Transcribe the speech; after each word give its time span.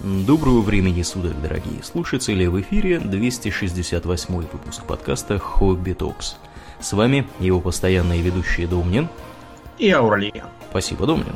Доброго 0.00 0.60
времени 0.60 1.02
суток, 1.02 1.42
дорогие 1.42 1.82
слушатели! 1.82 2.46
В 2.46 2.60
эфире 2.60 3.00
268 3.00 4.32
выпуск 4.32 4.84
подкаста 4.84 5.40
«Хобби 5.40 5.92
Токс». 5.92 6.36
С 6.78 6.92
вами 6.92 7.26
его 7.40 7.60
постоянные 7.60 8.22
ведущие 8.22 8.68
Домнин 8.68 9.08
и 9.76 9.90
Аурлиен. 9.90 10.44
Спасибо, 10.70 11.04
Домнин. 11.04 11.34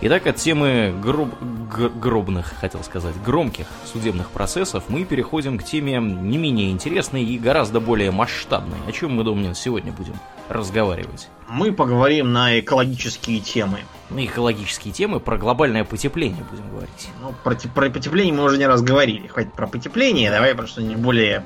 Итак, 0.00 0.28
от 0.28 0.36
темы 0.36 0.94
гроб... 1.02 1.28
гробных, 1.40 2.54
хотел 2.60 2.84
сказать, 2.84 3.20
громких 3.20 3.66
судебных 3.84 4.30
процессов 4.30 4.84
мы 4.86 5.04
переходим 5.04 5.58
к 5.58 5.64
теме 5.64 5.98
не 5.98 6.38
менее 6.38 6.70
интересной 6.70 7.24
и 7.24 7.36
гораздо 7.36 7.80
более 7.80 8.12
масштабной. 8.12 8.76
О 8.86 8.92
чем 8.92 9.16
мы, 9.16 9.24
Домнин, 9.24 9.56
сегодня 9.56 9.90
будем 9.90 10.14
разговаривать? 10.48 11.28
Мы 11.48 11.72
поговорим 11.72 12.32
на 12.32 12.60
экологические 12.60 13.40
темы. 13.40 13.80
На 14.10 14.24
экологические 14.24 14.94
темы, 14.94 15.18
про 15.18 15.36
глобальное 15.36 15.82
потепление 15.82 16.44
будем 16.48 16.70
говорить. 16.70 17.08
Ну, 17.20 17.34
про, 17.42 17.56
про 17.56 17.90
потепление 17.90 18.32
мы 18.32 18.44
уже 18.44 18.56
не 18.56 18.68
раз 18.68 18.82
говорили. 18.82 19.26
Хватит 19.26 19.52
про 19.52 19.66
потепление, 19.66 20.30
давай 20.30 20.54
про 20.54 20.68
что-нибудь 20.68 21.02
более, 21.02 21.44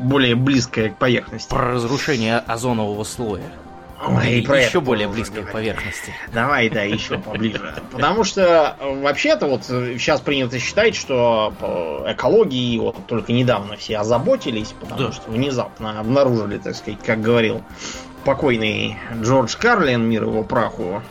более 0.00 0.34
близкое 0.34 0.88
к 0.88 0.98
поверхности. 0.98 1.48
Про 1.48 1.74
разрушение 1.74 2.38
озонового 2.38 3.04
слоя. 3.04 3.44
Ой, 4.04 4.38
и 4.38 4.42
про 4.42 4.60
еще 4.60 4.80
более 4.80 5.06
близкой 5.06 5.44
к 5.44 5.52
поверхности. 5.52 6.12
Давай, 6.32 6.68
да, 6.68 6.82
еще 6.82 7.18
поближе. 7.18 7.74
Потому 7.92 8.24
что 8.24 8.76
вообще-то 8.80 9.46
вот 9.46 9.64
сейчас 9.64 10.20
принято 10.20 10.58
считать, 10.58 10.96
что 10.96 11.54
экологии 12.06 12.78
вот 12.78 13.06
только 13.06 13.32
недавно 13.32 13.76
все 13.76 13.98
озаботились, 13.98 14.74
потому 14.80 15.08
да. 15.08 15.12
что 15.12 15.30
внезапно 15.30 16.00
обнаружили, 16.00 16.58
так 16.58 16.74
сказать, 16.74 17.00
как 17.04 17.20
говорил 17.20 17.62
покойный 18.24 18.98
Джордж 19.20 19.56
Карлин, 19.56 20.02
мир 20.02 20.24
его 20.24 20.42
праху, 20.42 21.02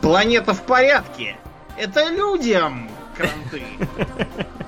планета 0.00 0.54
в 0.54 0.62
порядке. 0.62 1.36
Это 1.76 2.08
людям 2.08 2.88
кранты. 3.16 3.62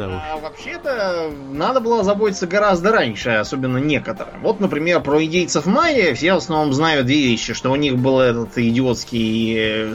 Да 0.00 0.08
уж. 0.08 0.22
А 0.32 0.36
вообще-то 0.38 1.30
надо 1.50 1.80
было 1.80 2.02
заботиться 2.02 2.46
гораздо 2.46 2.90
раньше, 2.90 3.30
особенно 3.30 3.76
некоторым. 3.76 4.40
Вот, 4.40 4.58
например, 4.58 5.02
про 5.02 5.22
индейцев 5.22 5.66
майя 5.66 6.14
все 6.14 6.32
в 6.32 6.38
основном 6.38 6.72
знают 6.72 7.04
две 7.04 7.20
вещи, 7.20 7.52
что 7.52 7.70
у 7.70 7.76
них 7.76 7.98
был 7.98 8.18
этот 8.18 8.56
идиотский 8.56 9.92
э, 9.92 9.94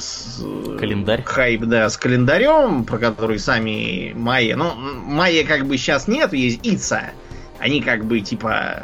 календарь. 0.78 1.23
Хайп, 1.23 1.64
да, 1.64 1.89
с 1.89 1.97
календарем, 1.97 2.86
про 2.86 3.00
который 3.00 3.39
сами 3.39 4.14
майя. 4.14 4.56
Ну, 4.56 4.75
майя 4.75 5.44
как 5.44 5.66
бы 5.66 5.75
сейчас 5.78 6.08
нет, 6.08 6.34
есть 6.34 6.59
Ица. 6.62 7.09
Они 7.58 7.81
как 7.81 8.06
бы 8.06 8.19
типа 8.19 8.84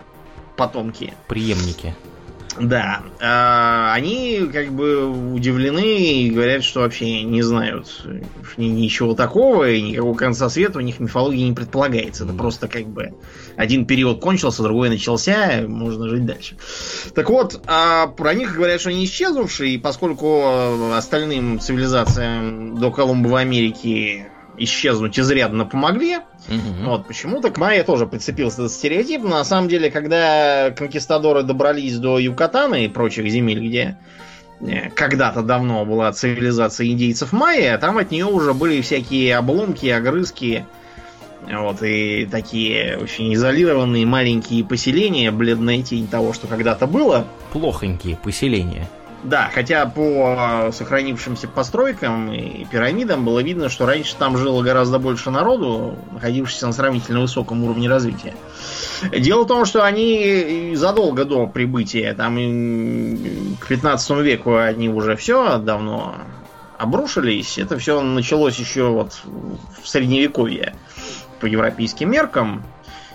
потомки. 0.58 1.13
Преемники. 1.28 1.95
Да, 2.59 3.02
э, 3.19 3.94
они 3.94 4.49
как 4.52 4.73
бы 4.73 5.33
удивлены 5.33 6.23
и 6.23 6.30
говорят, 6.30 6.63
что 6.63 6.81
вообще 6.81 7.23
не 7.23 7.41
знают 7.41 8.05
ничего 8.57 9.13
такого, 9.13 9.69
и 9.69 9.81
никакого 9.81 10.16
конца 10.16 10.49
света 10.49 10.79
у 10.79 10.81
них 10.81 10.99
мифологии 10.99 11.44
не 11.44 11.53
предполагается. 11.53 12.25
Это 12.25 12.33
просто 12.33 12.67
как 12.67 12.88
бы 12.88 13.13
один 13.55 13.85
период 13.85 14.19
кончился, 14.19 14.63
другой 14.63 14.89
начался, 14.89 15.63
можно 15.66 16.09
жить 16.09 16.25
дальше. 16.25 16.57
Так 17.16 17.29
вот, 17.29 17.61
а 17.67 18.07
про 18.07 18.33
них 18.33 18.55
говорят, 18.55 18.81
что 18.81 18.89
они 18.89 19.05
исчезнувшие, 19.05 19.75
и 19.75 19.77
поскольку 19.77 20.91
остальным 20.94 21.59
цивилизациям 21.59 22.77
до 22.77 22.91
Колумба 22.91 23.29
в 23.29 23.35
Америке 23.35 24.29
исчезнуть 24.57 25.19
изрядно 25.19 25.66
помогли. 25.66 26.19
Угу. 26.52 26.89
Вот 26.89 27.07
почему-то 27.07 27.49
к 27.49 27.57
Майе 27.57 27.83
тоже 27.83 28.05
прицепился 28.05 28.63
этот 28.63 28.73
стереотип. 28.73 29.23
Но 29.23 29.30
на 29.30 29.44
самом 29.44 29.69
деле, 29.69 29.89
когда 29.89 30.71
конкистадоры 30.71 31.44
добрались 31.44 31.97
до 31.97 32.19
Юкатана 32.19 32.83
и 32.83 32.88
прочих 32.88 33.30
земель, 33.30 33.66
где 33.66 33.97
э, 34.59 34.89
когда-то 34.89 35.41
давно 35.41 35.85
была 35.85 36.11
цивилизация 36.11 36.88
индейцев 36.88 37.31
майя, 37.31 37.77
там 37.77 37.97
от 37.97 38.11
нее 38.11 38.25
уже 38.25 38.53
были 38.53 38.81
всякие 38.81 39.38
обломки, 39.38 39.88
огрызки, 39.88 40.66
вот, 41.49 41.81
и 41.81 42.27
такие 42.29 42.97
очень 42.97 43.33
изолированные 43.33 44.05
маленькие 44.05 44.63
поселения, 44.63 45.31
бледная 45.31 45.81
тень 45.81 46.07
того, 46.07 46.33
что 46.33 46.47
когда-то 46.47 46.85
было. 46.85 47.25
Плохонькие 47.51 48.16
поселения. 48.16 48.88
Да, 49.23 49.51
хотя 49.53 49.85
по 49.85 50.71
сохранившимся 50.73 51.47
постройкам 51.47 52.31
и 52.31 52.65
пирамидам 52.65 53.23
было 53.23 53.39
видно, 53.43 53.69
что 53.69 53.85
раньше 53.85 54.15
там 54.15 54.35
жило 54.35 54.63
гораздо 54.63 54.97
больше 54.97 55.29
народу, 55.29 55.95
находившихся 56.11 56.65
на 56.65 56.73
сравнительно 56.73 57.21
высоком 57.21 57.63
уровне 57.63 57.87
развития. 57.87 58.33
Дело 59.15 59.43
в 59.43 59.47
том, 59.47 59.65
что 59.65 59.83
они 59.83 60.73
задолго 60.75 61.25
до 61.25 61.45
прибытия, 61.45 62.13
там 62.13 62.35
к 63.59 63.67
15 63.67 64.09
веку 64.21 64.55
они 64.57 64.89
уже 64.89 65.15
все 65.15 65.59
давно 65.59 66.15
обрушились. 66.79 67.59
Это 67.59 67.77
все 67.77 68.01
началось 68.01 68.57
еще 68.57 68.88
вот 68.88 69.13
в 69.83 69.88
средневековье 69.88 70.75
по 71.39 71.45
европейским 71.45 72.09
меркам. 72.09 72.63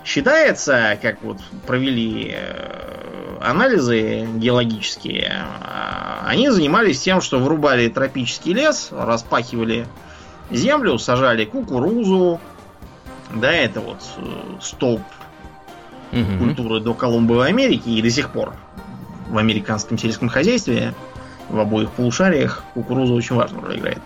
Считается, 0.07 0.97
как 1.03 1.21
вот 1.25 1.39
провели 1.67 2.33
э, 2.33 3.39
анализы 3.41 4.25
геологические, 4.37 5.33
э, 5.33 6.27
они 6.29 6.49
занимались 6.49 7.01
тем, 7.01 7.21
что 7.21 7.41
врубали 7.41 7.89
тропический 7.89 8.53
лес, 8.53 8.91
распахивали 8.93 9.85
землю, 10.49 10.99
сажали 10.99 11.45
кукурузу, 11.45 12.41
да, 13.35 13.51
это 13.51 13.81
вот 13.81 13.99
э, 14.19 14.23
столб 14.61 15.03
угу. 16.13 16.39
культуры 16.39 16.79
до 16.79 16.95
Колумбовой 16.95 17.49
Америки 17.49 17.89
и 17.89 18.01
до 18.01 18.11
сих 18.11 18.31
пор 18.31 18.55
в 19.29 19.37
американском 19.37 19.99
сельском 19.99 20.29
хозяйстве 20.29 20.95
в 21.49 21.59
обоих 21.59 21.91
полушариях 21.91 22.63
кукуруза 22.75 23.13
очень 23.13 23.35
важную 23.35 23.65
роль 23.65 23.79
играет. 23.79 24.03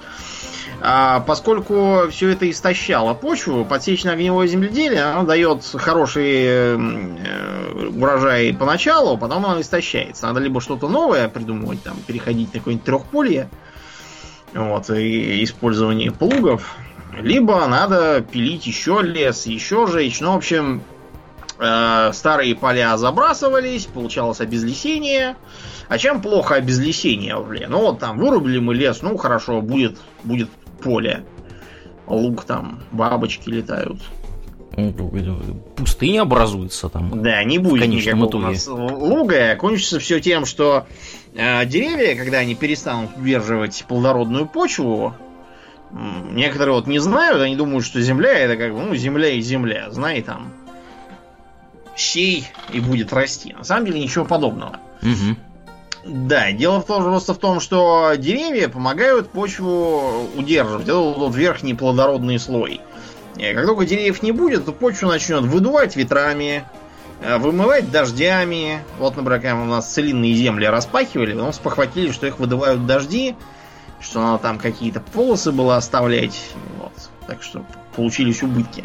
А 0.82 1.20
поскольку 1.20 2.08
все 2.10 2.30
это 2.30 2.50
истощало 2.50 3.12
почву, 3.12 3.66
подсечно-огневое 3.66 4.48
земледелие 4.48 5.02
оно 5.02 5.24
дает 5.24 5.62
хороший 5.74 6.44
э, 6.44 7.88
урожай 7.94 8.54
поначалу, 8.54 9.18
потом 9.18 9.44
оно 9.44 9.60
истощается. 9.60 10.26
Надо 10.26 10.40
либо 10.40 10.60
что-то 10.60 10.88
новое 10.88 11.28
придумывать, 11.28 11.82
там, 11.82 11.96
переходить 12.06 12.54
на 12.54 12.60
какое-нибудь 12.60 12.86
трехполье, 12.86 13.50
вот, 14.54 14.88
и 14.90 15.44
использование 15.44 16.12
плугов, 16.12 16.76
либо 17.18 17.66
надо 17.66 18.22
пилить 18.22 18.66
еще 18.66 19.00
лес, 19.02 19.46
еще 19.46 19.86
жечь. 19.86 20.20
Ну, 20.20 20.32
в 20.32 20.36
общем, 20.36 20.82
э, 21.58 22.10
старые 22.14 22.54
поля 22.56 22.96
забрасывались, 22.96 23.84
получалось 23.84 24.40
обезлесение. 24.40 25.36
А 25.88 25.98
чем 25.98 26.22
плохо 26.22 26.54
обезлесение, 26.54 27.36
блин? 27.42 27.70
Ну 27.70 27.80
вот 27.80 27.98
там 27.98 28.16
вырубили 28.16 28.60
мы 28.60 28.74
лес, 28.74 29.02
ну 29.02 29.16
хорошо, 29.16 29.60
будет, 29.60 29.98
будет 30.22 30.48
поле. 30.80 31.24
Лук 32.06 32.44
там, 32.44 32.80
бабочки 32.90 33.48
летают. 33.48 34.00
Пустыня 35.76 36.22
образуется 36.22 36.88
там. 36.88 37.22
Да, 37.22 37.42
не 37.44 37.58
будет 37.58 37.88
никакого 37.88 38.28
итоге. 38.28 38.44
у 38.44 38.48
нас 38.48 38.66
луга. 38.66 39.56
Кончится 39.56 39.98
все 39.98 40.20
тем, 40.20 40.44
что 40.46 40.86
э, 41.34 41.66
деревья, 41.66 42.16
когда 42.16 42.38
они 42.38 42.54
перестанут 42.54 43.10
удерживать 43.16 43.84
плодородную 43.88 44.46
почву, 44.46 45.14
некоторые 46.30 46.74
вот 46.74 46.86
не 46.86 46.98
знают, 47.00 47.40
они 47.40 47.56
думают, 47.56 47.84
что 47.84 48.00
земля 48.00 48.32
это 48.32 48.56
как 48.56 48.72
бы, 48.72 48.80
ну, 48.80 48.94
земля 48.94 49.30
и 49.30 49.40
земля. 49.40 49.90
Знай 49.90 50.22
там, 50.22 50.52
сей 51.96 52.46
и 52.72 52.80
будет 52.80 53.12
расти. 53.12 53.52
На 53.52 53.64
самом 53.64 53.86
деле 53.86 54.00
ничего 54.00 54.24
подобного. 54.24 54.76
Угу. 55.02 55.36
Да, 56.04 56.50
дело 56.52 56.80
в 56.80 56.86
том, 56.86 57.02
просто 57.02 57.34
в 57.34 57.38
том, 57.38 57.60
что 57.60 58.14
деревья 58.16 58.68
помогают 58.68 59.30
почву 59.30 60.28
удерживать. 60.34 60.84
Это 60.84 60.96
вот 60.96 61.34
верхний 61.34 61.74
плодородный 61.74 62.38
слой. 62.38 62.80
И 63.36 63.52
как 63.54 63.66
только 63.66 63.84
деревьев 63.84 64.22
не 64.22 64.32
будет, 64.32 64.64
то 64.64 64.72
почву 64.72 65.08
начнет 65.08 65.42
выдувать 65.42 65.96
ветрами, 65.96 66.64
э, 67.22 67.36
вымывать 67.36 67.90
дождями. 67.90 68.82
Вот, 68.98 69.16
например, 69.16 69.56
у 69.56 69.64
нас 69.64 69.92
целинные 69.92 70.34
земли 70.34 70.66
распахивали, 70.66 71.34
потом 71.34 71.52
спохватили, 71.52 72.12
что 72.12 72.26
их 72.26 72.38
выдувают 72.38 72.86
дожди, 72.86 73.36
что 74.00 74.20
надо 74.20 74.42
там 74.42 74.58
какие-то 74.58 75.00
полосы 75.00 75.52
было 75.52 75.76
оставлять. 75.76 76.50
Вот. 76.78 76.92
Так 77.26 77.42
что 77.42 77.64
получились 78.00 78.42
убытки 78.42 78.84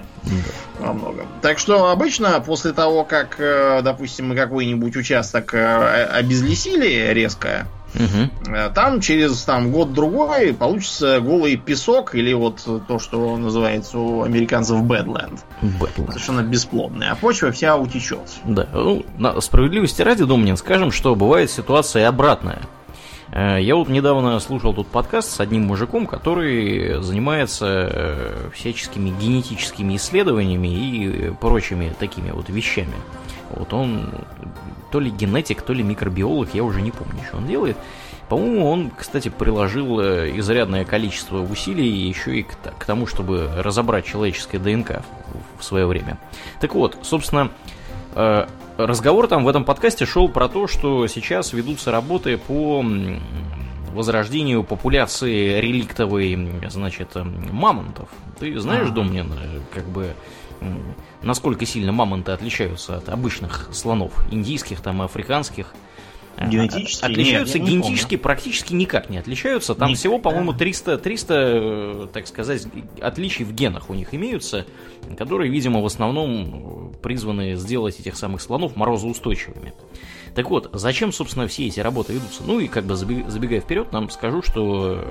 во 0.79 0.91
многом. 0.91 1.25
Так 1.41 1.57
что 1.57 1.89
обычно 1.89 2.37
после 2.41 2.73
того, 2.73 3.05
как, 3.05 3.39
э, 3.39 3.81
допустим, 3.81 4.27
мы 4.27 4.35
какой-нибудь 4.35 4.93
участок 4.97 5.53
э, 5.53 6.05
обезлесили 6.19 7.13
резко, 7.13 7.65
Угу. 7.95 8.53
Там 8.73 8.99
через 8.99 9.41
там, 9.43 9.71
год-другой 9.71 10.53
получится 10.53 11.21
голый 11.21 11.55
песок 11.55 12.13
или 12.13 12.33
вот 12.33 12.67
то, 12.89 12.99
что 12.99 13.37
называется 13.37 13.97
у 13.97 14.23
американцев. 14.23 14.81
Badland. 14.81 15.39
Совершенно 16.09 16.41
бесплодный. 16.41 17.07
А 17.07 17.15
почва 17.15 17.53
вся 17.53 17.77
утечет. 17.77 18.19
Да. 18.43 18.67
Ну, 18.73 19.05
на 19.17 19.39
справедливости 19.39 20.01
ради, 20.01 20.25
Домнин, 20.25 20.57
скажем, 20.57 20.91
что 20.91 21.15
бывает 21.15 21.49
ситуация 21.49 22.09
обратная. 22.09 22.59
Э, 23.31 23.57
я 23.61 23.75
вот 23.75 23.89
недавно 23.89 24.39
слушал 24.39 24.73
тут 24.73 24.87
подкаст 24.87 25.31
с 25.31 25.39
одним 25.39 25.63
мужиком, 25.63 26.07
который 26.07 27.01
занимается 27.01 27.65
э, 27.67 28.49
всяческими 28.53 29.09
генетическими 29.09 29.95
исследованиями 29.95 30.67
и 30.67 31.31
прочими 31.31 31.93
такими 31.99 32.31
вот 32.31 32.49
вещами. 32.49 32.95
Вот 33.51 33.73
он 33.73 34.11
то 34.91 34.99
ли 34.99 35.09
генетик, 35.09 35.61
то 35.61 35.73
ли 35.73 35.83
микробиолог, 35.83 36.53
я 36.53 36.63
уже 36.63 36.81
не 36.81 36.91
помню, 36.91 37.21
что 37.27 37.37
он 37.37 37.47
делает. 37.47 37.77
По-моему, 38.29 38.67
он, 38.67 38.91
кстати, 38.95 39.29
приложил 39.29 39.99
э, 39.99 40.31
изрядное 40.37 40.83
количество 40.83 41.41
усилий 41.41 41.87
еще 41.87 42.39
и 42.39 42.43
к, 42.43 42.85
тому, 42.85 43.05
чтобы 43.05 43.49
разобрать 43.57 44.05
человеческое 44.05 44.57
ДНК 44.57 45.03
в, 45.59 45.63
свое 45.63 45.85
время. 45.85 46.17
Так 46.59 46.73
вот, 46.73 46.97
собственно, 47.03 47.51
разговор 48.77 49.27
там 49.27 49.43
в 49.43 49.47
этом 49.47 49.63
подкасте 49.65 50.05
шел 50.05 50.29
про 50.29 50.47
то, 50.47 50.67
что 50.67 51.07
сейчас 51.07 51.53
ведутся 51.53 51.91
работы 51.91 52.37
по 52.37 52.83
возрождению 53.93 54.63
популяции 54.63 55.59
реликтовой, 55.59 56.37
значит, 56.69 57.15
мамонтов. 57.15 58.09
Ты 58.39 58.59
знаешь, 58.59 58.89
Домнин, 58.89 59.31
как 59.73 59.85
бы 59.85 60.13
насколько 61.21 61.65
сильно 61.65 61.91
мамонты 61.91 62.31
отличаются 62.31 62.97
от 62.97 63.09
обычных 63.09 63.69
слонов, 63.71 64.13
индийских, 64.31 64.81
там, 64.81 65.01
африканских? 65.01 65.73
Генетически? 66.37 67.05
Отличаются 67.05 67.59
Нет, 67.59 67.67
генетически, 67.69 68.17
практически 68.17 68.73
никак 68.73 69.09
не 69.09 69.17
отличаются. 69.17 69.73
Там 69.75 69.89
Никак, 69.89 69.99
всего, 69.99 70.19
по-моему, 70.19 70.51
да. 70.51 70.59
300, 70.59 70.97
300, 70.97 71.33
э, 71.33 72.07
так 72.11 72.27
сказать, 72.27 72.67
отличий 72.99 73.45
в 73.45 73.53
генах 73.53 73.89
у 73.89 73.93
них 73.93 74.13
имеются, 74.13 74.65
которые, 75.17 75.49
видимо, 75.49 75.81
в 75.81 75.85
основном 75.85 76.93
призваны 77.01 77.55
сделать 77.55 77.99
этих 77.99 78.17
самых 78.17 78.41
слонов 78.41 78.75
морозоустойчивыми. 78.75 79.73
Так 80.35 80.49
вот, 80.49 80.69
зачем, 80.73 81.13
собственно, 81.13 81.47
все 81.47 81.65
эти 81.65 81.79
работы 81.79 82.11
ведутся? 82.11 82.43
Ну 82.45 82.59
и 82.59 82.67
как 82.67 82.83
бы 82.83 82.95
забегая 82.95 83.61
вперед, 83.61 83.93
нам 83.93 84.09
скажу, 84.09 84.41
что, 84.41 85.01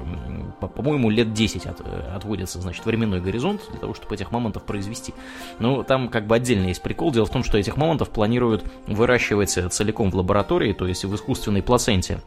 по-моему, 0.61 1.09
лет 1.09 1.33
10 1.33 1.65
от, 1.65 1.81
отводится, 2.15 2.61
значит, 2.61 2.85
временной 2.85 3.23
горизонт 3.23 3.63
для 3.71 3.81
того, 3.81 3.95
чтобы 3.95 4.15
этих 4.15 4.31
мамонтов 4.31 4.65
произвести. 4.65 5.15
Но 5.59 5.83
там 5.83 6.11
как 6.11 6.27
бы 6.27 6.37
отдельно 6.37 6.67
есть 6.67 6.83
прикол. 6.83 7.11
Дело 7.11 7.25
в 7.25 7.31
том, 7.31 7.43
что 7.43 7.57
этих 7.57 7.79
мамонтов 7.79 8.11
планируют 8.11 8.65
выращивать 8.87 9.59
целиком 9.73 10.11
в 10.11 10.15
лаборатории, 10.15 10.75
то 10.75 10.87
есть 10.87 11.07
в 11.07 11.15
искусственной 11.15 11.63
плаценте 11.63 12.21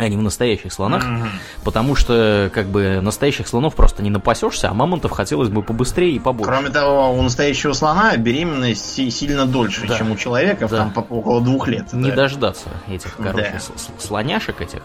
а 0.00 0.08
не 0.08 0.16
в 0.16 0.22
настоящих 0.22 0.72
слонах, 0.72 1.04
Мгм. 1.04 1.28
потому 1.62 1.94
что 1.94 2.50
как 2.54 2.66
бы 2.68 3.00
настоящих 3.02 3.46
слонов 3.46 3.74
просто 3.74 4.02
не 4.02 4.08
напасешься, 4.08 4.70
а 4.70 4.74
мамонтов 4.74 5.10
хотелось 5.10 5.50
бы 5.50 5.62
побыстрее 5.62 6.12
и 6.12 6.18
побольше. 6.18 6.50
Кроме 6.50 6.70
того, 6.70 7.12
у 7.12 7.20
настоящего 7.22 7.74
слона 7.74 8.16
беременность 8.16 8.94
си- 8.94 9.10
сильно 9.10 9.44
дольше, 9.44 9.86
Да. 9.86 9.98
чем 9.98 10.10
у 10.10 10.16
человека, 10.16 10.68
Да. 10.68 10.78
там 10.78 10.90
по- 10.92 11.00
около 11.00 11.42
двух 11.42 11.68
лет. 11.68 11.92
не 11.92 12.10
Да. 12.10 12.16
дождаться 12.16 12.68
этих, 12.88 13.14
короче, 13.16 13.52
Да. 13.68 13.92
слоняшек 13.98 14.60
этих. 14.62 14.80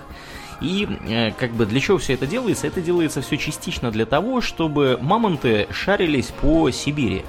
И 0.61 0.87
э, 1.07 1.31
как 1.31 1.51
бы 1.51 1.65
для 1.65 1.79
чего 1.79 1.97
все 1.97 2.13
это 2.13 2.27
делается? 2.27 2.67
Это 2.67 2.81
делается 2.81 3.21
все 3.21 3.37
частично 3.37 3.91
для 3.91 4.05
того, 4.05 4.41
чтобы 4.41 4.97
мамонты 5.01 5.67
шарились 5.71 6.27
по 6.41 6.69
Сибири. 6.71 7.23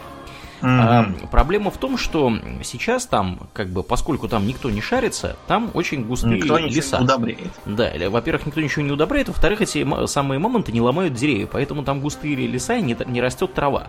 А, 0.69 1.03
Мгм. 1.03 1.29
проблема 1.29 1.71
в 1.71 1.77
том, 1.77 1.97
что 1.97 2.33
сейчас 2.65 3.07
там, 3.07 3.39
как 3.53 3.69
бы, 3.69 3.85
поскольку 3.85 4.27
там 4.27 4.47
никто 4.47 4.69
не 4.69 4.81
шарится, 4.81 5.37
там 5.47 5.71
очень 5.75 6.05
густые 6.05 6.37
Никто 6.41 6.59
леса. 6.59 6.99
не 6.99 7.05
удобряет. 7.05 7.51
Да, 7.67 7.93
во-первых, 8.11 8.47
никто 8.47 8.61
ничего 8.61 8.83
не 8.85 8.91
удобряет, 8.91 9.29
во-вторых, 9.29 9.61
эти 9.61 9.87
самые 10.07 10.41
мамонты 10.41 10.73
не 10.73 10.81
ломают 10.81 11.15
деревья, 11.15 11.47
поэтому 11.47 11.85
там 11.85 12.01
густые 12.01 12.35
леса 12.35 12.75
и 12.77 12.83
не, 12.83 12.97
не 13.07 13.21
растет 13.21 13.55
трава. 13.55 13.89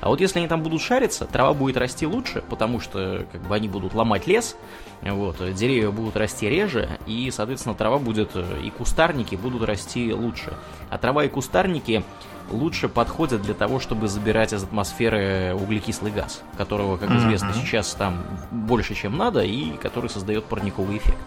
А 0.00 0.08
вот 0.08 0.20
если 0.20 0.38
они 0.38 0.48
там 0.48 0.62
будут 0.62 0.80
шариться, 0.80 1.26
трава 1.26 1.54
будет 1.54 1.76
расти 1.76 2.06
лучше, 2.06 2.42
потому 2.48 2.80
что 2.80 3.26
как 3.32 3.40
бы 3.42 3.54
они 3.54 3.68
будут 3.68 3.94
ломать 3.94 4.26
лес, 4.26 4.56
вот, 5.02 5.36
деревья 5.54 5.90
будут 5.90 6.16
расти 6.16 6.48
реже, 6.48 6.98
и, 7.06 7.30
соответственно, 7.30 7.74
трава 7.74 7.98
будет, 7.98 8.36
и 8.36 8.70
кустарники 8.70 9.34
будут 9.36 9.62
расти 9.64 10.12
лучше. 10.12 10.54
А 10.90 10.98
трава 10.98 11.24
и 11.24 11.28
кустарники 11.28 12.04
лучше 12.50 12.88
подходят 12.88 13.42
для 13.42 13.54
того, 13.54 13.80
чтобы 13.80 14.08
забирать 14.08 14.52
из 14.52 14.62
атмосферы 14.62 15.54
углекислый 15.54 16.12
газ, 16.12 16.42
которого, 16.56 16.96
как 16.96 17.10
известно, 17.10 17.52
сейчас 17.52 17.92
там 17.94 18.24
больше, 18.50 18.94
чем 18.94 19.16
надо, 19.16 19.42
и 19.42 19.72
который 19.76 20.10
создает 20.10 20.44
парниковый 20.44 20.98
эффект. 20.98 21.18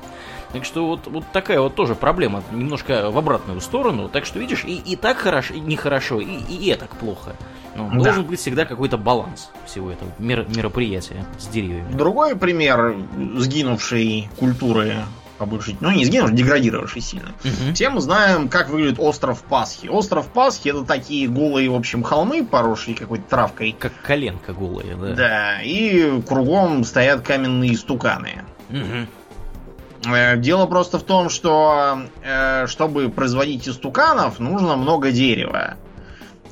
Так 0.51 0.65
что 0.65 0.85
вот, 0.85 1.07
вот 1.07 1.23
такая 1.31 1.61
вот 1.61 1.75
тоже 1.75 1.95
проблема, 1.95 2.43
немножко 2.51 3.09
в 3.09 3.17
обратную 3.17 3.61
сторону. 3.61 4.09
Так 4.09 4.25
что, 4.25 4.39
видишь, 4.39 4.65
и, 4.65 4.75
и 4.75 4.95
так 4.95 5.17
хорошо, 5.17 5.53
и 5.53 5.59
нехорошо, 5.59 6.19
и, 6.19 6.25
и 6.25 6.67
это 6.67 6.87
такНу, 7.73 7.89
Да. 7.99 8.03
Должен 8.05 8.25
быть 8.25 8.39
всегда 8.39 8.65
какой-то 8.65 8.97
баланс 8.97 9.49
всего 9.65 9.91
этого 9.91 10.11
мер- 10.19 10.45
мероприятия 10.55 11.25
с 11.39 11.47
деревьями. 11.47 11.93
Другой 11.93 12.35
пример 12.35 12.95
сгинувшей 13.37 14.29
культуры, 14.37 14.95
по 15.37 15.45
большей- 15.45 15.75
ну 15.79 15.91
не 15.91 16.05
сгинувшей, 16.05 16.35
деградировавшей 16.37 17.01
сильно. 17.01 17.29
Мгм. 17.43 17.73
Все 17.73 17.89
мы 17.89 17.99
знаем, 18.01 18.47
как 18.49 18.69
выглядит 18.69 18.99
остров 18.99 19.41
Пасхи. 19.43 19.87
Остров 19.87 20.27
Пасхи 20.27 20.69
это 20.69 20.83
такие 20.85 21.27
голые, 21.27 21.69
в 21.69 21.75
общем, 21.75 22.03
холмы, 22.03 22.45
поросшие 22.45 22.95
какой-то 22.95 23.23
травкой. 23.29 23.75
Как 23.79 23.93
коленка 24.01 24.53
голая, 24.53 24.95
да. 24.95 25.13
Да, 25.15 25.61
и 25.61 26.21
кругом 26.21 26.83
стоят 26.83 27.21
каменные 27.21 27.75
стуканы. 27.75 28.43
Мгм. 28.69 29.07
Э, 30.05 30.35
Дело 30.37 30.65
просто 30.65 30.97
в 30.99 31.03
том, 31.03 31.29
что 31.29 32.01
э, 32.23 32.65
чтобы 32.67 33.09
производить 33.09 33.67
истуканов, 33.67 34.39
нужно 34.39 34.75
много 34.75 35.11
дерева. 35.11 35.75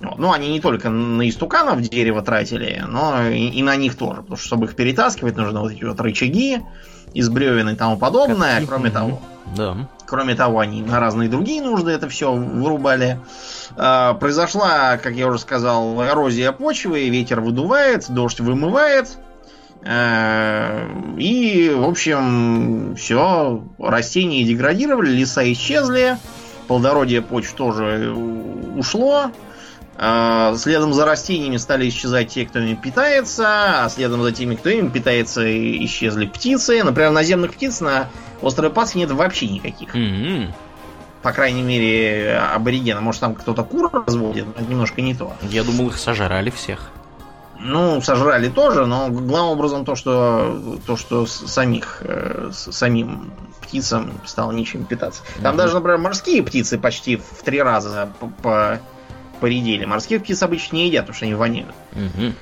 Ну, 0.01 0.31
они 0.31 0.49
не 0.49 0.59
только 0.61 0.89
на 0.89 1.27
истуканов 1.27 1.81
дерево 1.81 2.21
тратили, 2.21 2.83
но 2.87 3.27
и, 3.27 3.49
и 3.49 3.63
на 3.63 3.75
них 3.75 3.95
тоже. 3.97 4.21
Потому 4.21 4.37
что, 4.37 4.45
чтобы 4.47 4.65
их 4.65 4.75
перетаскивать, 4.75 5.35
нужно 5.35 5.61
вот 5.61 5.71
эти 5.71 5.83
вот 5.83 5.99
рычаги 5.99 6.59
из 7.13 7.29
бревен 7.29 7.69
и 7.69 7.75
тому 7.75 7.97
подобное. 7.97 8.55
Катки. 8.55 8.67
Кроме 8.67 8.89
того, 8.91 9.21
Да. 9.55 9.89
Кроме 10.05 10.35
того, 10.35 10.59
они 10.59 10.81
на 10.81 10.99
разные 10.99 11.27
другие 11.29 11.61
нужды 11.61 11.91
это 11.91 12.07
все 12.09 12.31
вырубали. 12.31 13.19
Э, 13.77 14.13
Произошла, 14.19 14.97
как 14.97 15.13
я 15.13 15.27
уже 15.27 15.39
сказал, 15.39 16.03
эрозия 16.03 16.51
почвы, 16.51 17.09
ветер 17.09 17.41
выдувает, 17.41 18.05
дождь 18.09 18.39
вымывает. 18.39 19.17
Э, 19.83 20.87
И, 21.17 21.71
в 21.75 21.83
общем, 21.87 22.95
все, 22.95 23.63
растения 23.79 24.43
деградировали, 24.43 25.11
леса 25.11 25.51
исчезли, 25.51 26.17
плодородие 26.67 27.21
почв 27.21 27.53
тоже 27.53 28.13
ушло. 28.77 29.31
Э, 30.01 30.55
Следом 30.57 30.93
за 30.93 31.05
растениями 31.05 31.57
стали 31.57 31.87
исчезать 31.89 32.29
те, 32.29 32.45
кто 32.45 32.59
ими 32.59 32.75
питается, 32.75 33.83
а 33.85 33.89
следом 33.89 34.23
за 34.23 34.31
теми, 34.31 34.55
кто 34.55 34.69
ими 34.69 34.87
питается, 34.89 35.43
исчезли 35.85 36.25
птицы. 36.25 36.83
Например, 36.83 37.11
наземных 37.11 37.53
птиц 37.53 37.81
на 37.81 38.07
острове 38.41 38.69
Пасхи 38.69 38.97
нет 38.97 39.11
вообще 39.11 39.47
никаких. 39.47 39.93
Мгм. 39.93 40.53
По 41.21 41.33
крайней 41.33 41.63
мере, 41.63 42.37
аборигена. 42.55 43.01
Может, 43.01 43.19
там 43.19 43.35
кто-то 43.35 43.63
кур 43.63 43.91
разводит, 43.91 44.45
но 44.45 44.53
это 44.53 44.63
немножко 44.71 45.01
не 45.01 45.13
то. 45.13 45.33
Я 45.41 45.63
думал, 45.65 45.87
их 45.89 45.97
сожрали 45.97 46.49
всех. 46.49 46.91
Ну, 47.61 47.99
сожрали 48.01 48.47
тоже, 48.47 48.85
но 48.85 49.09
главным 49.09 49.51
образом 49.51 49.83
то, 49.83 49.95
что, 49.95 50.79
то, 50.87 50.95
что 50.95 51.25
самих, 51.25 51.97
э, 52.05 52.51
самим 52.53 53.33
птицам 53.61 54.13
стало 54.25 54.53
нечем 54.53 54.85
питаться. 54.85 55.23
Там 55.43 55.55
Мгм. 55.55 55.57
даже, 55.57 55.73
например, 55.73 55.97
морские 55.97 56.41
птицы 56.41 56.77
почти 56.79 57.17
в 57.17 57.43
три 57.43 57.61
раза 57.61 58.07
по- 58.21 58.27
по- 58.27 58.79
поредели. 59.39 59.85
Морских 59.85 60.23
птиц 60.23 60.41
обычно 60.43 60.75
не 60.77 60.87
едят, 60.87 61.01
потому 61.03 61.15
что 61.15 61.25
они 61.25 61.35
воняют. 61.35 61.73
Мгм. 61.93 62.33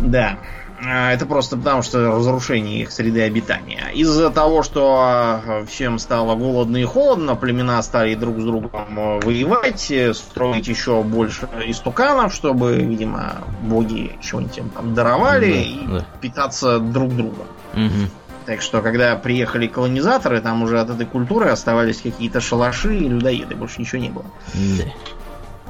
Да. 0.00 0.38
А, 0.82 1.12
Это 1.12 1.26
просто 1.26 1.58
потому, 1.58 1.82
что 1.82 2.10
разрушение 2.16 2.80
их 2.80 2.90
среды 2.90 3.20
обитания. 3.22 3.90
Из-за 3.92 4.30
того, 4.30 4.62
что 4.62 5.40
э, 5.44 5.66
всем 5.66 5.98
стало 5.98 6.34
голодно 6.36 6.78
и 6.78 6.84
холодно, 6.84 7.36
племена 7.36 7.82
стали 7.82 8.14
друг 8.14 8.40
с 8.40 8.44
другом 8.44 8.98
э, 8.98 9.20
воевать, 9.22 9.90
э, 9.90 10.14
строить 10.14 10.68
еще 10.68 11.02
больше 11.02 11.46
истуканов, 11.66 12.32
чтобы, 12.32 12.76
видимо, 12.76 13.44
боги 13.60 14.12
чего-нибудь 14.22 14.56
им 14.56 14.70
там 14.70 14.94
даровали 14.94 15.52
Да, 15.52 15.58
и 15.60 15.86
да. 15.98 16.04
питаться 16.22 16.78
друг 16.78 17.14
другом. 17.14 17.46
Мгм. 17.74 18.08
Так 18.46 18.62
что, 18.62 18.80
когда 18.80 19.16
приехали 19.16 19.66
колонизаторы, 19.66 20.40
там 20.40 20.62
уже 20.62 20.80
от 20.80 20.88
этой 20.88 21.04
культуры 21.04 21.50
оставались 21.50 22.00
какие-то 22.00 22.40
шалаши 22.40 22.96
и 22.96 23.06
людоеды, 23.06 23.54
больше 23.54 23.82
ничего 23.82 24.00
не 24.00 24.08
было. 24.08 24.24
Да. 24.54 24.84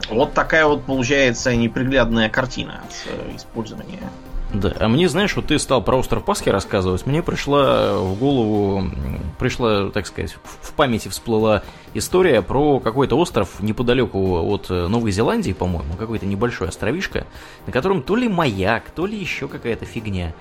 Вот 0.08 0.34
такая 0.34 0.66
вот 0.66 0.84
получается 0.84 1.54
неприглядная 1.54 2.28
картина 2.28 2.80
с 2.90 3.06
э, 3.06 3.36
использования 3.36 4.00
Да, 4.52 4.72
а 4.78 4.88
мне, 4.88 5.08
знаешь, 5.08 5.36
вот 5.36 5.46
ты 5.46 5.58
стал 5.58 5.82
про 5.82 5.96
остров 5.96 6.24
Пасхи 6.24 6.48
рассказывать, 6.48 7.06
мне 7.06 7.22
пришла 7.22 7.98
в 7.98 8.18
голову, 8.18 8.90
пришла, 9.38 9.90
так 9.90 10.06
сказать, 10.06 10.36
в 10.42 10.72
памяти 10.72 11.08
всплыла 11.08 11.62
история 11.94 12.42
про 12.42 12.80
какой-то 12.80 13.16
остров 13.16 13.60
неподалеку 13.60 14.40
от 14.42 14.70
э, 14.70 14.86
Новой 14.86 15.12
Зеландии, 15.12 15.52
по-моему, 15.52 15.94
какой-то 15.98 16.26
небольшой 16.26 16.68
островишко, 16.68 17.26
на 17.66 17.72
котором 17.72 18.02
то 18.02 18.16
ли 18.16 18.28
маяк, 18.28 18.90
то 18.90 19.06
ли 19.06 19.18
еще 19.18 19.48
какая-то 19.48 19.84
фигня 19.84 20.34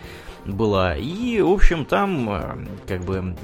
была. 0.45 0.95
И, 0.95 1.41
в 1.41 1.51
общем, 1.51 1.85
там 1.85 2.29
э, 2.29 2.41
как 2.87 3.03
бы 3.03 3.35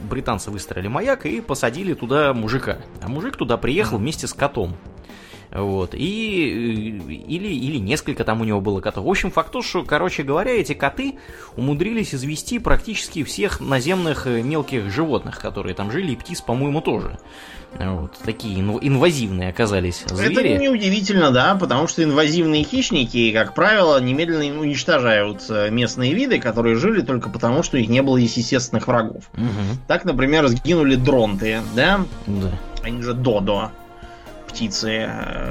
британцы 0.00 0.50
выстроили 0.50 0.88
маяк 0.88 1.26
и 1.26 1.40
посадили 1.40 1.94
туда 1.94 2.32
мужика. 2.32 2.78
А 3.02 3.08
мужик 3.08 3.36
туда 3.36 3.56
приехал 3.56 3.98
вместе 3.98 4.26
с 4.26 4.32
котом. 4.32 4.76
Вот. 5.52 5.94
И, 5.94 5.98
или, 5.98 7.48
или 7.48 7.78
несколько 7.78 8.24
там 8.24 8.40
у 8.40 8.44
него 8.44 8.60
было 8.60 8.80
котов. 8.80 9.04
В 9.04 9.08
общем, 9.08 9.30
факт 9.30 9.52
то, 9.52 9.62
что, 9.62 9.82
короче 9.84 10.22
говоря, 10.22 10.52
эти 10.52 10.74
коты 10.74 11.16
умудрились 11.56 12.14
извести 12.14 12.58
практически 12.58 13.24
всех 13.24 13.60
наземных 13.60 14.26
мелких 14.26 14.90
животных, 14.90 15.40
которые 15.40 15.74
там 15.74 15.90
жили, 15.90 16.12
и 16.12 16.16
птиц, 16.16 16.40
по-моему, 16.40 16.80
тоже. 16.80 17.18
Вот, 17.78 18.12
такие 18.24 18.58
инвазивные 18.58 19.50
оказались 19.50 20.04
звери. 20.06 20.32
Это 20.32 20.58
неудивительно, 20.58 21.30
да, 21.30 21.54
потому 21.54 21.86
что 21.86 22.02
инвазивные 22.02 22.64
хищники, 22.64 23.30
как 23.32 23.54
правило, 23.54 24.00
немедленно 24.00 24.60
уничтожают 24.60 25.44
э, 25.48 25.70
местные 25.70 26.12
виды, 26.12 26.40
которые 26.40 26.74
жили 26.76 27.00
только 27.02 27.30
потому, 27.30 27.62
что 27.62 27.78
их 27.78 27.88
не 27.88 28.02
было 28.02 28.16
естественных 28.16 28.88
врагов. 28.88 29.22
Угу. 29.34 29.78
Так, 29.86 30.04
например, 30.04 30.48
сгинули 30.48 30.96
дронты, 30.96 31.60
да? 31.76 32.04
Да. 32.26 32.50
Они 32.82 33.02
же 33.02 33.14
додо 33.14 33.70
птицы. 34.50 35.08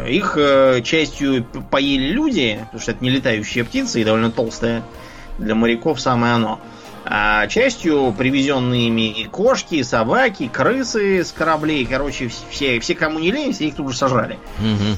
Их 0.08 0.34
э, 0.38 0.82
частью 0.84 1.44
поели 1.44 2.12
люди, 2.12 2.60
потому 2.65 2.82
что 2.82 2.91
это 2.91 3.03
не 3.03 3.10
летающие 3.10 3.63
птицы 3.63 4.01
и 4.01 4.03
довольно 4.03 4.32
толстые. 4.32 4.84
Для 5.38 5.56
моряков 5.56 6.00
самое 6.00 6.34
оно. 6.34 6.60
А 7.06 7.48
частью 7.48 8.13
привезенные 8.15 8.88
ими 8.88 9.24
кошки, 9.32 9.82
собаки, 9.82 10.48
крысы 10.51 11.24
с 11.24 11.32
кораблей, 11.32 11.86
короче, 11.86 12.29
все, 12.51 12.79
все 12.79 12.94
кому 12.94 13.20
не 13.20 13.32
лень, 13.32 13.53
все 13.53 13.68
их 13.68 13.75
тут 13.75 13.91
же 13.91 13.98
сожрали. 13.98 14.38
Угу. 14.60 14.98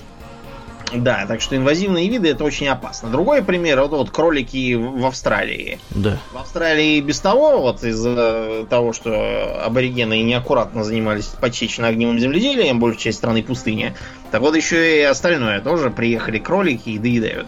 Да, 0.93 1.25
так 1.27 1.41
что 1.41 1.55
инвазивные 1.55 2.09
виды 2.09 2.29
это 2.29 2.43
очень 2.43 2.67
опасно. 2.67 3.09
Другой 3.09 3.41
пример, 3.41 3.81
вот, 3.81 3.91
вот 3.91 4.09
кролики 4.09 4.75
в 4.75 5.05
Австралии. 5.05 5.79
Да. 5.91 6.17
В 6.33 6.37
Австралии 6.37 6.99
без 7.01 7.19
того, 7.19 7.61
вот 7.61 7.83
из-за 7.83 8.65
того, 8.69 8.93
что 8.93 9.63
аборигены 9.63 10.21
неаккуратно 10.23 10.83
занимались 10.83 11.25
почечно-огневым 11.25 12.19
земледелием, 12.19 12.79
большая 12.79 13.01
часть 13.01 13.17
страны 13.19 13.43
пустыня, 13.43 13.95
так 14.31 14.41
вот 14.41 14.55
еще 14.55 14.99
и 14.99 15.03
остальное 15.03 15.61
тоже 15.61 15.89
приехали 15.89 16.39
кролики 16.39 16.89
и 16.89 16.97
доедают. 16.97 17.47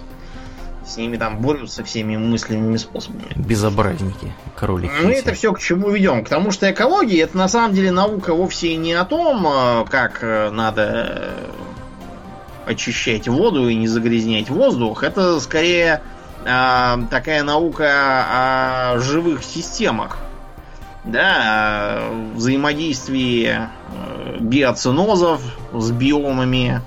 С 0.85 0.97
ними 0.97 1.15
там 1.15 1.39
борются 1.39 1.83
всеми 1.83 2.17
мысленными 2.17 2.75
способами. 2.75 3.31
Безобразники, 3.35 4.33
кролики. 4.55 4.91
Мы 5.01 5.13
это 5.13 5.33
все 5.33 5.53
к 5.53 5.59
чему 5.59 5.89
ведем? 5.89 6.25
К 6.25 6.29
тому, 6.29 6.51
что 6.51 6.69
экология 6.69 7.21
это 7.21 7.37
на 7.37 7.47
самом 7.47 7.73
деле 7.73 7.91
наука 7.91 8.33
вовсе 8.33 8.75
не 8.75 8.93
о 8.93 9.05
том, 9.05 9.47
э, 9.47 9.85
как 9.89 10.19
э, 10.21 10.49
надо 10.51 10.83
э, 10.83 11.47
очищать 12.65 13.27
воду 13.27 13.67
и 13.67 13.75
не 13.75 13.87
загрязнять 13.87 14.49
воздух. 14.49 15.03
Это 15.03 15.39
скорее 15.39 16.01
э, 16.45 16.97
такая 17.09 17.43
наука 17.43 18.93
о 18.95 18.99
живых 18.99 19.43
системах. 19.43 20.17
Да, 21.05 21.99
о 21.99 22.31
взаимодействии 22.35 23.59
биоцинозов 24.39 25.41
с 25.73 25.91
биомами, 25.91 26.81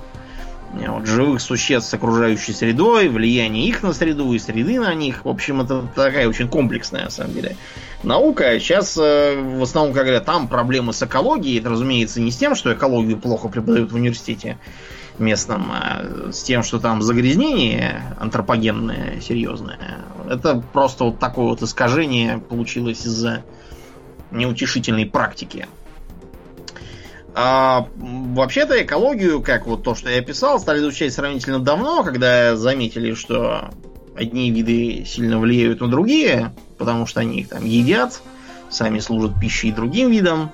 вот, 0.73 1.05
живых 1.05 1.41
существ 1.41 1.89
с 1.89 1.93
окружающей 1.93 2.53
средой, 2.53 3.09
влияние 3.09 3.67
их 3.67 3.83
на 3.83 3.93
среду 3.93 4.33
и 4.33 4.39
среды 4.39 4.79
на 4.79 4.93
них. 4.93 5.25
В 5.25 5.29
общем, 5.29 5.61
это 5.61 5.87
такая 5.95 6.27
очень 6.27 6.47
комплексная, 6.47 7.05
на 7.05 7.09
самом 7.09 7.33
деле, 7.33 7.55
наука. 8.03 8.59
Сейчас 8.59 8.97
э, 8.97 9.39
в 9.39 9.63
основном, 9.63 9.93
говорят, 9.93 10.25
там 10.25 10.47
проблемы 10.47 10.93
с 10.93 11.01
экологией. 11.01 11.59
Это, 11.59 11.69
разумеется, 11.69 12.21
не 12.21 12.31
с 12.31 12.37
тем, 12.37 12.55
что 12.55 12.73
экологию 12.73 13.17
плохо 13.17 13.47
преподают 13.47 13.91
в 13.91 13.95
университете 13.95 14.57
местном, 15.19 15.71
а 15.71 16.31
с 16.31 16.43
тем, 16.43 16.63
что 16.63 16.79
там 16.79 17.01
загрязнение 17.01 18.15
антропогенное, 18.19 19.19
серьезное. 19.21 19.99
Это 20.29 20.61
просто 20.73 21.05
вот 21.05 21.19
такое 21.19 21.45
вот 21.45 21.61
искажение 21.61 22.37
получилось 22.37 23.05
из-за 23.05 23.43
неутешительной 24.31 25.05
практики. 25.05 25.67
А, 27.39 27.87
вообще-то 27.95 28.81
экологию, 28.83 29.43
как 29.43 29.67
вот 29.67 29.83
то, 29.83 29.93
что 29.93 30.09
я 30.09 30.21
писал, 30.21 30.59
стали 30.59 30.79
изучать 30.79 31.13
сравнительно 31.13 31.59
давно, 31.59 32.03
когда 32.03 32.55
заметили, 32.55 33.13
что 33.13 33.69
одни 34.15 34.49
виды 34.49 35.05
сильно 35.05 35.39
влияют 35.39 35.79
на 35.81 35.87
другие, 35.87 36.55
потому 36.79 37.05
что 37.05 37.19
они 37.19 37.41
их 37.41 37.49
там 37.49 37.63
едят, 37.63 38.21
сами 38.69 38.97
служат 38.99 39.39
пищей 39.39 39.71
другим 39.71 40.09
видам. 40.09 40.51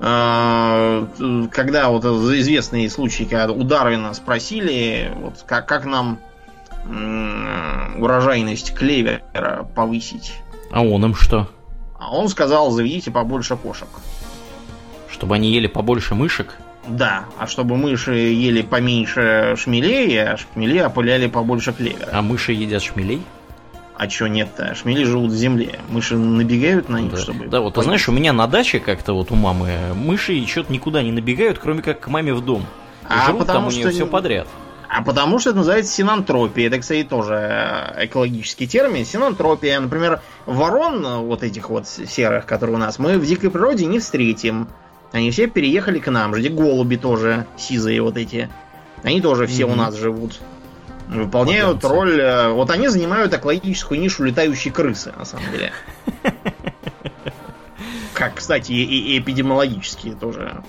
А, 0.00 1.06
когда 1.50 1.88
вот 1.88 2.04
известные 2.04 2.88
случаи, 2.88 3.24
когда 3.24 3.52
у 3.52 3.62
Дарвина 3.64 4.14
спросили, 4.14 5.12
вот 5.16 5.44
как, 5.46 5.66
как 5.66 5.84
нам 5.84 6.18
урожайность 7.98 8.74
клевера 8.74 9.68
повысить. 9.74 10.34
А 10.70 10.82
он 10.82 11.04
им 11.04 11.14
что? 11.14 11.48
А 11.98 12.14
он 12.14 12.28
сказал, 12.28 12.70
заведите 12.70 13.10
побольше 13.10 13.56
кошек. 13.56 13.88
Чтобы 15.10 15.34
они 15.34 15.50
ели 15.50 15.66
побольше 15.66 16.14
мышек? 16.14 16.56
Да, 16.86 17.24
а 17.36 17.46
чтобы 17.46 17.76
мыши 17.76 18.14
ели 18.14 18.62
поменьше 18.62 19.56
шмелей, 19.58 20.22
а 20.22 20.36
шмели 20.36 20.80
опыляли 20.80 21.26
побольше 21.26 21.72
клевера. 21.72 22.08
А 22.12 22.22
мыши 22.22 22.52
едят 22.52 22.82
шмелей? 22.82 23.22
А 23.98 24.06
чё 24.06 24.28
нет-то? 24.28 24.76
Шмели 24.76 25.02
живут 25.02 25.32
в 25.32 25.34
земле. 25.34 25.80
Мыши 25.88 26.16
набегают 26.16 26.88
на 26.88 27.00
них, 27.00 27.10
да. 27.10 27.18
чтобы... 27.18 27.46
Да, 27.48 27.60
вот 27.60 27.74
ты 27.74 27.82
знаешь, 27.82 28.08
у 28.08 28.12
меня 28.12 28.32
на 28.32 28.46
даче 28.46 28.78
как-то 28.78 29.12
вот 29.12 29.32
у 29.32 29.34
мамы 29.34 29.92
мыши 29.92 30.46
что-то 30.46 30.72
никуда 30.72 31.02
не 31.02 31.10
набегают, 31.10 31.58
кроме 31.58 31.82
как 31.82 31.98
к 31.98 32.06
маме 32.06 32.32
в 32.32 32.40
дом. 32.40 32.62
И 33.02 33.06
а 33.08 33.26
живут 33.26 33.48
там 33.48 33.66
у 33.66 33.70
нее 33.72 33.82
что... 33.82 33.90
все 33.90 34.06
подряд. 34.06 34.46
А 34.88 35.02
потому 35.02 35.40
что 35.40 35.50
это 35.50 35.58
называется 35.58 35.92
синантропия. 35.92 36.68
Это, 36.68 36.78
кстати, 36.78 37.02
тоже 37.02 37.92
экологический 37.98 38.68
термин. 38.68 39.04
Синантропия. 39.04 39.80
Например, 39.80 40.20
ворон 40.46 41.04
вот 41.26 41.42
этих 41.42 41.68
вот 41.68 41.88
серых, 41.88 42.46
которые 42.46 42.76
у 42.76 42.78
нас, 42.78 43.00
мы 43.00 43.18
в 43.18 43.26
дикой 43.26 43.50
природе 43.50 43.86
не 43.86 43.98
встретим. 43.98 44.68
Они 45.10 45.32
все 45.32 45.48
переехали 45.48 45.98
к 45.98 46.08
нам. 46.08 46.36
Жди 46.36 46.50
голуби 46.50 46.94
тоже, 46.94 47.46
сизые 47.56 48.00
вот 48.00 48.16
эти. 48.16 48.48
Они 49.02 49.20
тоже 49.20 49.48
все 49.48 49.64
mm-hmm. 49.64 49.72
у 49.72 49.74
нас 49.74 49.96
живут. 49.96 50.38
Выполняют 51.08 51.84
роль... 51.84 52.20
Э, 52.20 52.48
вот 52.50 52.70
они 52.70 52.88
занимают 52.88 53.32
экологическую 53.32 54.00
нишу 54.00 54.24
летающей 54.24 54.70
крысы, 54.70 55.12
на 55.16 55.24
самом 55.24 55.50
деле. 55.50 55.72
Как, 58.12 58.34
кстати, 58.34 58.72
и, 58.72 59.14
и 59.14 59.18
эпидемиологические 59.20 60.14
тоже. 60.16 60.62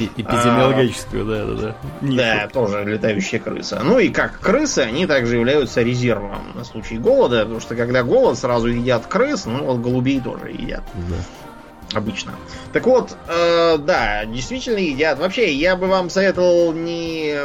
Эпидемиологическую, 0.00 1.24
да, 1.24 1.44
да, 1.44 1.54
да. 1.54 1.76
Да, 2.00 2.48
тоже 2.48 2.84
летающая 2.84 3.38
крыса. 3.38 3.80
Ну 3.84 4.00
и 4.00 4.08
как 4.08 4.40
крысы, 4.40 4.80
они 4.80 5.06
также 5.06 5.36
являются 5.36 5.82
резервом 5.82 6.52
на 6.54 6.64
случай 6.64 6.98
голода, 6.98 7.42
потому 7.42 7.60
что 7.60 7.76
когда 7.76 8.02
голод, 8.02 8.36
сразу 8.36 8.66
едят 8.66 9.06
крыс, 9.06 9.46
ну 9.46 9.64
вот 9.64 9.78
голубей 9.78 10.20
тоже 10.20 10.50
едят. 10.50 10.82
Да 11.08 11.16
обычно. 11.94 12.34
Так 12.72 12.86
вот, 12.86 13.16
э, 13.28 13.78
да, 13.78 14.24
действительно 14.26 14.78
едят. 14.78 15.18
Вообще, 15.18 15.52
я 15.52 15.76
бы 15.76 15.86
вам 15.86 16.10
советовал 16.10 16.72
не 16.72 17.36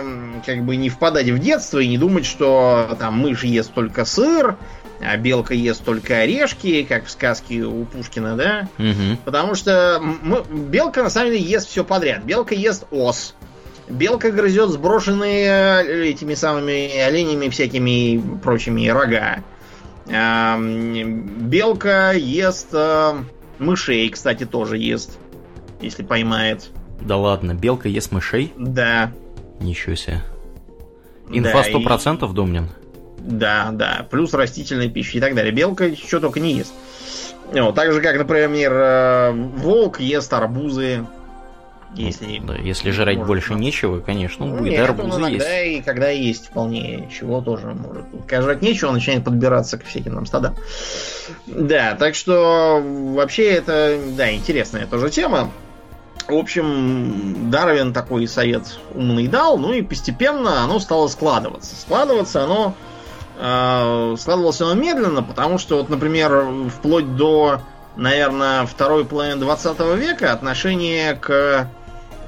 как 0.46 0.64
бы 0.64 0.76
не 0.76 0.90
впадать 0.90 1.30
в 1.30 1.40
детство 1.40 1.80
и 1.80 1.88
не 1.88 1.98
думать, 1.98 2.26
что 2.26 2.96
там 3.00 3.20
мышь 3.20 3.44
ест 3.44 3.74
только 3.74 4.06
сыр, 4.06 4.58
а 5.00 5.18
белка 5.18 5.54
ест 5.54 5.84
только 5.84 6.20
орешки, 6.20 6.84
как 6.84 7.06
в 7.06 7.12
сказке 7.12 7.64
у 7.64 7.86
Пушкина, 7.86 8.36
да? 8.36 8.68
Угу. 8.78 9.18
Потому 9.26 9.56
что 9.56 10.00
мы, 10.02 10.44
белка 10.44 11.04
на 11.04 11.10
самом 11.10 11.32
деле 11.32 11.44
ест 11.44 11.70
все 11.70 11.84
подряд. 11.84 12.24
Белка 12.24 12.56
ест 12.56 12.86
ос. 12.92 13.36
Белка 13.90 14.32
грызет 14.32 14.70
сброшенные 14.70 15.84
э, 15.84 16.06
этими 16.06 16.36
самыми 16.36 16.98
оленями 17.00 17.50
всякими 17.50 18.38
прочими 18.38 18.88
рога. 18.88 19.44
Белка 20.06 22.12
ест 22.12 22.68
э, 22.74 23.14
Мышей, 23.60 24.10
кстати, 24.10 24.46
тоже 24.46 24.78
ест, 24.78 25.18
если 25.82 26.04
поймает. 26.04 26.70
Да 27.02 27.18
ладно, 27.18 27.54
белка 27.54 27.90
ест 27.90 28.12
мышей? 28.12 28.54
Да. 28.58 29.12
Ничего 29.60 29.96
себе. 29.96 30.22
Инфа 31.30 31.64
сто 31.64 31.80
процентов, 31.82 32.32
и... 32.32 32.36
Домнин? 32.36 32.70
Да, 33.20 33.70
да. 33.72 34.08
Плюс 34.10 34.34
растительная 34.34 34.90
пища 34.90 35.18
и 35.18 35.22
так 35.22 35.36
далее. 35.36 35.54
Белка 35.54 35.96
что 35.96 36.20
только 36.20 36.40
не 36.40 36.54
ест. 36.54 36.74
Вот, 37.52 37.76
так 37.76 37.92
же, 37.94 38.02
как, 38.02 38.18
например, 38.18 38.74
э, 38.74 39.32
волк 39.32 40.00
ест 40.00 40.34
арбузы, 40.34 41.06
если, 41.96 42.40
да, 42.40 42.56
если 42.56 42.92
жрать 42.92 43.18
может, 43.18 43.28
больше 43.28 43.54
нечего, 43.56 44.00
конечно, 44.00 44.46
он 44.46 44.58
будет 44.58 44.72
Нет, 44.72 44.90
арбузы 44.90 45.16
он 45.16 45.22
иногда 45.22 45.60
есть. 45.60 45.80
и 45.80 45.82
когда 45.84 46.10
есть 46.10 46.48
вполне 46.48 47.10
чего 47.12 47.42
тоже 47.42 47.68
может. 47.68 48.06
Когда 48.28 48.44
жрать 48.44 48.62
нечего, 48.62 48.90
он 48.90 48.96
начинает 48.96 49.24
подбираться 49.24 49.78
к 49.78 49.86
всяким 49.86 50.16
нам 50.16 50.26
стадам. 50.26 50.56
Да, 51.46 51.96
так 51.96 52.16
что 52.16 52.82
вообще 52.84 53.52
это, 53.52 54.00
да, 54.16 54.34
интересная 54.34 54.88
тоже 54.88 55.10
тема. 55.10 55.52
В 56.28 56.36
общем, 56.36 57.52
Дарвин 57.52 57.94
такой 57.94 58.28
совет 58.28 58.80
умный 58.94 59.28
дал, 59.28 59.58
ну 59.58 59.74
и 59.74 59.82
постепенно 59.82 60.64
оно 60.64 60.80
стало 60.80 61.08
складываться. 61.10 61.76
Складываться 61.76 62.44
оно 62.44 62.76
э, 63.38 64.16
складывалось 64.18 64.62
оно 64.62 64.74
медленно, 64.74 65.22
потому 65.22 65.58
что, 65.58 65.78
вот, 65.78 65.90
например, 65.90 66.46
вплоть 66.70 67.16
до, 67.18 67.62
наверное, 67.98 68.66
второй 68.66 69.04
половины 69.06 69.36
20 69.38 69.80
века 69.98 70.32
отношение 70.32 71.16
к 71.16 71.68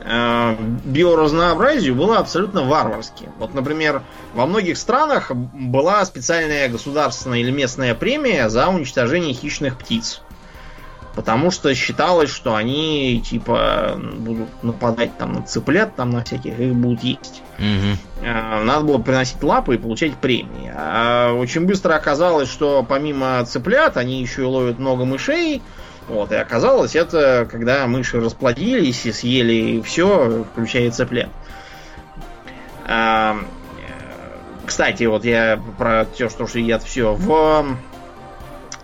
биоразнообразию 0.06 1.96
было 1.96 2.20
абсолютно 2.20 2.64
варварским. 2.64 3.32
Вот, 3.40 3.54
например, 3.54 4.04
во 4.34 4.46
многих 4.46 4.78
странах 4.78 5.32
была 5.32 6.06
специальная 6.06 6.70
государственная 6.70 7.40
или 7.40 7.50
местная 7.52 7.96
премия 7.96 8.50
за 8.50 8.68
уничтожение 8.68 9.34
хищных 9.34 9.78
птиц. 9.78 10.22
Потому 11.16 11.50
что 11.50 11.74
считалось, 11.74 12.30
что 12.30 12.56
они 12.56 13.24
типа 13.26 13.98
будут 13.98 14.50
нападать 14.64 15.18
там 15.18 15.34
на 15.34 15.42
цыплят, 15.44 15.96
там 15.96 16.10
на 16.12 16.24
всяких, 16.24 16.60
их 16.60 16.76
будут 16.76 17.04
есть. 17.04 17.42
Угу. 17.58 18.26
Надо 18.26 18.82
было 18.82 18.98
приносить 18.98 19.42
лапы 19.42 19.76
и 19.76 19.78
получать 19.78 20.14
премии. 20.16 20.72
А 20.76 21.32
очень 21.32 21.66
быстро 21.66 21.96
оказалось, 21.96 22.50
что 22.50 22.86
помимо 22.88 23.44
цыплят 23.46 23.96
они 23.96 24.22
еще 24.22 24.42
и 24.42 24.46
ловят 24.46 24.78
много 24.78 25.06
мышей. 25.06 25.62
Вот, 26.08 26.32
и 26.32 26.36
оказалось, 26.36 26.96
это 26.96 27.48
когда 27.50 27.88
мыши 27.88 28.20
расплодились 28.20 29.06
и 29.06 29.12
съели 29.12 29.82
все, 29.82 30.46
включая 30.52 30.92
цыплят. 30.92 31.30
А, 32.88 33.38
кстати, 34.66 35.04
вот 35.06 35.26
я 35.26 35.60
про 35.78 36.06
то, 36.06 36.48
что 36.48 36.60
едят 36.60 36.84
все. 36.84 37.16
В 37.16 37.78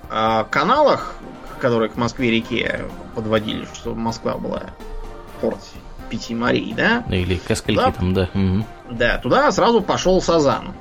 а, 0.10 0.44
каналах, 0.46 1.16
которые 1.60 1.90
к 1.90 1.96
Москве-реке 1.96 2.86
подводили, 3.16 3.68
что 3.74 3.94
Москва 3.94 4.38
была 4.38 4.64
порт 5.42 5.60
пяти 6.10 6.36
морей, 6.36 6.74
да? 6.76 7.04
Или 7.10 7.38
к 7.38 7.48
да? 7.74 7.92
там, 7.92 8.14
да. 8.14 8.30
Угу. 8.34 8.66
Да, 8.92 9.18
туда 9.20 9.52
сразу 9.52 9.82
пошел 9.82 10.22
сазан. 10.22 10.74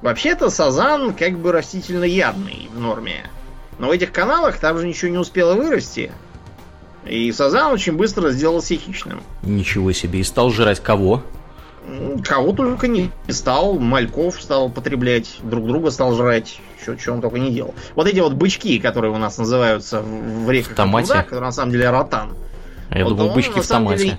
Вообще-то 0.00 0.50
сазан 0.50 1.12
как 1.12 1.38
бы 1.38 1.52
растительно 1.52 2.04
ядный 2.04 2.68
в 2.72 2.78
норме. 2.78 3.24
Но 3.78 3.88
в 3.88 3.90
этих 3.90 4.12
каналах 4.12 4.58
там 4.58 4.78
же 4.78 4.86
ничего 4.86 5.10
не 5.10 5.18
успело 5.18 5.54
вырасти. 5.54 6.12
И 7.04 7.30
сазан 7.32 7.72
очень 7.72 7.92
быстро 7.92 8.30
сделался 8.30 8.74
хищным. 8.74 9.22
Ничего 9.42 9.92
себе. 9.92 10.20
И 10.20 10.24
стал 10.24 10.50
жрать 10.50 10.80
кого? 10.80 11.22
Кого 12.24 12.52
только 12.52 12.88
не 12.88 13.10
стал. 13.28 13.78
Мальков 13.78 14.40
стал 14.42 14.70
потреблять, 14.70 15.36
друг 15.42 15.66
друга 15.66 15.90
стал 15.90 16.16
жрать. 16.16 16.60
Что, 16.82 16.98
что 16.98 17.12
он 17.12 17.20
только 17.20 17.38
не 17.38 17.52
делал. 17.52 17.74
Вот 17.94 18.08
эти 18.08 18.18
вот 18.18 18.32
бычки, 18.32 18.78
которые 18.78 19.12
у 19.12 19.18
нас 19.18 19.38
называются 19.38 20.02
в 20.02 20.50
реках 20.50 20.72
в 20.72 20.76
томате? 20.76 21.14
Которые 21.14 21.42
на 21.42 21.52
самом 21.52 21.72
деле 21.72 21.90
ротан. 21.90 22.36
А 22.90 22.98
я 22.98 23.04
вот 23.04 23.16
думал, 23.16 23.34
бычки 23.34 23.60
в 23.60 23.66
томате. 23.66 24.04
Деле... 24.04 24.18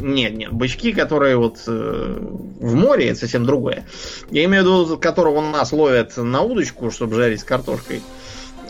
Нет, 0.00 0.36
нет, 0.36 0.52
бычки, 0.52 0.92
которые 0.92 1.36
вот 1.36 1.58
э, 1.66 2.18
в 2.60 2.74
море, 2.74 3.08
это 3.08 3.20
совсем 3.20 3.44
другое. 3.44 3.84
Я 4.30 4.44
имею 4.44 4.62
в 4.62 4.66
виду, 4.66 4.98
которого 4.98 5.38
у 5.38 5.50
нас 5.50 5.72
ловят 5.72 6.16
на 6.16 6.42
удочку, 6.42 6.90
чтобы 6.90 7.16
жарить 7.16 7.40
с 7.40 7.44
картошкой. 7.44 8.02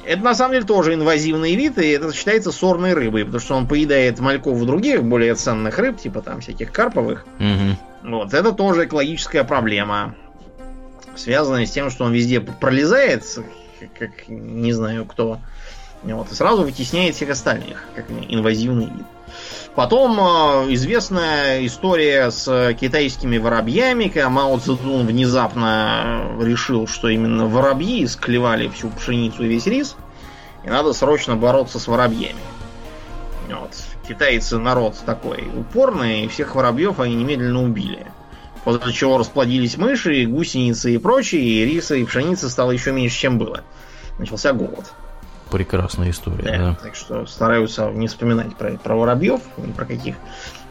Это 0.08 0.22
на 0.22 0.34
самом 0.34 0.54
деле 0.54 0.64
тоже 0.64 0.94
инвазивный 0.94 1.54
вид, 1.54 1.76
и 1.76 1.90
это 1.90 2.14
считается 2.14 2.50
сорной 2.50 2.94
рыбой, 2.94 3.26
потому 3.26 3.40
что 3.40 3.56
он 3.56 3.68
поедает 3.68 4.20
мальков 4.20 4.64
других, 4.64 5.04
более 5.04 5.34
ценных 5.34 5.78
рыб, 5.78 5.98
типа 5.98 6.22
там 6.22 6.40
всяких 6.40 6.72
карповых. 6.72 7.26
Угу. 7.38 8.10
Вот, 8.10 8.32
это 8.32 8.52
тоже 8.52 8.86
экологическая 8.86 9.44
проблема, 9.44 10.14
связанная 11.14 11.66
с 11.66 11.70
тем, 11.72 11.90
что 11.90 12.06
он 12.06 12.14
везде 12.14 12.40
пролезает, 12.40 13.22
как 13.98 14.28
не 14.28 14.72
знаю 14.72 15.04
кто, 15.04 15.40
вот, 16.02 16.32
и 16.32 16.34
сразу 16.34 16.62
вытесняет 16.62 17.14
всех 17.14 17.28
остальных, 17.28 17.84
как 17.94 18.06
инвазивный 18.30 18.86
вид. 18.86 19.06
Потом 19.78 20.18
э, 20.18 20.74
известная 20.74 21.64
история 21.64 22.32
с 22.32 22.74
китайскими 22.80 23.38
воробьями, 23.38 24.08
когда 24.08 24.28
Мао 24.28 24.58
Цзэдун 24.58 25.06
внезапно 25.06 26.32
решил, 26.40 26.88
что 26.88 27.08
именно 27.08 27.46
воробьи 27.46 28.04
склевали 28.08 28.66
всю 28.66 28.90
пшеницу 28.90 29.44
и 29.44 29.46
весь 29.46 29.66
рис, 29.66 29.94
и 30.64 30.68
надо 30.68 30.92
срочно 30.94 31.36
бороться 31.36 31.78
с 31.78 31.86
воробьями. 31.86 32.40
Вот. 33.48 33.70
Китайцы 34.08 34.58
народ 34.58 34.96
такой 35.06 35.48
упорный, 35.56 36.24
и 36.24 36.28
всех 36.28 36.56
воробьев 36.56 36.98
они 36.98 37.14
немедленно 37.14 37.62
убили. 37.62 38.04
После 38.64 38.92
чего 38.92 39.16
расплодились 39.16 39.76
мыши, 39.76 40.26
гусеницы 40.26 40.92
и 40.92 40.98
прочие, 40.98 41.40
и 41.40 41.64
риса 41.64 41.94
и 41.94 42.02
пшеницы 42.02 42.50
стало 42.50 42.72
еще 42.72 42.90
меньше, 42.90 43.16
чем 43.16 43.38
было. 43.38 43.62
Начался 44.18 44.52
голод. 44.52 44.92
Прекрасная 45.50 46.10
история, 46.10 46.42
да. 46.42 46.58
да. 46.58 46.78
Так 46.82 46.94
что 46.94 47.26
стараются 47.26 47.90
не 47.90 48.06
вспоминать 48.08 48.54
про, 48.56 48.72
про 48.72 48.96
воробьев, 48.96 49.40
ни 49.56 49.72
про 49.72 49.86
каких. 49.86 50.16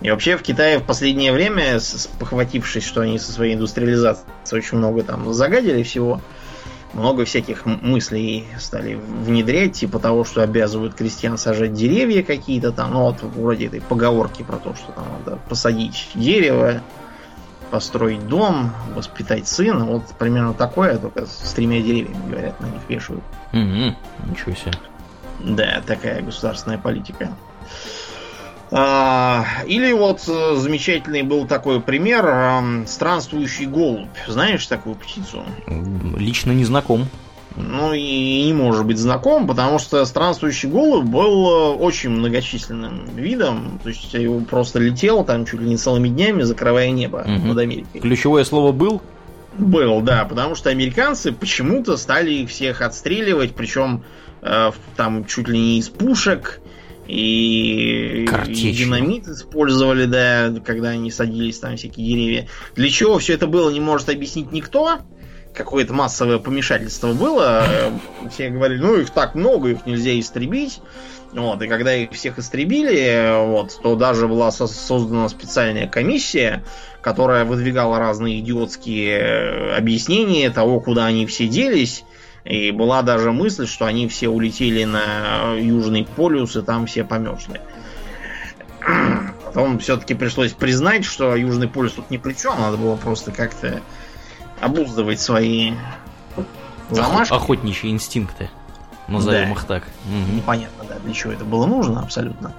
И 0.01 0.11
вообще 0.11 0.37
в 0.37 0.43
Китае 0.43 0.79
в 0.79 0.83
последнее 0.83 1.31
время, 1.31 1.79
похватившись, 2.19 2.85
что 2.85 3.01
они 3.01 3.17
со 3.17 3.31
своей 3.31 3.55
индустриализацией 3.55 4.27
очень 4.51 4.77
много 4.77 5.03
там 5.03 5.33
загадили 5.33 5.81
всего, 5.83 6.21
много 6.93 7.25
всяких 7.25 7.65
мыслей 7.65 8.45
стали 8.59 8.95
внедрять, 8.95 9.73
типа 9.73 9.99
того, 9.99 10.23
что 10.23 10.41
обязывают 10.41 10.93
крестьян 10.93 11.37
сажать 11.37 11.73
деревья 11.73 12.23
какие-то 12.23 12.71
там, 12.71 12.93
ну 12.93 13.01
вот 13.01 13.21
вроде 13.21 13.67
этой 13.67 13.81
поговорки 13.81 14.43
про 14.43 14.57
то, 14.57 14.73
что 14.75 14.91
там 14.93 15.05
надо 15.19 15.39
посадить 15.49 16.09
дерево, 16.15 16.81
построить 17.69 18.27
дом, 18.27 18.73
воспитать 18.95 19.47
сына. 19.47 19.85
Вот 19.85 20.03
примерно 20.17 20.53
такое, 20.53 20.97
только 20.97 21.25
с 21.25 21.53
тремя 21.53 21.81
деревьями, 21.81 22.29
говорят, 22.29 22.59
на 22.59 22.65
них 22.65 22.81
вешают. 22.87 23.23
Угу, 23.53 24.29
ничего 24.31 24.55
себе. 24.55 24.73
Да, 25.39 25.81
такая 25.85 26.21
государственная 26.21 26.77
политика. 26.77 27.29
А, 28.69 29.45
или 29.65 29.93
вот 29.93 30.23
э, 30.27 30.55
замечательный 30.55 31.23
был 31.23 31.47
такой 31.47 31.79
пример 31.79 32.85
странствующий 32.85 33.65
голубь. 33.65 34.09
Знаешь 34.27 34.65
такую 34.67 34.95
птицу? 34.95 35.43
Лично 36.17 36.51
не 36.51 36.65
знаком 36.65 37.07
ну 37.57 37.93
и 37.93 38.45
не 38.45 38.53
может 38.53 38.85
быть 38.85 38.99
знаком, 38.99 39.47
потому 39.47 39.79
что 39.79 40.05
странствующий 40.05 40.69
голубь 40.69 41.05
был 41.05 41.49
э, 41.49 41.75
очень 41.77 42.11
многочисленным 42.11 43.05
видом, 43.15 43.79
то 43.81 43.89
есть 43.89 44.13
его 44.13 44.39
просто 44.41 44.79
летел 44.79 45.25
там 45.25 45.45
чуть 45.45 45.59
ли 45.61 45.67
не 45.67 45.77
целыми 45.77 46.07
днями, 46.07 46.43
закрывая 46.43 46.91
небо 46.91 47.25
угу. 47.25 47.47
над 47.47 47.57
Америкой. 47.57 47.99
Ключевое 47.99 48.43
слово 48.43 48.71
был? 48.71 49.01
Был, 49.57 50.01
да, 50.01 50.25
потому 50.25 50.53
что 50.53 50.69
американцы 50.69 51.31
почему-то 51.31 51.97
стали 51.97 52.31
их 52.31 52.49
всех 52.49 52.81
отстреливать, 52.81 53.55
причем 53.55 54.03
э, 54.43 54.71
там 54.95 55.25
чуть 55.25 55.47
ли 55.47 55.57
не 55.57 55.79
из 55.79 55.89
пушек, 55.89 56.61
и 57.07 58.25
Картечью. 58.29 58.73
динамит 58.73 59.27
использовали, 59.27 60.05
да, 60.05 60.53
когда 60.63 60.89
они 60.89 61.09
садились 61.09 61.57
там 61.57 61.77
всякие 61.77 62.05
деревья. 62.05 62.47
Для 62.75 62.89
чего 62.89 63.17
все 63.17 63.33
это 63.33 63.47
было, 63.47 63.69
не 63.69 63.79
может 63.79 64.09
объяснить 64.09 64.51
никто 64.51 64.99
какое-то 65.57 65.93
массовое 65.93 66.37
помешательство 66.37 67.13
было. 67.13 67.65
Все 68.31 68.49
говорили, 68.49 68.79
ну 68.79 68.97
их 68.97 69.09
так 69.09 69.35
много, 69.35 69.69
их 69.69 69.85
нельзя 69.85 70.17
истребить. 70.19 70.79
Вот, 71.33 71.61
и 71.61 71.67
когда 71.67 71.93
их 71.93 72.11
всех 72.11 72.39
истребили, 72.39 73.45
вот, 73.45 73.79
то 73.83 73.95
даже 73.95 74.27
была 74.27 74.49
создана 74.51 75.27
специальная 75.27 75.87
комиссия, 75.87 76.63
которая 77.01 77.43
выдвигала 77.43 77.99
разные 77.99 78.39
идиотские 78.39 79.19
э, 79.19 79.75
объяснения 79.75 80.49
того, 80.51 80.79
куда 80.79 81.05
они 81.05 81.25
все 81.25 81.47
делись. 81.47 82.05
И 82.45 82.71
была 82.71 83.01
даже 83.01 83.33
мысль, 83.33 83.67
что 83.67 83.85
они 83.85 84.07
все 84.07 84.29
улетели 84.29 84.85
на 84.85 85.53
Южный 85.59 86.05
полюс 86.05 86.55
и 86.55 86.61
там 86.61 86.85
все 86.85 87.03
померзли. 87.03 87.59
Потом 89.43 89.79
все-таки 89.79 90.13
пришлось 90.13 90.53
признать, 90.53 91.03
что 91.03 91.35
Южный 91.35 91.67
полюс 91.67 91.91
тут 91.93 92.09
ни 92.09 92.15
при 92.17 92.33
чем, 92.33 92.53
надо 92.57 92.77
было 92.77 92.95
просто 92.95 93.31
как-то 93.31 93.81
обуздывать 94.61 95.19
свои 95.19 95.73
замашки. 96.89 97.33
Охотничьи 97.33 97.89
инстинкты. 97.89 98.49
Назовем 99.07 99.45
да. 99.45 99.51
их 99.51 99.63
так. 99.63 99.83
Угу. 99.83 100.35
Непонятно, 100.35 100.83
да, 100.87 100.95
для 100.99 101.13
чего 101.13 101.33
это 101.33 101.45
было 101.45 101.65
нужно 101.65 102.01
абсолютно. 102.01 102.53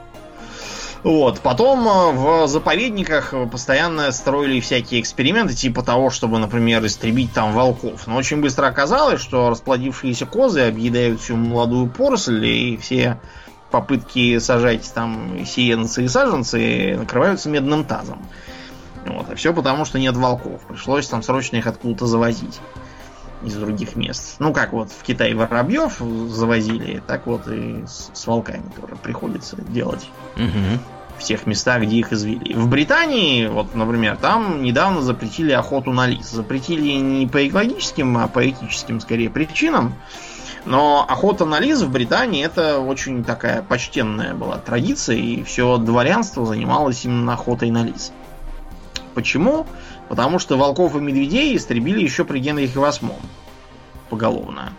Вот. 1.05 1.41
Потом 1.41 1.87
э, 1.87 2.13
в 2.13 2.49
заповедниках 2.49 3.33
постоянно 3.53 4.11
строили 4.13 4.61
всякие 4.61 5.01
эксперименты, 5.01 5.55
типа 5.55 5.83
того, 5.83 6.11
чтобы, 6.11 6.39
например, 6.39 6.85
истребить 6.85 7.33
там 7.33 7.53
волков. 7.53 8.07
Но 8.07 8.17
очень 8.17 8.41
быстро 8.41 8.67
оказалось, 8.67 9.21
что 9.21 9.51
расплодившиеся 9.51 10.27
козы 10.27 10.63
объедают 10.63 11.21
всю 11.21 11.37
молодую 11.37 11.89
поросль, 11.89 12.45
и 12.45 12.77
все 12.79 13.21
попытки 13.71 14.39
сажать 14.39 14.91
там 14.95 15.45
сеянцы 15.45 16.05
и 16.05 16.09
саженцы 16.09 16.97
накрываются 16.99 17.49
медным 17.49 17.85
тазом. 17.85 18.19
Вот. 19.07 19.31
А 19.31 19.35
все 19.35 19.55
потому, 19.55 19.85
что 19.85 19.99
нет 19.99 20.17
волков. 20.17 20.63
Пришлось 20.69 21.07
там 21.07 21.23
срочно 21.23 21.57
их 21.57 21.67
откуда-то 21.67 22.07
завозить 22.07 22.61
из 23.43 23.55
других 23.55 23.97
мест. 23.97 24.37
Ну, 24.39 24.53
как 24.53 24.73
вот 24.73 24.91
в 24.91 25.03
Китае 25.03 25.35
воробьев 25.35 26.01
завозили, 26.29 27.03
так 27.07 27.27
вот 27.27 27.47
и 27.49 27.85
с, 27.87 28.11
с 28.13 28.27
волками 28.27 28.65
тоже 28.81 28.97
приходится 28.97 29.57
делать. 29.57 30.11
Угу. 30.37 30.81
В 31.19 31.23
тех 31.23 31.47
местах, 31.47 31.83
где 31.83 31.97
их 31.97 32.13
извели. 32.13 32.55
В 32.55 32.69
Британии, 32.69 33.47
вот, 33.47 33.75
например, 33.75 34.17
там 34.17 34.63
недавно 34.63 35.03
запретили 35.03 35.53
охоту 35.53 35.93
на 35.93 36.07
лис. 36.07 36.31
Запретили 36.31 36.93
не 36.93 37.27
по 37.27 37.47
экологическим, 37.47 38.17
а 38.19 38.29
по 38.29 38.49
этическим, 38.49 39.01
скорее, 39.01 39.29
причинам. 39.31 39.95
Но 40.65 41.05
охота 41.09 41.45
на 41.45 41.61
лис 41.61 41.83
в 41.83 41.91
Британии 41.91 42.45
это 42.45 42.79
очень 42.79 43.25
такая 43.25 43.63
почтенная 43.63 44.35
была 44.35 44.59
традиция, 44.59 45.17
и 45.17 45.43
все 45.43 45.79
дворянство 45.79 46.45
занималось 46.45 47.05
именно 47.05 47.33
охотой 47.33 47.71
на 47.71 47.85
лис. 47.85 48.13
Почему? 49.19 49.67
Потому 50.09 50.39
что 50.39 50.57
волков 50.57 50.95
и 50.95 51.01
медведей 51.01 51.57
истребили 51.57 52.01
еще 52.01 52.25
при 52.25 52.39
Генрихе 52.39 52.79
VIII 52.79 53.11
поголовно. 54.11 54.75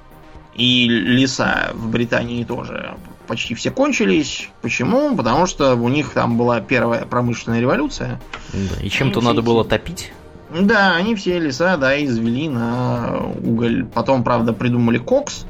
И 0.56 0.88
леса 0.88 1.71
в 1.73 1.89
Британии 1.89 2.45
тоже 2.45 2.95
почти 3.28 3.54
все 3.54 3.69
кончились. 3.69 4.47
Почему? 4.62 5.13
Потому 5.13 5.45
что 5.45 5.75
у 5.75 5.89
них 5.89 6.13
там 6.13 6.38
была 6.38 6.62
первая 6.62 7.04
промышленная 7.04 7.60
революция. 7.60 8.21
Да, 8.54 8.82
и 8.82 8.89
чем-то 8.89 9.19
надо 9.19 9.41
эти... 9.41 9.45
было 9.45 9.65
топить. 9.65 10.13
Да, 10.58 10.95
они 10.95 11.15
все 11.15 11.38
леса, 11.38 11.75
да, 11.75 12.02
извели 12.02 12.47
на 12.47 13.17
уголь. 13.43 13.88
Потом, 13.93 14.23
правда, 14.23 14.54
придумали 14.54 14.99
кокс, 14.99 15.45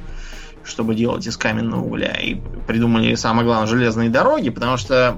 чтобы 0.63 0.95
делать 0.95 1.27
из 1.27 1.37
каменного 1.37 1.83
угля. 1.83 2.13
И 2.13 2.41
придумали, 2.65 3.13
самое 3.13 3.45
главное, 3.45 3.67
железные 3.67 4.09
дороги, 4.09 4.49
потому 4.49 4.77
что, 4.77 5.15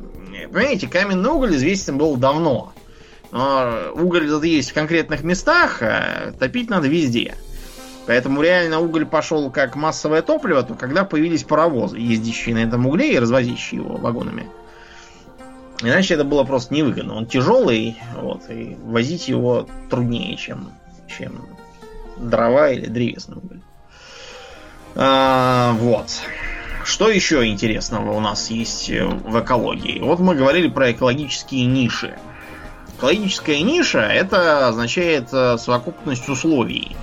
понимаете, 0.52 0.90
каменный 0.90 1.30
уголь 1.30 1.56
известен 1.56 1.98
был 1.98 2.18
давно. 2.18 2.74
Но 3.32 3.92
уголь 3.94 4.28
это 4.28 4.46
есть 4.46 4.72
в 4.72 4.74
конкретных 4.74 5.24
местах, 5.24 5.82
а 5.82 6.34
топить 6.38 6.70
надо 6.70 6.88
везде. 6.88 7.36
Поэтому 8.08 8.42
реально 8.42 8.80
уголь 8.80 9.06
пошел 9.06 9.50
как 9.52 9.76
массовое 9.76 10.22
топливо, 10.22 10.64
то 10.64 10.74
когда 10.74 11.06
появились 11.06 11.44
паровозы, 11.44 11.98
ездящие 11.98 12.56
на 12.56 12.60
этом 12.60 12.86
угле 12.88 13.14
и 13.14 13.20
развозящие 13.20 13.82
его 13.82 13.96
вагонами. 13.96 14.50
Иначе 15.82 16.16
это 16.16 16.24
было 16.24 16.44
просто 16.44 16.74
невыгодно. 16.74 17.16
Он 17.16 17.26
тяжелый, 17.26 17.98
вот, 18.16 18.50
и 18.50 18.76
возить 18.84 19.28
его 19.28 19.68
труднее, 19.90 20.36
чем, 20.36 20.72
чем 21.08 21.48
дрова 22.18 22.70
или 22.70 22.86
древесный 22.86 23.38
уголь. 23.38 23.62
А, 24.96 25.74
вот. 25.74 26.08
Что 26.84 27.10
еще 27.10 27.46
интересного 27.48 28.12
у 28.12 28.20
нас 28.20 28.50
есть 28.50 28.90
в 28.90 29.40
экологии? 29.40 30.00
Вот 30.00 30.20
мы 30.20 30.36
говорили 30.36 30.68
про 30.68 30.92
экологические 30.92 31.66
ниши. 31.66 32.18
Экологическая 33.02 33.60
ниша 33.64 34.02
это 34.02 34.68
означает 34.68 35.30
э, 35.34 35.58
совокупность 35.58 36.30
условий, 36.30 36.96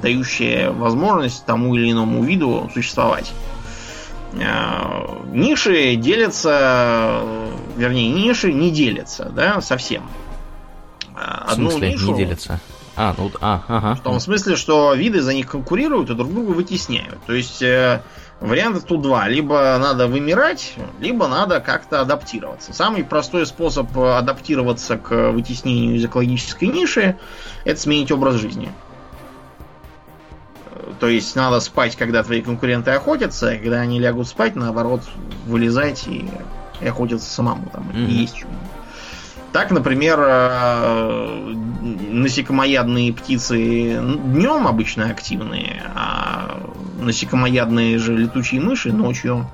дающая 0.00 0.70
возможность 0.70 1.44
тому 1.44 1.74
или 1.74 1.92
иному 1.92 2.24
виду 2.24 2.70
существовать. 2.72 3.30
Э, 4.32 5.06
ниши 5.26 5.96
делятся, 5.96 7.20
вернее, 7.76 8.08
ниши 8.08 8.54
не 8.54 8.70
делятся, 8.70 9.30
да, 9.36 9.60
совсем. 9.60 10.08
Одну 11.14 11.68
в 11.68 11.72
смысле, 11.72 11.92
нишу, 11.92 12.12
не 12.12 12.16
делятся? 12.16 12.60
А, 12.96 13.14
ну, 13.18 13.30
а, 13.42 13.62
ага. 13.68 13.94
В 13.96 14.00
том 14.00 14.20
смысле, 14.20 14.56
что 14.56 14.94
виды 14.94 15.20
за 15.20 15.34
них 15.34 15.48
конкурируют 15.48 16.08
и 16.08 16.14
друг 16.14 16.32
друга 16.32 16.52
вытесняют. 16.52 17.18
То 17.26 17.34
есть 17.34 17.60
э, 17.60 18.00
вариантов 18.40 18.84
тут 18.84 19.02
два. 19.02 19.28
Либо 19.28 19.76
надо 19.78 20.06
вымирать, 20.06 20.74
либо 21.00 21.28
надо 21.28 21.60
как-то 21.60 22.00
адаптироваться. 22.00 22.72
Самый 22.72 23.04
простой 23.04 23.46
способ 23.46 23.96
адаптироваться 23.96 24.98
к 24.98 25.30
вытеснению 25.30 25.96
из 25.96 26.04
экологической 26.04 26.66
ниши 26.66 27.16
это 27.64 27.80
сменить 27.80 28.12
образ 28.12 28.36
жизни. 28.36 28.72
То 31.00 31.08
есть 31.08 31.34
надо 31.34 31.60
спать, 31.60 31.96
когда 31.96 32.22
твои 32.22 32.42
конкуренты 32.42 32.90
охотятся, 32.90 33.50
а 33.50 33.56
когда 33.56 33.80
они 33.80 33.98
лягут 33.98 34.28
спать, 34.28 34.54
наоборот, 34.54 35.02
вылезать 35.46 36.06
и, 36.06 36.28
и 36.80 36.86
охотиться 36.86 37.30
самому 37.30 37.68
там, 37.70 37.90
mm-hmm. 37.90 38.06
и 38.06 38.12
есть 38.12 38.36
чему. 38.36 38.52
Так, 39.54 39.70
например, 39.70 40.18
э, 40.20 41.54
насекомоядные 42.10 43.12
птицы 43.12 44.00
днем 44.02 44.66
обычно 44.66 45.08
активные, 45.10 45.80
а 45.94 46.58
насекомоядные 46.98 47.98
же 47.98 48.16
летучие 48.16 48.60
мыши 48.60 48.92
ночью. 48.92 49.48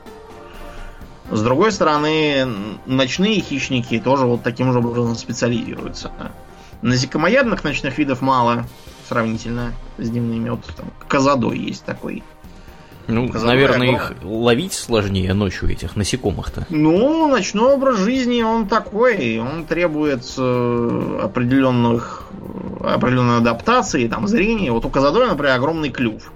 С 1.31 1.43
другой 1.43 1.71
стороны, 1.71 2.47
ночные 2.87 3.43
хищники 3.43 4.01
тоже 4.01 4.25
вот 4.25 4.43
таким 4.43 4.73
же 4.73 4.79
образом 4.79 5.17
специализируются. 5.17 6.11
Насекомоядных 6.81 7.63
ночных 7.63 7.99
видов 7.99 8.23
мало 8.23 8.65
сравнительно 9.07 9.75
с 9.99 10.09
дневными. 10.09 10.49
Вот 10.49 10.65
там 10.79 10.87
козадой 11.09 11.59
есть 11.59 11.85
такой. 11.85 12.23
Ну, 13.11 13.29
Казалось, 13.29 13.55
наверное, 13.55 13.93
их 13.93 14.15
ловить 14.23 14.73
сложнее 14.73 15.35
ночью, 15.35 15.71
этих 15.71 15.97
насекомых-то. 15.97 16.67
Ну, 16.71 17.29
ночной 17.29 17.75
образ 17.75 17.99
жизни, 17.99 18.43
он 18.43 18.67
такой. 18.69 19.39
Он 19.39 19.67
требует 19.67 20.23
э, 20.39 21.21
определенных 21.23 22.25
определенной 22.81 23.39
адаптации, 23.39 24.09
там, 24.09 24.27
зрения. 24.27 24.73
Вот 24.73 24.85
у 24.85 24.91
Казадоя, 24.91 25.29
например, 25.29 25.55
огромный 25.55 25.91
клюв 25.91 26.33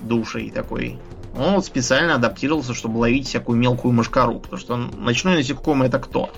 душей 0.00 0.50
такой. 0.50 0.98
Он 1.36 1.54
вот 1.54 1.64
специально 1.64 2.14
адаптировался, 2.14 2.74
чтобы 2.74 2.98
ловить 2.98 3.26
всякую 3.26 3.58
мелкую 3.58 3.92
мошкару. 3.92 4.40
Потому 4.40 4.60
что 4.60 4.76
ночной 4.76 5.36
насекомый 5.36 5.88
это 5.88 5.98
кто? 5.98 6.30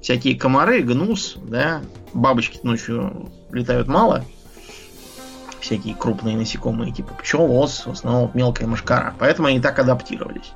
Всякие 0.00 0.36
комары, 0.36 0.82
гнус, 0.82 1.36
да. 1.36 1.82
Бабочки 2.12 2.58
ночью 2.62 3.30
летают 3.50 3.88
мало 3.88 4.24
всякие 5.62 5.94
крупные 5.94 6.36
насекомые, 6.36 6.92
типа 6.92 7.14
пчел, 7.14 7.50
ос, 7.50 7.86
в 7.86 7.92
основном 7.92 8.30
мелкая 8.34 8.66
мышкара. 8.66 9.14
Поэтому 9.18 9.48
они 9.48 9.60
так 9.60 9.78
адаптировались. 9.78 10.52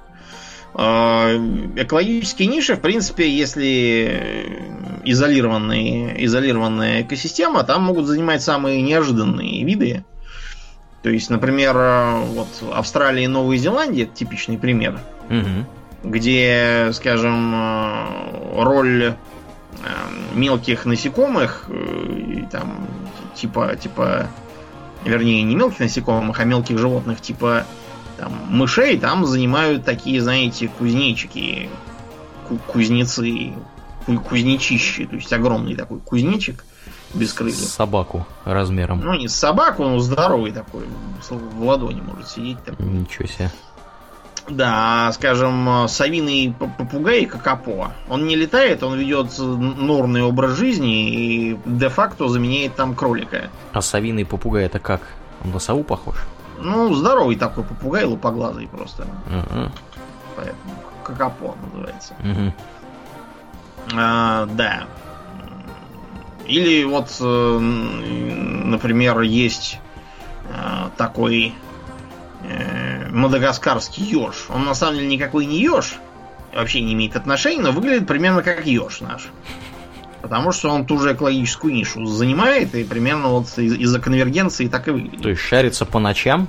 А, 0.74 1.30
экологические 1.76 2.48
ниши, 2.48 2.74
в 2.74 2.80
принципе, 2.80 3.30
если 3.30 4.62
изолированные, 5.04 6.24
изолированная 6.26 7.02
экосистема, 7.02 7.62
там 7.64 7.84
могут 7.84 8.06
занимать 8.06 8.42
самые 8.42 8.82
неожиданные 8.82 9.64
виды. 9.64 10.04
То 11.02 11.08
есть, 11.08 11.30
например, 11.30 11.76
вот 12.26 12.48
Австралия 12.74 13.24
и 13.24 13.28
Новая 13.28 13.56
Зеландия 13.56 14.02
это 14.02 14.14
типичный 14.14 14.58
пример, 14.58 14.98
угу. 15.30 16.10
где, 16.10 16.90
скажем, 16.92 17.54
роль 18.56 19.04
э, 19.04 19.14
мелких 20.34 20.84
насекомых, 20.84 21.66
э, 21.68 22.42
там, 22.50 22.88
типа, 23.36 23.76
типа 23.76 24.26
вернее, 25.08 25.42
не 25.42 25.54
мелких 25.54 25.80
насекомых, 25.80 26.38
а 26.40 26.44
мелких 26.44 26.78
животных, 26.78 27.20
типа 27.20 27.64
там, 28.16 28.32
мышей, 28.48 28.98
там 28.98 29.26
занимают 29.26 29.84
такие, 29.84 30.22
знаете, 30.22 30.68
кузнечики, 30.68 31.68
кузнецы, 32.66 33.52
кузнечищи, 34.28 35.06
то 35.06 35.16
есть 35.16 35.32
огромный 35.32 35.74
такой 35.74 36.00
кузнечик 36.00 36.64
без 37.14 37.32
крыльев. 37.32 37.56
Собаку 37.56 38.26
размером. 38.44 39.00
Ну, 39.00 39.14
не 39.14 39.28
собаку, 39.28 39.84
он 39.84 40.00
здоровый 40.00 40.52
такой, 40.52 40.84
в 41.28 41.62
ладони 41.62 42.00
может 42.00 42.28
сидеть. 42.28 42.62
Такой. 42.64 42.86
Ничего 42.86 43.26
себе. 43.26 43.50
Да, 44.48 45.10
скажем, 45.12 45.88
совиный 45.88 46.54
попугай 46.58 47.26
Кокопо, 47.26 47.92
он 48.08 48.26
не 48.26 48.36
летает, 48.36 48.82
он 48.82 48.96
ведет 48.96 49.36
норный 49.38 50.22
образ 50.22 50.56
жизни 50.56 51.10
и 51.10 51.58
де-факто 51.64 52.28
заменяет 52.28 52.76
там 52.76 52.94
кролика. 52.94 53.50
А 53.72 53.80
совиный 53.80 54.24
попугай 54.24 54.64
это 54.64 54.78
как? 54.78 55.00
Он 55.44 55.50
на 55.50 55.58
сову 55.58 55.82
похож? 55.82 56.16
Ну, 56.60 56.94
здоровый 56.94 57.36
такой 57.36 57.64
попугай, 57.64 58.04
лупоглазый 58.04 58.68
просто. 58.68 59.06
Uh-huh. 59.28 59.70
Поэтому 60.36 60.74
Кокопо 61.04 61.54
называется. 61.64 62.14
Uh-huh. 62.22 62.52
А, 63.94 64.46
да. 64.46 64.84
Или 66.46 66.84
вот, 66.84 67.08
э, 67.20 67.58
например, 67.58 69.20
есть 69.20 69.80
э, 70.48 70.88
такой 70.96 71.54
э, 72.48 73.08
мадагаскарский 73.10 74.04
еж. 74.04 74.46
Он 74.48 74.64
на 74.64 74.74
самом 74.74 74.96
деле 74.96 75.08
никакой 75.08 75.46
не 75.46 75.60
еж, 75.60 75.98
вообще 76.54 76.80
не 76.80 76.92
имеет 76.94 77.16
отношения, 77.16 77.62
но 77.62 77.72
выглядит 77.72 78.06
примерно 78.06 78.42
как 78.42 78.66
еж 78.66 79.00
наш. 79.00 79.28
Потому 80.22 80.50
что 80.52 80.70
он 80.70 80.86
ту 80.86 80.98
же 80.98 81.12
экологическую 81.12 81.72
нишу 81.72 82.04
занимает, 82.06 82.74
и 82.74 82.82
примерно 82.84 83.28
вот 83.28 83.46
из- 83.58 83.74
из-за 83.74 84.00
конвергенции 84.00 84.66
так 84.66 84.88
и 84.88 84.90
выглядит. 84.90 85.22
То 85.22 85.28
есть 85.28 85.40
шарится 85.40 85.84
по 85.86 85.98
ночам? 86.00 86.48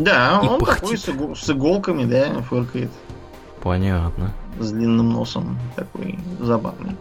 Да, 0.00 0.40
и 0.42 0.46
он 0.46 0.60
пыхтит. 0.60 1.02
такой 1.04 1.34
с 1.36 1.48
иголками, 1.48 2.04
да, 2.04 2.42
фыркает. 2.42 2.90
Понятно. 3.62 4.32
С 4.58 4.70
длинным 4.70 5.10
носом, 5.10 5.58
такой 5.74 6.18
забавный. 6.38 6.96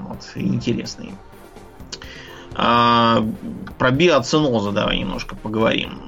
Вот, 0.00 0.18
интересный. 0.36 1.12
А, 2.56 3.24
про 3.78 3.90
биоцинозы 3.90 4.70
давай 4.70 4.98
немножко 4.98 5.34
поговорим. 5.34 5.98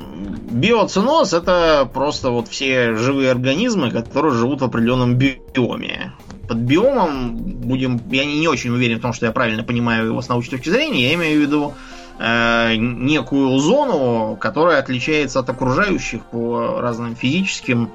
Биоциноз 0.51 1.33
это 1.33 1.89
просто 1.93 2.31
вот 2.31 2.49
все 2.49 2.95
живые 2.95 3.33
организмы, 3.33 3.91
которые 3.91 4.33
живут 4.35 4.61
в 4.61 4.65
определенном 4.65 5.15
биоме. 5.15 6.13
Под 6.49 6.59
биомом 6.59 7.37
будем, 7.37 8.01
я 8.11 8.25
не, 8.25 8.39
не 8.39 8.49
очень 8.49 8.71
уверен 8.71 8.99
в 8.99 9.03
том, 9.03 9.13
что 9.13 9.27
я 9.27 9.33
правильно 9.33 9.65
понимаю 9.65 10.07
его 10.07 10.23
с 10.23 10.29
научной 10.29 10.59
точки 10.59 10.71
зрения, 10.71 11.09
я 11.09 11.15
имею 11.15 11.41
в 11.41 11.43
виду 11.43 11.75
э, 12.21 12.77
некую 12.77 13.59
зону, 13.59 14.37
которая 14.41 14.79
отличается 14.79 15.41
от 15.41 15.51
окружающих 15.51 16.23
по 16.23 16.81
разным 16.81 17.17
физическим, 17.17 17.91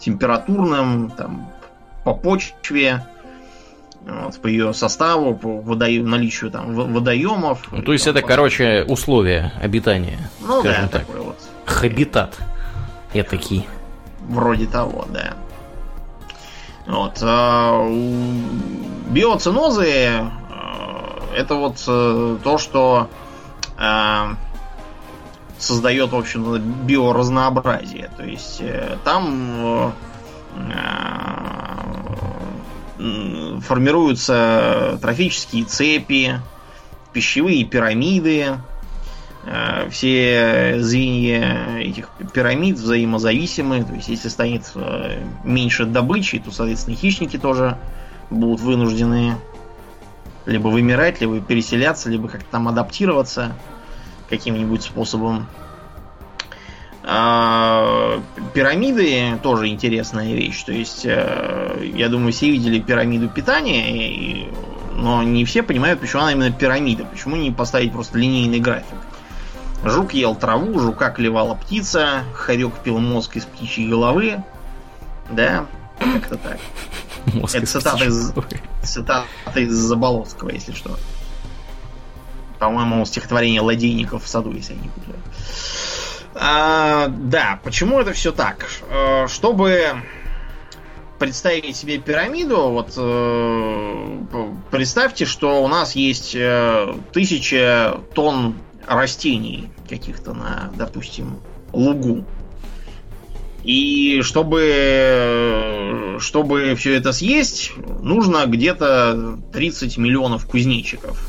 температурным, 0.00 1.12
там, 1.16 1.48
по 2.04 2.14
почве, 2.14 3.06
вот, 4.06 4.40
по 4.40 4.46
ее 4.46 4.72
составу, 4.74 5.34
по 5.34 5.60
водо... 5.60 5.86
наличию 5.86 6.50
там 6.50 6.74
водоемов. 6.74 7.60
Ну, 7.70 7.82
то 7.82 7.92
есть 7.92 8.06
это, 8.06 8.22
короче, 8.22 8.84
условия 8.88 9.52
обитания. 9.60 10.30
Ну 10.40 10.62
да, 10.62 10.88
так. 10.90 11.06
такой 11.06 11.20
вот. 11.20 11.38
Хабитат. 11.66 12.36
Я 13.14 13.24
такие. 13.24 13.64
Вроде 14.28 14.66
того, 14.66 15.06
да. 15.10 15.34
Вот. 16.86 17.18
А, 17.22 17.88
биоцинозы 19.10 19.86
э, 19.86 20.24
это 21.36 21.54
вот 21.54 21.82
э, 21.86 22.38
то, 22.42 22.58
что 22.58 23.08
э, 23.78 24.34
создает, 25.58 26.10
в 26.10 26.16
общем, 26.16 26.58
биоразнообразие. 26.86 28.10
То 28.16 28.24
есть 28.24 28.62
там 29.04 29.92
формируются 32.96 34.98
трофические 35.00 35.64
цепи, 35.64 36.40
пищевые 37.12 37.64
пирамиды, 37.64 38.56
Э, 39.44 39.88
все 39.90 40.76
звенья 40.80 41.78
этих 41.78 42.08
пирамид 42.32 42.78
взаимозависимы. 42.78 43.84
То 43.84 43.94
есть, 43.94 44.08
если 44.08 44.28
станет 44.28 44.70
э, 44.74 45.24
меньше 45.44 45.84
добычи, 45.84 46.38
то, 46.38 46.50
соответственно, 46.50 46.96
хищники 46.96 47.38
тоже 47.38 47.76
будут 48.30 48.60
вынуждены 48.60 49.36
либо 50.46 50.68
вымирать, 50.68 51.20
либо 51.20 51.40
переселяться, 51.40 52.10
либо 52.10 52.28
как-то 52.28 52.46
там 52.50 52.68
адаптироваться 52.68 53.52
каким-нибудь 54.28 54.82
способом. 54.82 55.46
А, 57.04 58.22
пирамиды 58.54 59.38
тоже 59.42 59.68
интересная 59.68 60.34
вещь. 60.34 60.62
То 60.62 60.72
есть, 60.72 61.04
э, 61.04 61.90
я 61.94 62.08
думаю, 62.08 62.32
все 62.32 62.50
видели 62.50 62.78
пирамиду 62.78 63.28
питания, 63.28 64.48
но 64.94 65.22
не 65.22 65.44
все 65.44 65.62
понимают, 65.62 66.00
почему 66.00 66.22
она 66.22 66.32
именно 66.32 66.52
пирамида. 66.52 67.04
Почему 67.04 67.36
не 67.36 67.50
поставить 67.50 67.92
просто 67.92 68.18
линейный 68.18 68.60
график. 68.60 68.98
Жук 69.84 70.14
ел 70.14 70.36
траву, 70.36 70.78
жука 70.78 71.10
клевала 71.10 71.54
птица, 71.54 72.22
хорек 72.34 72.78
пил 72.78 72.98
мозг 72.98 73.36
из 73.36 73.46
птичьей 73.46 73.88
головы. 73.88 74.44
Да, 75.28 75.66
как-то 75.98 76.36
так. 76.36 76.58
Мозг 77.34 77.56
Это 77.56 77.66
цитата 77.66 78.04
из, 78.04 78.32
цитата 78.82 79.26
из 79.56 79.72
Заболоцкого, 79.72 80.50
если 80.50 80.72
что. 80.72 80.96
По-моему, 82.60 83.04
стихотворение 83.06 83.60
Ладейников 83.60 84.22
в 84.22 84.28
саду, 84.28 84.52
если 84.52 84.74
я 84.74 84.80
не 84.80 84.88
путаю. 84.88 85.18
А, 86.34 87.08
да, 87.08 87.60
почему 87.62 88.00
это 88.00 88.12
все 88.12 88.32
так? 88.32 88.66
А, 88.90 89.26
чтобы 89.28 90.02
представить 91.22 91.76
себе 91.76 91.98
пирамиду, 91.98 92.70
вот 92.70 92.94
э, 92.96 94.56
представьте, 94.72 95.24
что 95.24 95.62
у 95.62 95.68
нас 95.68 95.94
есть 95.94 96.34
э, 96.34 96.94
тысяча 97.12 98.00
тонн 98.12 98.56
растений 98.88 99.70
каких-то 99.88 100.34
на, 100.34 100.72
допустим, 100.74 101.38
лугу. 101.72 102.24
И 103.62 104.20
чтобы, 104.22 106.16
чтобы 106.18 106.74
все 106.74 106.96
это 106.96 107.12
съесть, 107.12 107.70
нужно 108.00 108.46
где-то 108.46 109.38
30 109.52 109.98
миллионов 109.98 110.46
кузнечиков. 110.46 111.24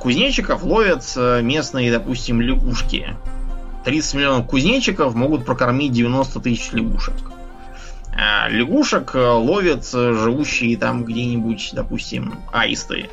Кузнечиков 0.00 0.64
ловят 0.64 1.04
э, 1.14 1.42
местные, 1.42 1.92
допустим, 1.92 2.40
лягушки. 2.40 3.16
30 3.84 4.14
миллионов 4.14 4.46
кузнечиков 4.46 5.14
могут 5.14 5.44
прокормить 5.44 5.92
90 5.92 6.40
тысяч 6.40 6.72
лягушек. 6.72 7.14
А 8.16 8.48
лягушек 8.48 9.14
э, 9.14 9.18
ловят 9.18 9.88
э, 9.92 10.14
живущие 10.14 10.76
там 10.76 11.04
где-нибудь, 11.04 11.70
допустим, 11.72 12.38
аисты 12.52 13.10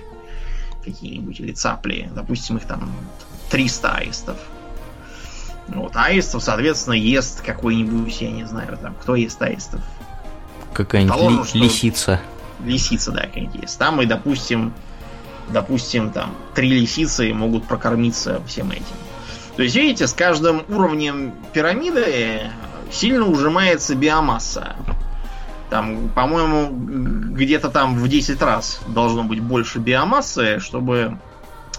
какие-нибудь 0.83 1.39
или 1.39 1.51
цапли. 1.53 2.09
Допустим, 2.13 2.57
их 2.57 2.65
там 2.65 2.91
300 3.49 3.91
аистов. 3.91 4.37
Вот, 5.67 5.95
аистов, 5.95 6.43
соответственно, 6.43 6.95
ест 6.95 7.41
какой-нибудь, 7.41 8.21
я 8.21 8.31
не 8.31 8.45
знаю, 8.45 8.77
там, 8.77 8.95
кто 8.95 9.15
ест 9.15 9.41
аистов? 9.41 9.81
Какая-нибудь 10.73 11.53
ли, 11.55 11.61
лисица. 11.61 12.19
Лисица, 12.63 13.11
да, 13.11 13.21
какая-нибудь 13.21 13.61
есть. 13.61 13.79
Там 13.79 14.01
и, 14.01 14.05
допустим, 14.05 14.73
допустим, 15.49 16.11
там, 16.11 16.35
три 16.53 16.69
лисицы 16.69 17.33
могут 17.33 17.65
прокормиться 17.65 18.41
всем 18.47 18.71
этим. 18.71 18.85
То 19.55 19.63
есть, 19.63 19.75
видите, 19.75 20.07
с 20.07 20.13
каждым 20.13 20.63
уровнем 20.69 21.33
пирамиды 21.53 22.51
сильно 22.91 23.25
ужимается 23.25 23.95
биомасса. 23.95 24.75
Там, 25.69 26.09
по-моему, 26.09 26.69
где-то 27.33 27.69
там 27.69 27.95
в 27.95 28.07
10 28.07 28.41
раз 28.41 28.81
должно 28.87 29.23
быть 29.23 29.39
больше 29.39 29.79
биомассы, 29.79 30.59
чтобы 30.59 31.17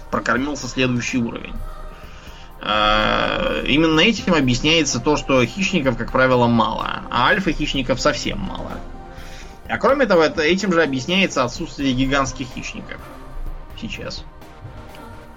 прокормился 0.09 0.67
следующий 0.67 1.19
уровень. 1.19 1.53
А, 2.65 3.61
именно 3.65 3.99
этим 3.99 4.33
объясняется 4.33 4.99
то, 4.99 5.17
что 5.17 5.45
хищников, 5.45 5.97
как 5.97 6.11
правило, 6.11 6.47
мало, 6.47 7.03
а 7.11 7.27
альфа-хищников 7.27 7.99
совсем 7.99 8.39
мало. 8.39 8.79
А 9.67 9.77
кроме 9.77 10.05
того, 10.05 10.23
это, 10.23 10.41
этим 10.41 10.71
же 10.71 10.81
объясняется 10.81 11.43
отсутствие 11.43 11.93
гигантских 11.93 12.47
хищников 12.47 13.01
сейчас. 13.79 14.23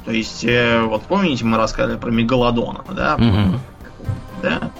То 0.07 0.13
есть, 0.13 0.45
э, 0.45 0.83
вот 0.83 1.03
помните, 1.03 1.45
мы 1.45 1.59
рассказывали 1.59 1.99
про 1.99 2.11
мегалодона, 2.11 2.85
да? 2.89 3.17
Угу. 3.17 3.61
Да. 4.43 4.71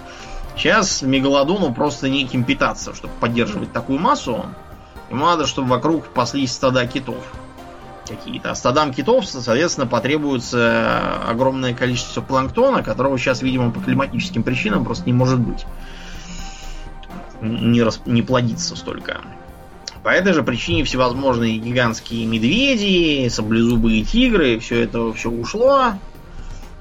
Сейчас 0.57 1.03
мегалодону 1.03 1.75
просто 1.75 2.09
неким 2.09 2.45
питаться, 2.45 2.95
чтобы 2.95 3.13
поддерживать 3.21 3.73
такую 3.73 3.99
массу. 3.99 4.47
Ему 5.11 5.27
надо, 5.27 5.47
чтобы 5.47 5.69
вокруг 5.69 6.07
паслись 6.07 6.53
стада 6.53 6.87
китов 6.87 7.25
какие-то. 8.09 8.53
А 8.53 8.55
стадам 8.55 8.95
китов, 8.95 9.27
соответственно, 9.27 9.89
потребуется 9.89 11.21
огромное 11.29 11.75
количество 11.75 12.21
планктона, 12.21 12.85
которого 12.85 13.19
сейчас, 13.19 13.43
видимо, 13.43 13.73
по 13.73 13.81
климатическим 13.81 14.45
причинам 14.45 14.85
просто 14.85 15.07
не 15.07 15.13
может 15.13 15.41
быть. 15.41 15.67
Не, 17.41 17.83
рас... 17.83 18.01
не 18.07 18.23
плодится 18.23 18.77
столько. 18.77 19.23
По 20.07 20.11
этой 20.11 20.35
же 20.35 20.45
причине 20.45 20.85
всевозможные 20.85 21.59
гигантские 21.59 22.27
медведи, 22.27 23.27
саблезубые 23.29 24.05
тигры, 24.05 24.61
все 24.61 24.83
это 24.83 25.13
все 25.13 25.29
ушло. 25.29 25.95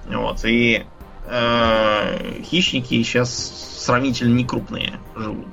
Вот, 0.08 0.46
и 0.46 0.86
э, 1.26 2.42
хищники 2.44 3.02
сейчас 3.02 3.82
сравнительно 3.84 4.36
некрупные 4.36 5.00
живут. 5.16 5.48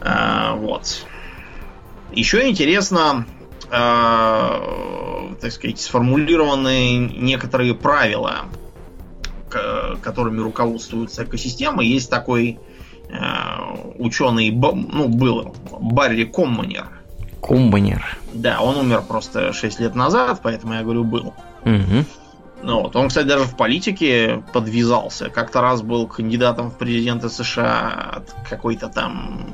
Э, 0.00 0.54
вот. 0.54 1.04
Еще 2.12 2.48
интересно, 2.48 3.26
э, 3.66 3.68
так 3.68 5.52
сказать, 5.52 5.78
сформулированы 5.78 6.96
некоторые 6.96 7.74
правила, 7.74 8.46
которыми 10.00 10.40
руководствуется 10.40 11.24
экосистема. 11.24 11.84
Есть 11.84 12.08
такой 12.08 12.58
э, 13.10 13.63
ученый, 13.98 14.50
ну, 14.50 15.08
был, 15.08 15.54
Барри 15.80 16.24
Комманер. 16.24 16.88
Комманер. 17.40 18.18
Да, 18.32 18.60
он 18.60 18.76
умер 18.76 19.02
просто 19.06 19.52
6 19.52 19.80
лет 19.80 19.94
назад, 19.94 20.40
поэтому 20.42 20.74
я 20.74 20.82
говорю, 20.82 21.04
был. 21.04 21.34
Угу. 21.64 22.04
Ну, 22.62 22.80
вот. 22.80 22.96
Он, 22.96 23.08
кстати, 23.08 23.26
даже 23.26 23.44
в 23.44 23.56
политике 23.56 24.42
подвязался. 24.52 25.28
Как-то 25.28 25.60
раз 25.60 25.82
был 25.82 26.06
кандидатом 26.06 26.70
в 26.70 26.78
президенты 26.78 27.28
США 27.28 28.14
от 28.16 28.34
какой-то 28.48 28.88
там 28.88 29.46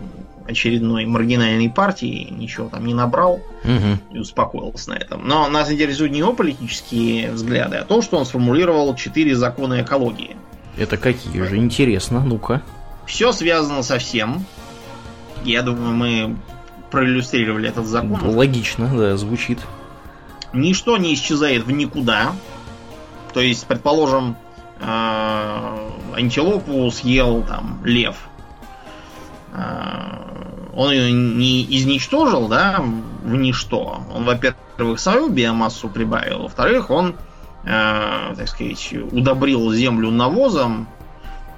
очередной 0.46 1.06
маргинальной 1.06 1.70
партии, 1.70 2.28
ничего 2.30 2.68
там 2.68 2.84
не 2.84 2.94
набрал 2.94 3.40
угу. 3.64 4.14
и 4.14 4.18
успокоился 4.18 4.90
на 4.90 4.94
этом. 4.94 5.26
Но 5.26 5.48
нас 5.48 5.70
интересуют 5.70 6.12
не 6.12 6.18
его 6.18 6.32
политические 6.32 7.32
взгляды, 7.32 7.76
а 7.76 7.84
то, 7.84 8.02
что 8.02 8.18
он 8.18 8.26
сформулировал 8.26 8.94
четыре 8.94 9.34
закона 9.34 9.82
экологии. 9.82 10.36
Это 10.76 10.96
какие 10.96 11.42
же? 11.42 11.56
Интересно, 11.56 12.20
ну-ка. 12.20 12.62
Все 13.10 13.32
связано 13.32 13.82
со 13.82 13.98
всем. 13.98 14.44
Я 15.42 15.62
думаю, 15.62 15.92
мы 15.94 16.36
проиллюстрировали 16.92 17.68
этот 17.68 17.86
закон. 17.86 18.20
Логично, 18.22 18.88
да, 18.96 19.16
звучит. 19.16 19.58
Ничто 20.52 20.96
не 20.96 21.14
исчезает 21.14 21.64
в 21.64 21.72
никуда. 21.72 22.32
То 23.34 23.40
есть, 23.40 23.66
предположим, 23.66 24.36
э, 24.78 25.90
антилопу 26.14 26.88
съел 26.92 27.42
там 27.42 27.80
лев. 27.84 28.16
Э, 29.54 30.70
он 30.72 30.92
ее 30.92 31.10
не 31.10 31.64
изничтожил, 31.64 32.46
да, 32.46 32.80
в 33.24 33.34
ничто. 33.34 34.02
Он, 34.14 34.22
во-первых, 34.24 35.00
свою 35.00 35.30
биомассу 35.30 35.88
прибавил, 35.88 36.42
во-вторых, 36.42 36.90
он, 36.90 37.16
э, 37.64 38.34
так 38.36 38.48
сказать, 38.48 38.94
удобрил 39.10 39.72
землю 39.72 40.12
навозом. 40.12 40.86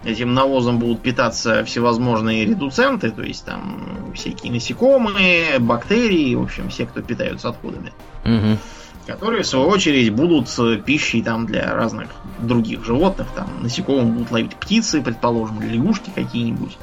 Этим 0.05 0.35
навозом 0.35 0.79
будут 0.79 1.01
питаться 1.01 1.65
всевозможные 1.65 2.45
редуценты, 2.45 3.11
то 3.11 3.23
есть 3.23 3.45
там 3.45 4.12
всякие 4.15 4.53
насекомые, 4.53 5.61
бактерии, 5.61 6.35
в 6.35 6.43
общем, 6.43 6.71
все, 6.71 6.87
кто 6.87 7.03
питаются 7.03 7.51
отходами. 7.51 7.93
Угу. 8.25 8.59
Которые, 9.07 9.43
в 9.43 9.47
свою 9.47 9.67
очередь, 9.67 10.12
будут 10.12 10.49
пищей 10.85 11.23
там 11.23 11.47
для 11.47 11.75
разных 11.75 12.09
других 12.38 12.85
животных. 12.85 13.29
Там 13.35 13.49
насекомых 13.62 14.07
будут 14.07 14.31
ловить 14.31 14.55
птицы, 14.57 15.03
предположим, 15.03 15.61
или 15.61 15.75
лягушки 15.75 16.11
какие-нибудь. 16.15 16.77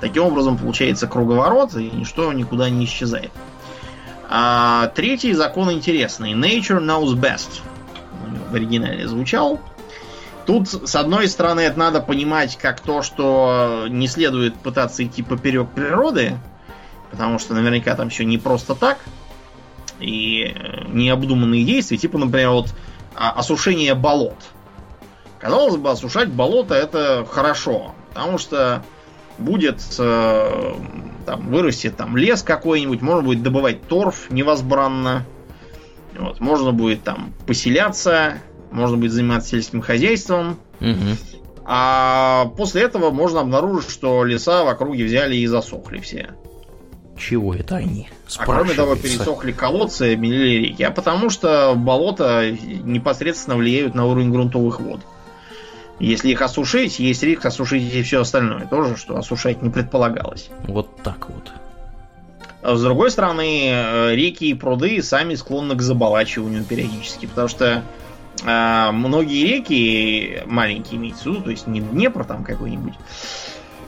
Таким 0.00 0.24
образом, 0.24 0.56
получается 0.56 1.06
круговорот, 1.06 1.74
и 1.76 1.90
ничто 1.90 2.32
никуда 2.32 2.70
не 2.70 2.84
исчезает. 2.84 3.30
А 4.28 4.88
третий 4.94 5.32
закон 5.32 5.70
интересный. 5.70 6.32
Nature 6.32 6.80
knows 6.80 7.14
best. 7.14 7.60
В 8.50 8.54
оригинале 8.54 9.06
звучал. 9.06 9.60
Тут, 10.46 10.68
с 10.68 10.94
одной 10.94 11.26
стороны, 11.28 11.60
это 11.60 11.78
надо 11.78 12.00
понимать 12.00 12.56
как 12.56 12.80
то, 12.80 13.02
что 13.02 13.86
не 13.88 14.06
следует 14.06 14.54
пытаться 14.54 15.04
идти 15.04 15.22
поперек 15.22 15.68
природы, 15.70 16.38
потому 17.10 17.40
что 17.40 17.54
наверняка 17.54 17.96
там 17.96 18.10
все 18.10 18.24
не 18.24 18.38
просто 18.38 18.76
так, 18.76 18.98
и 19.98 20.54
необдуманные 20.88 21.64
действия, 21.64 21.96
типа, 21.96 22.18
например, 22.18 22.50
вот 22.50 22.74
а, 23.16 23.32
осушение 23.32 23.94
болот. 23.94 24.36
Казалось 25.40 25.76
бы, 25.76 25.90
осушать 25.90 26.28
болото 26.28 26.74
это 26.74 27.26
хорошо, 27.28 27.94
потому 28.10 28.38
что 28.38 28.84
будет 29.38 29.82
э, 29.98 30.74
там 31.26 31.48
вырастет 31.48 31.96
там 31.96 32.16
лес 32.16 32.42
какой-нибудь, 32.42 33.02
можно 33.02 33.22
будет 33.22 33.42
добывать 33.42 33.86
торф 33.86 34.30
невозбранно. 34.30 35.24
Вот, 36.18 36.40
можно 36.40 36.72
будет 36.72 37.02
там 37.02 37.34
поселяться, 37.46 38.38
можно 38.70 38.96
будет 38.96 39.12
заниматься 39.12 39.50
сельским 39.50 39.80
хозяйством. 39.80 40.58
Мгм. 40.80 41.16
А 41.64 42.52
после 42.56 42.82
этого 42.82 43.10
можно 43.10 43.40
обнаружить, 43.40 43.90
что 43.90 44.24
леса 44.24 44.64
в 44.64 44.68
округе 44.68 45.04
взяли 45.04 45.36
и 45.36 45.46
засохли 45.46 45.98
все. 45.98 46.30
Чего 47.18 47.54
это 47.54 47.76
они? 47.76 48.08
А 48.36 48.44
кроме 48.44 48.74
того, 48.74 48.94
пересохли 48.94 49.52
колодцы, 49.52 50.12
обмелели 50.12 50.66
реки. 50.66 50.82
А 50.82 50.90
потому 50.90 51.30
что 51.30 51.74
болота 51.74 52.50
непосредственно 52.50 53.56
влияют 53.56 53.94
на 53.94 54.06
уровень 54.06 54.30
грунтовых 54.30 54.80
вод. 54.80 55.00
Если 55.98 56.30
их 56.30 56.42
осушить, 56.42 56.98
есть 56.98 57.22
риск 57.22 57.46
осушить 57.46 57.94
и 57.94 58.02
все 58.02 58.20
остальное. 58.20 58.66
Тоже, 58.66 58.96
что 58.96 59.16
осушать 59.16 59.62
не 59.62 59.70
предполагалось. 59.70 60.50
Вот 60.68 61.02
так 61.02 61.30
вот. 61.30 61.52
А 62.62 62.74
С 62.74 62.82
другой 62.82 63.10
стороны, 63.10 63.70
э, 63.70 64.14
реки 64.14 64.50
и 64.50 64.54
пруды 64.54 65.02
сами 65.02 65.34
склонны 65.36 65.74
к 65.74 65.82
заболачиванию 65.82 66.64
периодически, 66.64 67.26
потому 67.26 67.48
что 67.48 67.82
многие 68.42 69.46
реки, 69.46 70.42
маленькие 70.46 70.98
имеется 70.98 71.24
в 71.24 71.26
виду, 71.26 71.42
то 71.42 71.50
есть 71.50 71.66
не 71.66 71.80
Днепр 71.80 72.24
там 72.24 72.44
какой-нибудь, 72.44 72.94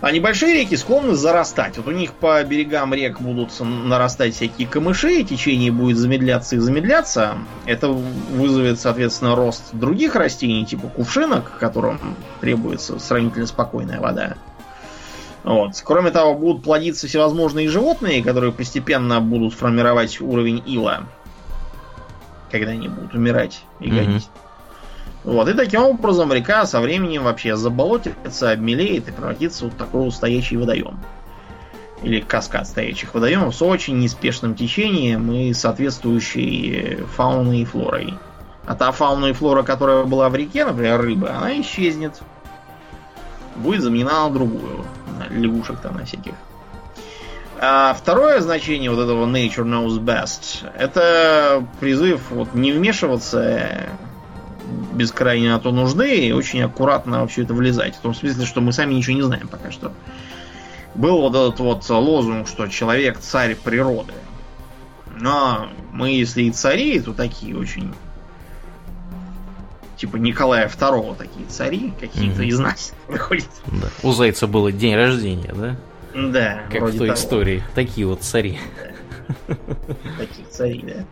а 0.01 0.13
небольшие 0.13 0.55
реки 0.55 0.77
склонны 0.77 1.15
зарастать. 1.15 1.77
Вот 1.77 1.89
у 1.89 1.91
них 1.91 2.13
по 2.13 2.43
берегам 2.45 2.95
рек 2.95 3.21
будут 3.21 3.51
нарастать 3.61 4.35
всякие 4.35 4.69
камыши, 4.69 5.25
течение 5.25 5.73
будет 5.73 5.97
замедляться 5.97 6.55
и 6.55 6.59
замедляться. 6.61 7.39
Это 7.67 7.89
вызовет, 7.89 8.79
соответственно, 8.79 9.35
рост 9.35 9.65
других 9.73 10.15
растений, 10.15 10.65
типа 10.65 10.87
кувшинок, 10.87 11.59
которым 11.59 11.99
требуется 12.41 13.01
сравнительно 13.01 13.47
спокойная 13.47 13.99
вода. 13.99 14.37
Вот. 15.43 15.81
Кроме 15.85 16.11
того, 16.13 16.35
будут 16.35 16.63
плодиться 16.63 17.09
всевозможные 17.09 17.69
животные, 17.69 18.23
которые 18.23 18.53
постепенно 18.53 19.21
будут 19.21 19.55
формировать 19.55 20.21
уровень 20.21 20.63
ила, 20.67 21.05
когда 22.51 22.73
они 22.73 22.89
будут 22.89 23.15
умирать 23.15 23.63
и 23.81 23.91
гонить. 23.91 24.29
Вот. 25.25 25.49
И 25.49 25.55
таким 25.55 25.83
образом 25.83 26.33
река 26.33 26.65
со 26.67 26.81
временем 26.81 27.25
вообще 27.25 27.57
заболотится, 27.57 28.53
обмелеет 28.53 29.09
и 29.09 29.13
превратится 29.13 29.65
в 29.65 29.69
вот 29.69 29.77
такой 29.77 30.03
вот 30.03 30.15
стоячий 30.15 30.57
водоем. 30.57 30.99
Или 32.03 32.21
каскад 32.21 32.67
стоячих 32.67 33.15
водоемов 33.15 33.55
с 33.55 33.61
очень 33.61 33.99
неспешным 33.99 34.55
течением 34.55 35.33
и 35.33 35.53
соответствующей 35.53 36.99
фауной 37.17 37.61
и 37.61 37.65
флорой. 37.65 38.15
А 38.67 38.75
та 38.75 38.93
фауна 38.93 39.27
и 39.27 39.33
флора, 39.33 39.63
которая 39.63 40.05
была 40.05 40.29
в 40.29 40.37
реке, 40.37 40.65
например, 40.65 41.01
рыба, 41.01 41.35
она 41.37 41.61
исчезнет. 41.61 42.21
Будет 43.57 43.83
заменена 43.83 44.29
на 44.29 44.35
другую. 44.35 44.85
На 45.19 45.35
лягушек 45.35 45.81
там 45.81 45.97
на 45.97 46.05
всяких. 46.05 46.35
А 47.61 47.93
второе 47.95 48.41
значение 48.41 48.91
вот 48.91 49.01
этого 49.03 49.27
Nature 49.27 49.65
Knows 49.65 49.99
Best 49.99 50.71
это 50.77 51.67
призыв 51.81 52.31
вот 52.31 52.55
не 52.55 52.71
вмешиваться 52.73 53.89
без 54.93 55.11
крайней 55.13 55.49
на 55.49 55.59
то 55.59 55.73
нужды 55.73 56.27
и 56.27 56.33
очень 56.33 56.63
аккуратно 56.63 57.23
во 57.23 57.27
все 57.27 57.43
это 57.43 57.55
влезать. 57.55 57.97
В 57.97 58.01
том 58.01 58.15
смысле, 58.15 58.47
что 58.47 58.61
мы 58.61 58.73
сами 58.73 58.95
ничего 58.95 59.17
не 59.17 59.23
знаем 59.23 59.49
пока 59.49 59.71
что. 59.73 59.93
Был 60.95 61.21
вот 61.21 61.35
этот 61.35 61.59
вот 61.61 61.89
лозунг, 61.89 62.47
что 62.49 62.67
человек 62.69 63.19
царь 63.19 63.55
природы. 63.57 64.13
Но 65.17 65.69
мы, 65.93 66.11
если 66.11 66.43
и 66.45 66.51
цари, 66.53 67.01
то 67.01 67.13
такие 67.13 67.57
очень 67.57 67.93
типа 69.97 70.17
Николая 70.17 70.69
II 70.69 71.17
такие 71.17 71.47
цари 71.47 71.93
какие-то 71.99 72.41
Мгм. 72.43 72.49
из 72.49 72.59
нас 72.61 72.93
выходят. 73.09 73.49
Да. 73.67 73.89
У 74.05 74.13
Зайца 74.13 74.47
было 74.47 74.71
день 74.71 74.95
рождения, 74.95 75.53
да? 75.53 75.77
Да, 76.15 76.63
Как 76.71 76.83
в 76.83 76.97
той 76.97 77.09
того. 77.09 77.15
истории. 77.15 77.63
Такие 77.75 78.07
вот 78.07 78.23
цари. 78.23 78.59
Таких 80.19 80.49
царей, 80.49 80.83
да. 80.87 81.05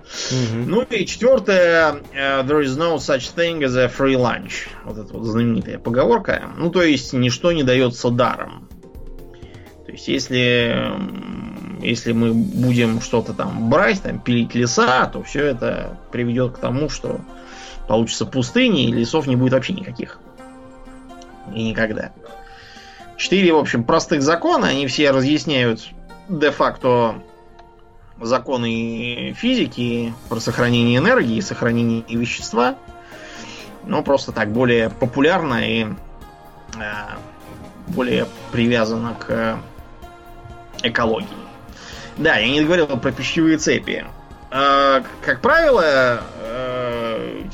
Ну 0.54 0.82
и 0.82 1.04
четвертое, 1.04 1.96
э, 2.14 2.42
there 2.42 2.62
is 2.62 2.76
no 2.76 2.96
such 2.96 3.34
thing 3.34 3.60
as 3.60 3.76
a 3.76 3.88
free 3.88 4.14
lunch. 4.16 4.68
Вот 4.84 4.96
эта 4.96 5.12
вот 5.12 5.24
знаменитая 5.24 5.78
поговорка. 5.78 6.42
Ну, 6.56 6.70
то 6.70 6.82
есть, 6.82 7.12
ничто 7.12 7.52
не 7.52 7.62
дается 7.62 8.10
даром. 8.10 8.68
То 9.84 9.92
есть, 9.92 10.08
если, 10.08 10.92
если 11.80 12.12
мы 12.12 12.32
будем 12.32 13.00
что-то 13.02 13.34
там 13.34 13.68
брать, 13.68 14.02
там, 14.02 14.18
пилить 14.18 14.54
леса, 14.54 15.06
то 15.06 15.22
все 15.22 15.44
это 15.44 15.98
приведет 16.10 16.56
к 16.56 16.58
тому, 16.58 16.88
что 16.88 17.20
получится 17.86 18.24
пустыни, 18.26 18.86
и 18.86 18.92
лесов 18.92 19.26
не 19.26 19.36
будет 19.36 19.52
вообще 19.52 19.74
никаких. 19.74 20.20
И 21.54 21.62
никогда. 21.62 22.12
Четыре, 23.16 23.52
в 23.52 23.58
общем, 23.58 23.84
простых 23.84 24.22
закона, 24.22 24.68
они 24.68 24.86
все 24.86 25.10
разъясняют 25.10 25.88
де-факто 26.28 27.22
законы 28.20 29.34
физики 29.36 30.12
про 30.28 30.40
сохранение 30.40 30.98
энергии, 30.98 31.40
сохранение 31.40 32.04
вещества. 32.08 32.76
Но 33.84 34.02
просто 34.02 34.32
так 34.32 34.50
более 34.50 34.90
популярно 34.90 35.66
и 35.66 35.84
э, 35.84 36.92
более 37.88 38.26
привязано 38.52 39.14
к 39.14 39.58
экологии. 40.82 41.28
Да, 42.16 42.36
я 42.36 42.48
не 42.50 42.64
говорил 42.64 42.86
про 42.86 43.12
пищевые 43.12 43.58
цепи. 43.58 44.04
Э, 44.50 45.02
как 45.22 45.40
правило, 45.40 46.22
э, 46.40 47.44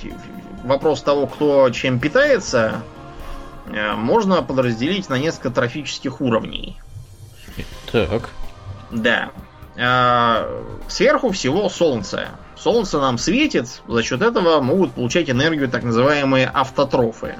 вопрос 0.64 1.02
того, 1.02 1.26
кто 1.26 1.68
чем 1.70 1.98
питается, 1.98 2.82
э, 2.84 2.91
можно 3.96 4.42
подразделить 4.42 5.08
на 5.08 5.18
несколько 5.18 5.50
трофических 5.50 6.20
уровней. 6.20 6.78
Так. 7.90 8.30
Да. 8.90 9.30
А, 9.78 10.48
Сверху 10.88 11.30
всего 11.30 11.68
Солнце. 11.68 12.28
Солнце 12.56 13.00
нам 13.00 13.18
светит, 13.18 13.82
за 13.88 14.02
счет 14.02 14.22
этого 14.22 14.60
могут 14.60 14.92
получать 14.92 15.28
энергию 15.30 15.68
так 15.68 15.82
называемые 15.82 16.50
автотрофы. 16.52 17.36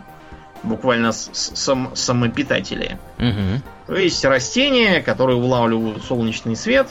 Буквально 0.62 1.12
сам- 1.12 1.94
самопитатели. 1.94 2.98
Мгм. 3.18 3.62
То 3.86 3.96
есть 3.96 4.24
растения, 4.24 5.00
которые 5.00 5.36
улавливают 5.36 6.04
солнечный 6.04 6.56
свет. 6.56 6.88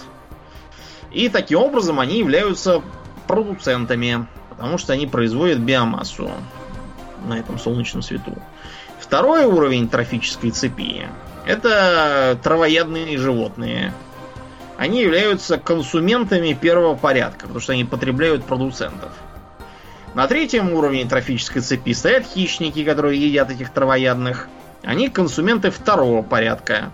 И 1.11 1.29
таким 1.29 1.59
образом 1.59 1.99
они 1.99 2.19
являются 2.19 2.81
продуцентами, 3.27 4.27
потому 4.49 4.77
что 4.77 4.93
они 4.93 5.07
производят 5.07 5.59
биомассу 5.59 6.31
на 7.27 7.37
этом 7.37 7.59
солнечном 7.59 8.01
свету. 8.01 8.33
Второй 9.11 9.43
уровень 9.43 9.89
трофической 9.89 10.51
цепи– 10.51 11.05
это 11.45 12.39
травоядные 12.41 13.17
животные. 13.17 13.93
Они 14.77 15.01
являются 15.01 15.57
консументами 15.57 16.53
первого 16.53 16.95
порядка, 16.95 17.41
потому 17.41 17.59
что 17.59 17.73
они 17.73 17.83
потребляют 17.83 18.45
продуцентов. 18.45 19.11
На 20.13 20.27
третьем 20.27 20.71
уровне 20.71 21.03
трофической 21.03 21.61
цепи 21.61 21.91
стоят 21.91 22.25
хищники, 22.25 22.85
которые 22.85 23.19
едят 23.21 23.51
этих 23.51 23.73
травоядных. 23.73 24.47
Они 24.81 25.09
консументы 25.09 25.71
второго 25.71 26.21
порядка. 26.21 26.93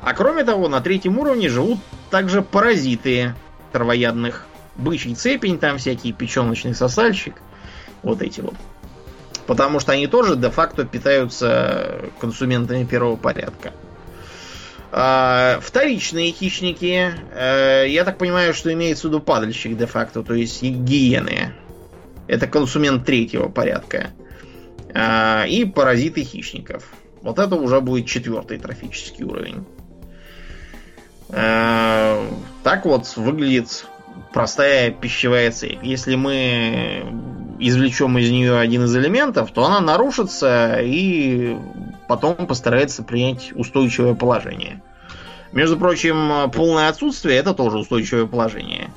А 0.00 0.14
кроме 0.14 0.44
того, 0.44 0.68
на 0.68 0.80
третьем 0.80 1.18
уровне 1.18 1.50
живут 1.50 1.78
также 2.10 2.40
паразиты 2.40 3.34
травоядных. 3.70 4.46
Бычий 4.76 5.14
цепень, 5.14 5.58
там 5.58 5.76
всякий 5.76 6.14
печеночный 6.14 6.74
сосальщик. 6.74 7.34
Вот 8.02 8.22
эти 8.22 8.40
вот. 8.40 8.54
Потому 9.46 9.80
что 9.80 9.92
они 9.92 10.06
тоже 10.06 10.36
де-факто 10.36 10.84
питаются 10.84 12.06
консументами 12.20 12.84
первого 12.84 13.16
порядка. 13.16 13.72
А, 14.90 15.58
Вторичные 15.60 16.32
хищники, 16.32 17.12
э, 17.32 17.86
я 17.88 18.04
так 18.04 18.16
понимаю, 18.16 18.54
что 18.54 18.72
имеется 18.72 19.08
в 19.08 19.10
виду 19.10 19.20
падальщик 19.20 19.76
де-факто, 19.76 20.22
то 20.22 20.34
есть 20.34 20.62
гиены. 20.62 21.52
Это 22.26 22.46
консумент 22.46 23.04
третьего 23.04 23.48
порядка. 23.48 24.10
А, 24.94 25.44
И 25.46 25.64
паразиты 25.64 26.22
хищников. 26.22 26.84
Вот 27.20 27.38
это 27.38 27.56
уже 27.56 27.80
будет 27.80 28.06
четвертый 28.06 28.58
трофический 28.58 29.24
уровень. 29.24 29.66
Э, 31.28 32.24
Так 32.62 32.84
вот 32.86 33.16
выглядит 33.16 33.86
простая 34.32 34.90
пищевая 34.90 35.50
цепь. 35.50 35.82
Если 35.82 36.14
мы 36.14 37.04
извлечем 37.68 38.18
из 38.18 38.30
нее 38.30 38.58
один 38.58 38.84
из 38.84 38.96
элементов, 38.96 39.50
то 39.52 39.64
она 39.64 39.80
нарушится 39.80 40.78
и 40.80 41.56
потом 42.08 42.46
постарается 42.46 43.02
принять 43.02 43.52
устойчивое 43.54 44.14
положение. 44.14 44.82
Между 45.52 45.76
прочим, 45.76 46.50
полное 46.50 46.88
отсутствие 46.88 47.36
это 47.36 47.54
тоже 47.54 47.78
устойчивое 47.78 48.26
положение. 48.26 48.90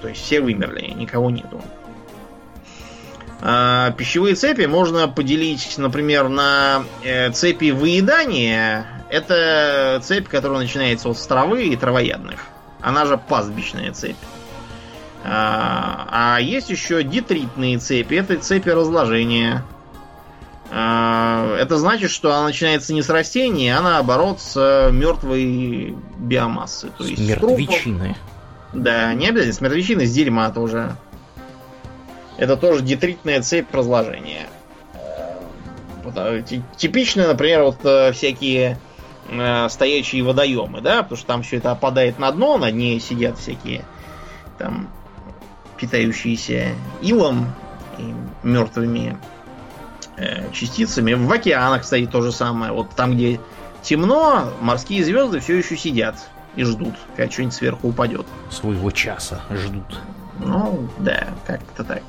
То 0.00 0.08
есть 0.08 0.22
все 0.22 0.40
вымерли, 0.40 0.92
никого 0.92 1.30
нету. 1.30 1.60
А, 3.40 3.90
Пищевые 3.92 4.34
цепи 4.34 4.66
можно 4.66 5.08
поделить, 5.08 5.76
например, 5.78 6.28
на 6.28 6.84
э, 7.02 7.30
цепи 7.32 7.70
выедания. 7.70 8.86
Это 9.10 10.00
цепь, 10.02 10.28
которая 10.28 10.60
начинается 10.60 11.08
от 11.08 11.28
травы 11.28 11.66
и 11.66 11.76
травоядных. 11.76 12.40
Она 12.80 13.04
же 13.04 13.18
пастбищная 13.18 13.92
цепь. 13.92 14.16
А 15.28 16.36
а 16.36 16.40
есть 16.40 16.70
еще 16.70 17.02
детритные 17.02 17.78
цепи. 17.78 18.14
Это 18.14 18.36
цепи 18.36 18.68
разложения. 18.68 19.64
А, 20.70 21.56
Это 21.58 21.78
значит, 21.78 22.10
что 22.10 22.32
она 22.32 22.44
начинается 22.44 22.94
не 22.94 23.02
с 23.02 23.08
растений, 23.08 23.70
а 23.70 23.80
наоборот 23.80 24.40
с 24.40 24.88
мертвой 24.92 25.96
биомассы. 26.18 26.90
То 26.96 27.04
есть 27.04 27.24
с. 27.24 27.28
Мертвечины. 27.28 28.16
Да, 28.72 29.14
не 29.14 29.28
обязательно 29.28 29.54
с 29.54 29.60
мертвечины, 29.60 30.06
с 30.06 30.12
дерьма 30.12 30.50
тоже. 30.50 30.96
Это 32.36 32.56
тоже 32.56 32.82
детритная 32.82 33.42
цепь 33.42 33.74
разложения. 33.74 34.46
Э, 36.14 36.42
типичные, 36.76 37.26
например, 37.26 37.64
вот 37.64 37.78
э, 37.84 38.12
всякие 38.12 38.78
э, 39.28 39.68
стоячие 39.68 40.22
водоемы, 40.22 40.80
да, 40.80 41.02
потому 41.02 41.16
что 41.16 41.26
там 41.26 41.42
все 41.42 41.56
это 41.56 41.72
опадает 41.72 42.18
на 42.18 42.30
дно, 42.30 42.58
на 42.58 42.70
дне 42.70 43.00
сидят 43.00 43.38
всякие 43.38 43.84
там 44.58 44.88
питающиеся 45.76 46.74
илом 47.02 47.54
и 47.98 48.14
мертвыми 48.42 49.18
э, 50.16 50.50
частицами. 50.52 51.14
В 51.14 51.30
океанах, 51.30 51.82
кстати, 51.82 52.06
то 52.06 52.20
же 52.20 52.32
самое. 52.32 52.72
Вот 52.72 52.90
там, 52.90 53.14
где 53.14 53.40
темно, 53.82 54.52
морские 54.60 55.04
звезды 55.04 55.40
все 55.40 55.56
еще 55.56 55.76
сидят 55.76 56.16
и 56.56 56.64
ждут, 56.64 56.94
когда 57.16 57.30
что-нибудь 57.30 57.54
сверху 57.54 57.88
упадет. 57.88 58.26
Своего 58.50 58.90
часа 58.90 59.40
ждут. 59.50 60.00
Ну, 60.38 60.88
да, 60.98 61.28
как-то 61.46 61.84
так. 61.84 62.02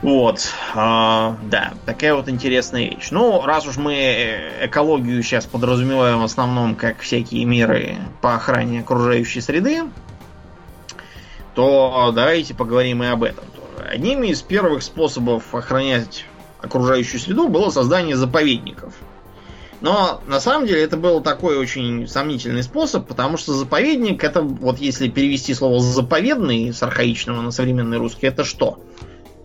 Вот, 0.00 0.52
а, 0.76 1.36
да, 1.42 1.72
такая 1.84 2.14
вот 2.14 2.28
интересная 2.28 2.88
вещь. 2.88 3.08
Ну, 3.10 3.42
раз 3.44 3.66
уж 3.66 3.78
мы 3.78 3.94
э, 3.94 4.66
экологию 4.66 5.20
сейчас 5.24 5.46
подразумеваем 5.46 6.20
в 6.20 6.24
основном 6.24 6.76
как 6.76 7.00
всякие 7.00 7.44
меры 7.44 7.96
по 8.20 8.36
охране 8.36 8.80
окружающей 8.80 9.40
среды, 9.40 9.82
то 11.58 12.12
давайте 12.14 12.54
поговорим 12.54 13.02
и 13.02 13.06
об 13.06 13.24
этом 13.24 13.44
тоже. 13.46 13.88
Одним 13.88 14.22
из 14.22 14.42
первых 14.42 14.84
способов 14.84 15.52
охранять 15.52 16.24
окружающую 16.60 17.18
среду 17.18 17.48
было 17.48 17.70
создание 17.70 18.14
заповедников. 18.14 18.94
Но 19.80 20.22
на 20.28 20.38
самом 20.38 20.68
деле 20.68 20.84
это 20.84 20.96
был 20.96 21.20
такой 21.20 21.58
очень 21.58 22.06
сомнительный 22.06 22.62
способ, 22.62 23.08
потому 23.08 23.38
что 23.38 23.54
заповедник 23.54 24.22
это, 24.22 24.40
вот 24.40 24.78
если 24.78 25.08
перевести 25.08 25.52
слово 25.52 25.80
заповедный 25.80 26.72
с 26.72 26.80
архаичного 26.80 27.42
на 27.42 27.50
современный 27.50 27.98
русский, 27.98 28.28
это 28.28 28.44
что? 28.44 28.78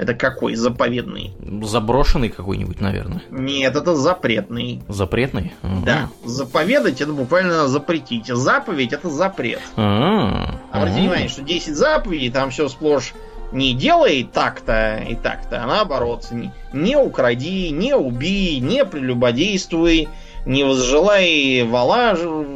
Это 0.03 0.15
какой 0.15 0.55
заповедный? 0.55 1.31
Заброшенный 1.63 2.27
какой-нибудь, 2.27 2.81
наверное. 2.81 3.23
Нет, 3.31 3.73
это 3.73 3.95
запретный. 3.95 4.81
Запретный? 4.89 5.53
Угу. 5.63 5.85
Да. 5.85 6.09
Заповедать 6.25 6.99
это 6.99 7.13
буквально 7.13 7.69
запретить. 7.69 8.27
Заповедь 8.27 8.91
это 8.91 9.09
запрет. 9.09 9.61
А-а-а. 9.77 10.59
Обратите 10.77 11.03
внимание, 11.03 11.29
что 11.29 11.41
10 11.41 11.73
заповедей, 11.73 12.29
там 12.31 12.49
все 12.49 12.67
сплошь 12.67 13.13
не 13.53 13.73
делай 13.73 14.27
так-то 14.29 15.05
и 15.07 15.15
так-то, 15.15 15.63
а 15.63 15.67
наоборот. 15.67 16.27
Не, 16.31 16.51
не 16.73 16.97
укради, 16.97 17.69
не 17.69 17.95
убей, 17.95 18.59
не 18.59 18.83
прелюбодействуй, 18.83 20.09
не 20.45 20.65
возжелай 20.65 21.63
вала 21.63 22.13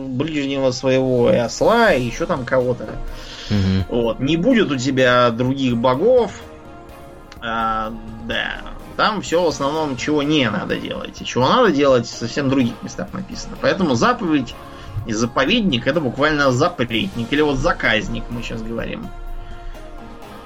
ближнего 0.10 0.72
своего 0.72 1.32
и 1.32 1.38
осла, 1.38 1.94
и 1.94 2.04
еще 2.04 2.26
там 2.26 2.44
кого-то. 2.44 2.90
Угу. 3.50 4.02
Вот. 4.02 4.20
Не 4.20 4.36
будет 4.36 4.70
у 4.70 4.76
тебя 4.76 5.30
других 5.30 5.78
богов, 5.78 6.42
а, 7.42 7.94
да. 8.26 8.62
Там 8.96 9.22
все 9.22 9.44
в 9.44 9.48
основном, 9.48 9.96
чего 9.96 10.24
не 10.24 10.50
надо 10.50 10.78
делать. 10.78 11.22
И 11.22 11.26
чего 11.26 11.48
надо 11.48 11.72
делать, 11.72 12.08
в 12.08 12.18
совсем 12.18 12.50
других 12.50 12.74
местах 12.82 13.14
написано. 13.14 13.58
Поэтому 13.62 13.96
заповедь 13.96 14.56
и 15.06 15.14
заповедник 15.14 15.88
это 15.88 16.02
буквально 16.02 16.52
запретник. 16.52 17.32
Или 17.32 17.42
вот 17.42 17.58
заказник, 17.58 18.24
мы 18.30 18.42
сейчас 18.42 18.62
говорим. 18.62 19.08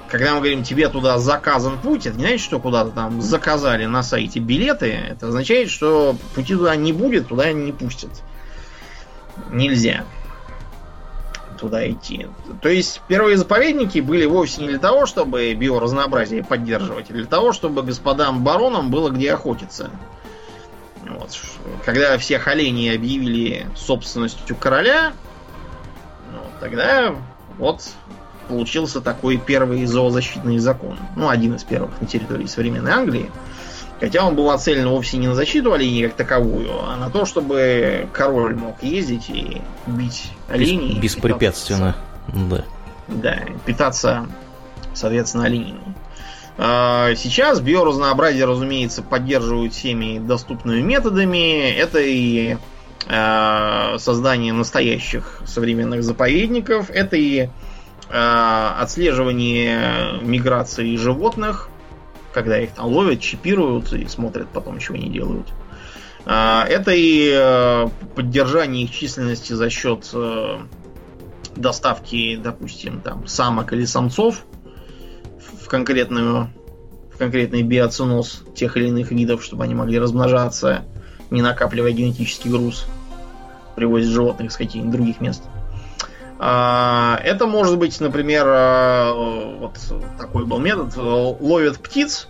Когда 0.08 0.32
мы 0.34 0.40
говорим, 0.40 0.62
тебе 0.62 0.88
туда 0.88 1.18
заказан 1.18 1.78
путь, 1.78 2.06
это 2.06 2.18
не 2.18 2.26
значит, 2.26 2.42
что 2.42 2.60
куда-то 2.60 2.90
там 2.90 3.22
заказали 3.22 3.86
на 3.86 4.02
сайте 4.02 4.40
билеты. 4.40 4.90
Это 4.90 5.28
означает, 5.28 5.70
что 5.70 6.14
пути 6.34 6.54
туда 6.54 6.76
не 6.76 6.92
будет, 6.92 7.28
туда 7.28 7.50
не 7.52 7.72
пустят. 7.72 8.10
Нельзя 9.50 10.04
туда 11.62 11.88
идти. 11.88 12.26
То 12.60 12.68
есть 12.68 13.00
первые 13.06 13.36
заповедники 13.36 14.00
были 14.00 14.26
вовсе 14.26 14.62
не 14.62 14.68
для 14.68 14.80
того, 14.80 15.06
чтобы 15.06 15.54
биоразнообразие 15.54 16.42
поддерживать, 16.42 17.08
а 17.10 17.12
для 17.12 17.24
того, 17.24 17.52
чтобы 17.52 17.84
господам 17.84 18.42
баронам 18.42 18.90
было 18.90 19.10
где 19.10 19.32
охотиться. 19.32 19.90
Вот. 21.08 21.30
Когда 21.84 22.18
всех 22.18 22.48
оленей 22.48 22.94
объявили 22.94 23.66
собственностью 23.76 24.56
короля, 24.56 25.12
ну, 26.32 26.40
тогда 26.58 27.14
вот 27.58 27.82
получился 28.48 29.00
такой 29.00 29.36
первый 29.36 29.86
зоозащитный 29.86 30.58
закон. 30.58 30.98
Ну, 31.14 31.28
один 31.28 31.54
из 31.54 31.62
первых 31.62 32.00
на 32.00 32.08
территории 32.08 32.46
современной 32.46 32.90
Англии. 32.90 33.30
Хотя 34.02 34.26
он 34.26 34.34
был 34.34 34.48
нацелен 34.48 34.88
вовсе 34.88 35.16
не 35.16 35.28
на 35.28 35.36
защиту 35.36 35.72
оленей 35.72 36.08
как 36.08 36.16
таковую, 36.16 36.70
а 36.82 36.96
на 36.96 37.08
то, 37.08 37.24
чтобы 37.24 38.08
король 38.12 38.56
мог 38.56 38.82
ездить 38.82 39.30
и 39.30 39.62
бить 39.86 40.32
оленей. 40.48 40.94
Бес, 40.94 41.14
беспрепятственно, 41.14 41.94
да. 42.26 42.64
Да, 43.06 43.38
питаться, 43.64 44.26
соответственно, 44.92 45.44
оленями. 45.44 45.94
А, 46.58 47.14
сейчас 47.14 47.60
биоразнообразие, 47.60 48.44
разумеется, 48.44 49.04
поддерживают 49.04 49.72
всеми 49.72 50.18
доступными 50.18 50.80
методами. 50.80 51.70
Это 51.70 52.00
и 52.00 52.56
а, 53.06 53.98
создание 53.98 54.52
настоящих 54.52 55.42
современных 55.46 56.02
заповедников, 56.02 56.90
это 56.90 57.14
и 57.14 57.50
а, 58.10 58.78
отслеживание 58.80 60.18
миграции 60.22 60.96
животных, 60.96 61.68
когда 62.32 62.58
их 62.58 62.72
там 62.72 62.86
ловят, 62.86 63.20
чипируют 63.20 63.92
и 63.92 64.06
смотрят 64.06 64.48
потом, 64.48 64.78
чего 64.78 64.96
они 64.96 65.08
делают. 65.08 65.48
А, 66.24 66.64
это 66.68 66.92
и 66.92 67.30
э, 67.34 67.88
поддержание 68.14 68.84
их 68.84 68.92
численности 68.92 69.52
за 69.52 69.70
счет 69.70 70.08
э, 70.12 70.58
доставки, 71.56 72.36
допустим, 72.36 73.00
там 73.00 73.26
самок 73.26 73.72
или 73.72 73.84
самцов 73.84 74.44
в 75.60 75.68
конкретную 75.68 76.50
в 77.12 77.18
конкретный 77.18 77.62
биоценоз 77.62 78.42
тех 78.54 78.76
или 78.76 78.88
иных 78.88 79.10
видов, 79.10 79.44
чтобы 79.44 79.64
они 79.64 79.74
могли 79.74 79.98
размножаться, 79.98 80.84
не 81.30 81.42
накапливая 81.42 81.92
генетический 81.92 82.50
груз, 82.50 82.86
привозят 83.76 84.10
животных 84.10 84.52
с 84.52 84.56
каких-нибудь 84.56 84.92
других 84.92 85.20
мест. 85.20 85.42
А, 86.44 87.20
это 87.22 87.46
может 87.46 87.78
быть, 87.78 88.00
например, 88.00 88.44
э, 88.48 89.12
вот 89.60 89.78
такой 90.18 90.44
был 90.44 90.58
метод. 90.58 90.96
Ловят 90.96 91.78
птиц 91.78 92.26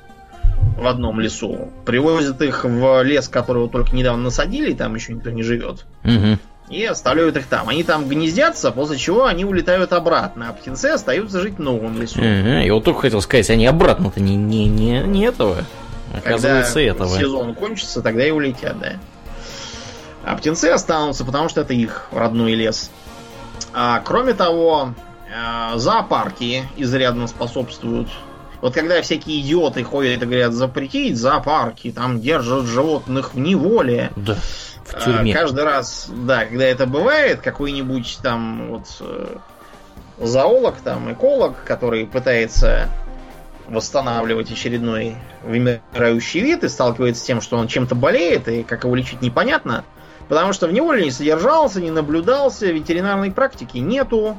в 0.79 0.87
одном 0.87 1.19
лесу, 1.19 1.71
привозят 1.87 2.43
их 2.43 2.67
в 2.67 3.03
лес, 3.05 3.29
который 3.29 3.63
вот 3.63 3.73
только 3.73 3.97
недавно 3.97 4.25
насадили, 4.25 4.75
там 4.75 4.95
еще 4.97 5.15
никто 5.15 5.31
не 5.31 5.43
живет. 5.43 5.87
Угу. 6.05 6.39
И 6.69 6.85
оставляют 6.85 7.39
их 7.39 7.47
там. 7.47 7.71
Они 7.71 7.85
там 7.85 8.07
гнездятся, 8.07 8.71
после 8.71 8.99
чего 8.99 9.25
они 9.25 9.47
улетают 9.47 9.95
обратно, 9.95 10.51
а 10.51 10.53
птенцы 10.53 10.87
остаются 10.87 11.41
жить 11.41 11.55
в 11.55 11.63
новом 11.63 11.99
лесу. 11.99 12.19
Угу. 12.19 12.27
Я 12.27 12.75
вот 12.75 12.85
только 12.85 13.01
хотел 13.01 13.23
сказать, 13.23 13.49
они 13.49 13.65
обратно-то 13.65 14.21
не, 14.21 14.37
не, 14.37 14.67
не, 14.67 15.01
не 15.05 15.25
этого. 15.25 15.65
Оказывается, 16.13 16.75
Когда 16.75 16.91
этого. 16.91 17.19
сезон 17.19 17.55
кончится, 17.55 18.03
тогда 18.03 18.27
и 18.27 18.31
улетят, 18.31 18.79
да. 18.79 18.93
А 20.23 20.37
птенцы 20.37 20.67
останутся, 20.67 21.25
потому 21.25 21.49
что 21.49 21.63
это 21.63 21.73
их 21.73 22.09
родной 22.13 22.53
лес. 22.53 22.91
А, 23.73 24.01
кроме 24.01 24.35
того, 24.35 24.95
э, 25.29 25.79
зоопарки 25.79 26.65
изрядно 26.77 27.27
способствуют. 27.27 28.09
Вот 28.61 28.75
когда 28.75 29.03
всякие 29.03 29.41
идиоты 29.41 29.83
ходят 29.83 30.23
и 30.23 30.27
говорят 30.27 30.53
запретить 30.53 31.17
зоопарки, 31.19 31.91
там 31.91 32.21
держат 32.21 32.67
животных 32.67 33.35
в 33.35 33.39
неволе. 33.39 34.13
Да. 34.17 34.37
В 34.85 34.95
э, 34.95 35.05
тюрьме. 35.05 35.35
Каждый 35.35 35.65
раз, 35.65 36.09
да, 36.11 36.45
когда 36.45 36.65
это 36.65 36.87
бывает, 36.87 37.41
какой-нибудь 37.41 38.19
там 38.23 38.69
вот 38.69 38.87
э, 39.01 39.37
зоолог, 40.21 40.77
там 40.77 41.13
эколог, 41.13 41.65
который 41.65 42.07
пытается 42.07 42.89
восстанавливать 43.69 44.51
очередной 44.51 45.17
вымирающий 45.45 46.41
вид 46.41 46.65
и 46.65 46.69
сталкивается 46.69 47.23
с 47.23 47.25
тем, 47.25 47.41
что 47.41 47.57
он 47.57 47.69
чем-то 47.69 47.95
болеет, 47.95 48.49
и 48.49 48.63
как 48.63 48.85
его 48.85 48.95
лечить 48.95 49.23
непонятно, 49.23 49.85
Потому 50.33 50.55
что 50.55 50.67
в 50.67 50.73
неволе 50.73 51.05
не 51.05 51.11
содержался, 51.11 51.79
не 51.79 51.91
наблюдался, 51.91 52.65
ветеринарной 52.73 53.31
практики 53.31 53.77
нету. 53.77 54.39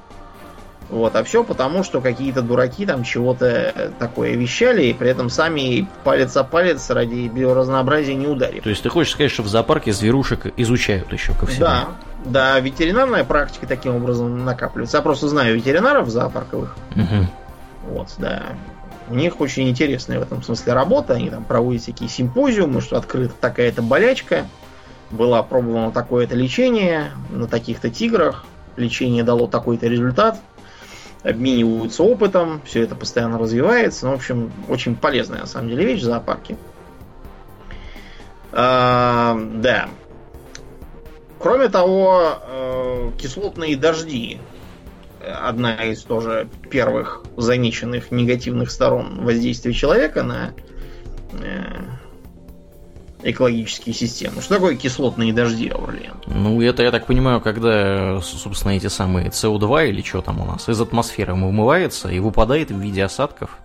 Вот, 0.89 1.15
а 1.15 1.23
все 1.23 1.43
потому, 1.43 1.83
что 1.83 2.01
какие-то 2.01 2.41
дураки 2.41 2.87
там 2.87 3.03
чего-то 3.03 3.91
такое 3.99 4.31
вещали, 4.31 4.85
и 4.85 4.93
при 4.93 5.09
этом 5.09 5.29
сами 5.29 5.87
палец 6.03 6.35
о 6.35 6.43
палец 6.43 6.89
ради 6.89 7.27
биоразнообразия 7.27 8.15
не 8.15 8.25
ударили. 8.25 8.61
То 8.61 8.71
есть 8.71 8.81
ты 8.81 8.89
хочешь 8.89 9.13
сказать, 9.13 9.31
что 9.31 9.43
в 9.43 9.47
зоопарке 9.47 9.93
зверушек 9.93 10.51
изучают 10.57 11.13
еще 11.13 11.35
ко 11.35 11.45
всему? 11.45 11.59
Да, 11.59 11.89
да, 12.25 12.59
ветеринарная 12.59 13.23
практика 13.23 13.67
таким 13.67 13.95
образом 13.95 14.43
накапливается. 14.43 14.97
Я 14.97 15.03
просто 15.03 15.27
знаю 15.27 15.53
ветеринаров 15.53 16.09
зоопарковых. 16.09 16.75
Угу. 16.95 17.91
Вот, 17.91 18.07
да. 18.17 18.41
У 19.09 19.13
них 19.13 19.39
очень 19.39 19.69
интересная 19.69 20.17
в 20.17 20.23
этом 20.23 20.41
смысле 20.41 20.73
работа. 20.73 21.13
Они 21.13 21.29
там 21.29 21.43
проводят 21.43 21.83
всякие 21.83 22.09
симпозиумы, 22.09 22.81
что 22.81 22.97
открыта 22.97 23.35
такая-то 23.39 23.83
болячка 23.83 24.47
было 25.13 25.39
опробовано 25.39 25.91
такое-то 25.91 26.35
лечение 26.35 27.11
на 27.29 27.47
таких-то 27.47 27.89
тиграх, 27.89 28.45
лечение 28.75 29.23
дало 29.23 29.47
такой-то 29.47 29.87
результат, 29.87 30.39
обмениваются 31.23 32.03
опытом, 32.03 32.61
все 32.65 32.81
это 32.81 32.95
постоянно 32.95 33.37
развивается. 33.37 34.05
Ну, 34.05 34.11
в 34.13 34.15
общем, 34.15 34.51
очень 34.67 34.95
полезная 34.95 35.41
на 35.41 35.47
самом 35.47 35.69
деле 35.69 35.85
вещь 35.85 36.01
в 36.01 36.05
зоопарке. 36.05 36.57
А, 38.51 39.37
да. 39.55 39.89
Кроме 41.39 41.69
того, 41.69 42.39
э, 42.45 43.11
кислотные 43.17 43.75
дожди 43.75 44.39
одна 45.21 45.75
из 45.85 46.03
тоже 46.03 46.47
первых 46.69 47.23
замеченных 47.37 48.11
негативных 48.11 48.71
сторон 48.71 49.23
воздействия 49.23 49.73
человека 49.73 50.23
на 50.23 50.53
э, 51.33 51.63
экологические 53.23 53.95
системы. 53.95 54.41
Что 54.41 54.55
такое 54.55 54.75
кислотные 54.75 55.33
дожди, 55.33 55.69
Аурлиен? 55.69 56.15
Ну, 56.27 56.61
это, 56.61 56.83
я 56.83 56.91
так 56.91 57.05
понимаю, 57.05 57.41
когда, 57.41 58.19
собственно, 58.21 58.73
эти 58.73 58.87
самые 58.87 59.29
СО2 59.29 59.89
или 59.89 60.01
что 60.01 60.21
там 60.21 60.41
у 60.41 60.45
нас 60.45 60.67
из 60.69 60.79
атмосферы 60.79 61.33
вымывается 61.33 62.09
и 62.09 62.19
выпадает 62.19 62.71
в 62.71 62.79
виде 62.79 63.03
осадков. 63.03 63.57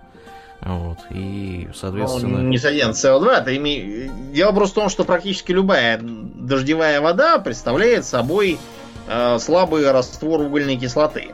Вот, 0.61 0.99
и, 1.11 1.69
соответственно... 1.75 2.39
Ну, 2.39 2.49
не 2.49 2.59
совсем 2.59 2.91
СО2, 2.91 3.31
это 3.31 3.57
име... 3.57 4.11
дело 4.33 4.53
просто 4.53 4.73
в 4.73 4.83
том, 4.83 4.89
что 4.89 5.05
практически 5.05 5.53
любая 5.53 6.01
дождевая 6.03 7.01
вода 7.01 7.39
представляет 7.39 8.05
собой 8.05 8.59
э, 9.07 9.39
слабый 9.39 9.91
раствор 9.91 10.41
угольной 10.41 10.77
кислоты. 10.77 11.29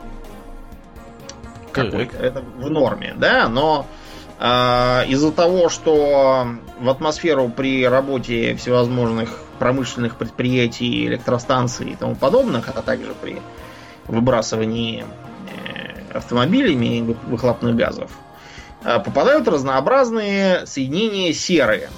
Какой-то. 1.71 2.17
Это 2.17 2.41
в 2.41 2.69
норме, 2.69 3.15
да, 3.17 3.49
но 3.49 3.87
э, 3.89 4.04
из-за 4.37 5.31
того, 5.31 5.69
что 5.69 6.47
в 6.79 6.89
атмосферу 6.89 7.47
при 7.47 7.87
работе 7.87 8.55
всевозможных 8.55 9.45
промышленных 9.59 10.17
предприятий, 10.17 11.05
электростанций 11.05 11.91
и 11.91 11.95
тому 11.95 12.15
подобных, 12.15 12.69
а 12.69 12.81
также 12.81 13.13
при 13.13 13.41
выбрасывании 14.07 15.05
э, 15.49 16.17
автомобилями 16.17 17.15
выхлопных 17.27 17.75
газов, 17.75 18.11
э, 18.83 18.99
попадают 18.99 19.47
разнообразные 19.47 20.65
соединения 20.65 21.33
серы. 21.33 21.89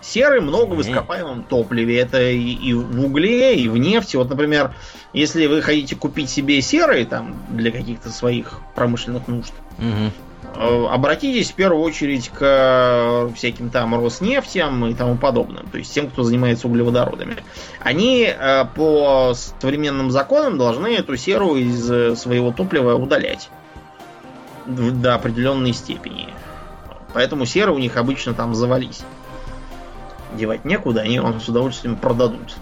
Серы 0.00 0.40
много 0.40 0.74
в 0.74 0.82
ископаемом 0.82 1.42
топливе. 1.42 1.98
Это 1.98 2.22
и, 2.22 2.52
и 2.52 2.72
в 2.72 3.04
угле, 3.04 3.56
и 3.56 3.68
в 3.68 3.76
нефти. 3.76 4.16
Вот, 4.16 4.30
например, 4.30 4.72
если 5.12 5.46
вы 5.46 5.62
хотите 5.62 5.96
купить 5.96 6.30
себе 6.30 6.62
серы 6.62 7.04
там 7.04 7.44
для 7.50 7.72
каких-то 7.72 8.10
своих 8.10 8.60
промышленных 8.76 9.26
нужд, 9.26 9.52
угу. 9.78 10.12
Э, 10.54 10.86
обратитесь 10.90 11.50
в 11.50 11.54
первую 11.54 11.82
очередь 11.82 12.30
к 12.30 12.38
э, 12.40 13.30
всяким 13.34 13.70
там 13.70 13.94
Роснефтям 13.94 14.86
и 14.86 14.94
тому 14.94 15.16
подобным, 15.16 15.66
то 15.66 15.78
есть 15.78 15.92
тем, 15.92 16.08
кто 16.08 16.22
занимается 16.22 16.66
углеводородами. 16.66 17.36
Они 17.80 18.26
э, 18.26 18.64
по 18.74 19.32
современным 19.34 20.10
законам 20.10 20.56
должны 20.56 20.94
эту 20.94 21.16
серу 21.16 21.56
из 21.56 22.18
своего 22.18 22.52
топлива 22.52 22.94
удалять 22.94 23.50
до 24.66 25.14
определенной 25.14 25.72
степени. 25.72 26.28
Поэтому 27.12 27.44
серы 27.46 27.72
у 27.72 27.78
них 27.78 27.96
обычно 27.96 28.34
там 28.34 28.54
завались. 28.54 29.02
Девать 30.34 30.64
некуда, 30.64 31.02
они 31.02 31.20
вам 31.20 31.40
с 31.40 31.48
удовольствием 31.48 31.96
продадут. 31.96 32.56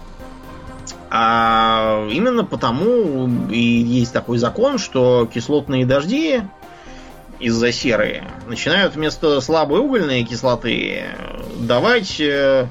А 1.09 2.07
именно 2.11 2.43
потому 2.43 3.27
и 3.49 3.57
есть 3.57 4.11
такой 4.11 4.37
закон, 4.37 4.77
что 4.77 5.29
кислотные 5.33 5.85
дожди 5.85 6.41
из-за 7.45 7.71
серы 7.71 8.23
начинают 8.47 8.95
вместо 8.95 9.39
слабой 9.39 9.79
угольной 9.79 10.23
кислоты 10.23 11.03
давать, 11.59 12.19
э, 12.19 12.65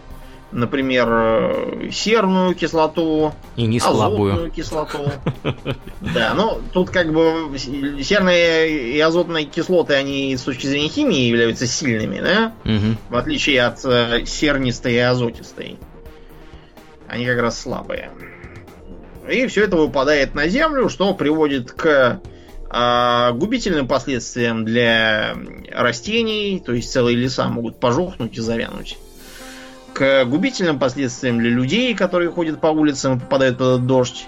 например, 0.50 1.90
серную 1.92 2.56
кислоту, 2.56 3.32
и 3.54 3.66
не 3.66 3.78
слабую 3.78 4.50
кислоту. 4.50 5.12
Да, 6.00 6.34
ну 6.34 6.60
тут 6.72 6.90
как 6.90 7.12
бы 7.12 7.56
серные 7.56 8.94
и 8.94 8.98
азотные 8.98 9.44
кислоты, 9.44 9.94
они 9.94 10.36
с 10.36 10.42
точки 10.42 10.66
зрения 10.66 10.88
химии 10.88 11.28
являются 11.28 11.68
сильными, 11.68 12.18
да? 12.18 12.52
В 13.10 13.16
отличие 13.16 13.62
от 13.62 13.78
э, 13.84 14.24
сернистой 14.26 14.94
и 14.94 14.98
азотистой. 14.98 15.78
Они 17.06 17.24
как 17.26 17.38
раз 17.38 17.60
слабые. 17.60 18.10
И 19.30 19.46
все 19.46 19.64
это 19.64 19.76
выпадает 19.76 20.34
на 20.34 20.48
землю, 20.48 20.88
что 20.88 21.14
приводит 21.14 21.70
к 21.70 22.20
а 22.76 23.30
губительным 23.30 23.86
последствиям 23.86 24.64
для 24.64 25.36
растений, 25.70 26.60
то 26.64 26.72
есть 26.72 26.90
целые 26.90 27.16
леса 27.16 27.46
могут 27.46 27.78
пожухнуть 27.78 28.36
и 28.36 28.40
завянуть. 28.40 28.98
К 29.92 30.24
губительным 30.24 30.80
последствиям 30.80 31.38
для 31.38 31.50
людей, 31.50 31.94
которые 31.94 32.32
ходят 32.32 32.60
по 32.60 32.66
улицам 32.66 33.16
и 33.16 33.20
попадают 33.20 33.58
под 33.58 33.86
дождь. 33.86 34.26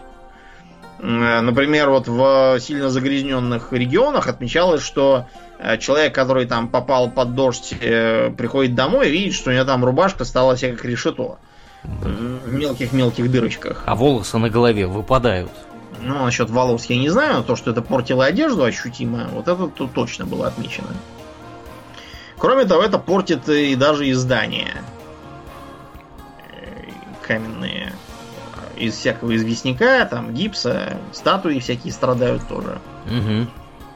Например, 1.00 1.90
вот 1.90 2.06
в 2.06 2.60
сильно 2.60 2.88
загрязненных 2.88 3.72
регионах 3.72 4.28
отмечалось, 4.28 4.82
что 4.82 5.26
э, 5.58 5.76
человек, 5.78 6.14
который 6.14 6.46
там 6.46 6.68
попал 6.68 7.10
под 7.10 7.34
дождь, 7.34 7.74
э, 7.80 8.30
приходит 8.30 8.76
домой 8.76 9.08
и 9.08 9.10
видит, 9.10 9.34
что 9.34 9.50
у 9.50 9.52
него 9.52 9.64
там 9.64 9.84
рубашка 9.84 10.24
стала 10.24 10.54
вся 10.54 10.70
как 10.70 10.84
решето. 10.84 11.38
В 11.82 12.52
мелких-мелких 12.52 13.28
дырочках. 13.28 13.82
А 13.86 13.96
волосы 13.96 14.38
на 14.38 14.50
голове 14.50 14.86
выпадают. 14.86 15.50
Ну, 16.00 16.24
насчет 16.24 16.50
волос 16.50 16.86
я 16.86 16.96
не 16.96 17.08
знаю, 17.08 17.38
но 17.38 17.42
то, 17.42 17.56
что 17.56 17.70
это 17.70 17.82
портило 17.82 18.24
одежду 18.24 18.64
ощутимо, 18.64 19.28
вот 19.32 19.48
это 19.48 19.68
тут 19.68 19.92
точно 19.92 20.26
было 20.26 20.46
отмечено. 20.46 20.88
Кроме 22.38 22.64
того, 22.64 22.82
это 22.82 22.98
портит 22.98 23.48
и 23.48 23.74
даже 23.76 24.10
издания 24.10 24.82
э, 26.52 26.90
каменные 27.22 27.92
из 28.76 28.94
всякого 28.94 29.34
известняка, 29.36 30.04
там 30.04 30.34
гипса, 30.34 30.98
статуи 31.12 31.58
всякие 31.58 31.92
страдают 31.92 32.46
тоже. 32.46 32.78
Угу. 33.06 33.46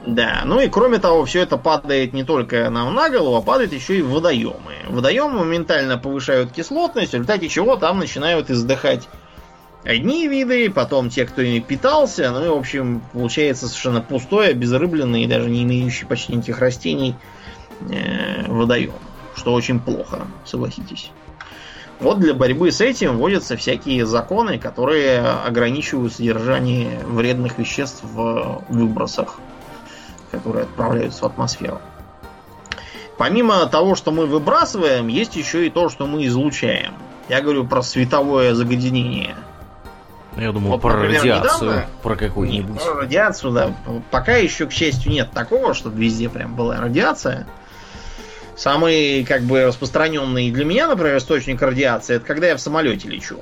Да, 0.07 0.41
ну 0.45 0.59
и 0.59 0.67
кроме 0.67 0.97
того, 0.97 1.25
все 1.25 1.41
это 1.41 1.57
падает 1.57 2.13
не 2.13 2.23
только 2.23 2.69
нам 2.71 2.93
на 2.95 3.09
голову, 3.09 3.35
а 3.35 3.41
падает 3.41 3.71
еще 3.71 3.99
и 3.99 4.01
в 4.01 4.09
водоемы. 4.09 4.73
Водоемы 4.89 5.39
моментально 5.39 5.99
повышают 5.99 6.51
кислотность, 6.51 7.11
в 7.11 7.15
результате 7.15 7.47
чего 7.49 7.75
там 7.75 7.99
начинают 7.99 8.49
издыхать 8.49 9.07
одни 9.83 10.27
виды, 10.27 10.69
потом 10.69 11.09
те, 11.09 11.25
кто 11.25 11.41
ими 11.41 11.59
питался. 11.59 12.31
Ну 12.31 12.45
и, 12.45 12.49
в 12.49 12.57
общем, 12.57 13.01
получается 13.13 13.67
совершенно 13.67 14.01
пустое, 14.01 14.53
безрыбленное 14.53 15.21
и 15.21 15.27
даже 15.27 15.49
не 15.49 15.63
имеющий 15.63 16.05
почти 16.05 16.33
никаких 16.33 16.59
растений 16.59 17.15
э, 17.89 18.45
водоем. 18.47 18.93
Что 19.35 19.53
очень 19.53 19.79
плохо, 19.79 20.27
согласитесь. 20.45 21.11
Вот 21.99 22.19
для 22.19 22.33
борьбы 22.33 22.71
с 22.71 22.81
этим 22.81 23.17
вводятся 23.17 23.55
всякие 23.57 24.05
законы, 24.05 24.57
которые 24.57 25.19
ограничивают 25.19 26.13
содержание 26.13 26.99
вредных 27.05 27.59
веществ 27.59 28.03
в 28.03 28.63
выбросах, 28.69 29.39
которые 30.31 30.63
отправляются 30.63 31.23
в 31.23 31.27
атмосферу. 31.27 31.79
Помимо 33.17 33.67
того, 33.67 33.93
что 33.93 34.11
мы 34.11 34.25
выбрасываем, 34.25 35.07
есть 35.07 35.35
еще 35.35 35.67
и 35.67 35.69
то, 35.69 35.89
что 35.89 36.07
мы 36.07 36.25
излучаем. 36.25 36.93
Я 37.29 37.41
говорю 37.41 37.67
про 37.67 37.83
световое 37.83 38.55
загрязнение– 38.55 39.35
я 40.37 40.51
думал 40.51 40.71
вот, 40.71 40.81
про 40.81 40.93
например, 40.93 41.21
радиацию, 41.21 41.69
недавно... 41.69 41.85
про 42.01 42.15
какую-нибудь. 42.15 42.83
Про 42.83 42.93
радиацию, 43.01 43.51
да. 43.51 43.75
Пока 44.11 44.35
еще, 44.35 44.65
к 44.65 44.71
счастью, 44.71 45.11
нет 45.11 45.31
такого, 45.31 45.73
чтобы 45.73 46.01
везде 46.01 46.29
прям 46.29 46.55
была 46.55 46.79
радиация. 46.79 47.47
Самый, 48.55 49.25
как 49.25 49.41
бы, 49.41 49.65
распространенный 49.65 50.51
для 50.51 50.65
меня, 50.65 50.87
например, 50.87 51.17
источник 51.17 51.61
радиации, 51.61 52.15
это 52.15 52.25
когда 52.25 52.47
я 52.47 52.55
в 52.55 52.61
самолете 52.61 53.09
лечу. 53.09 53.39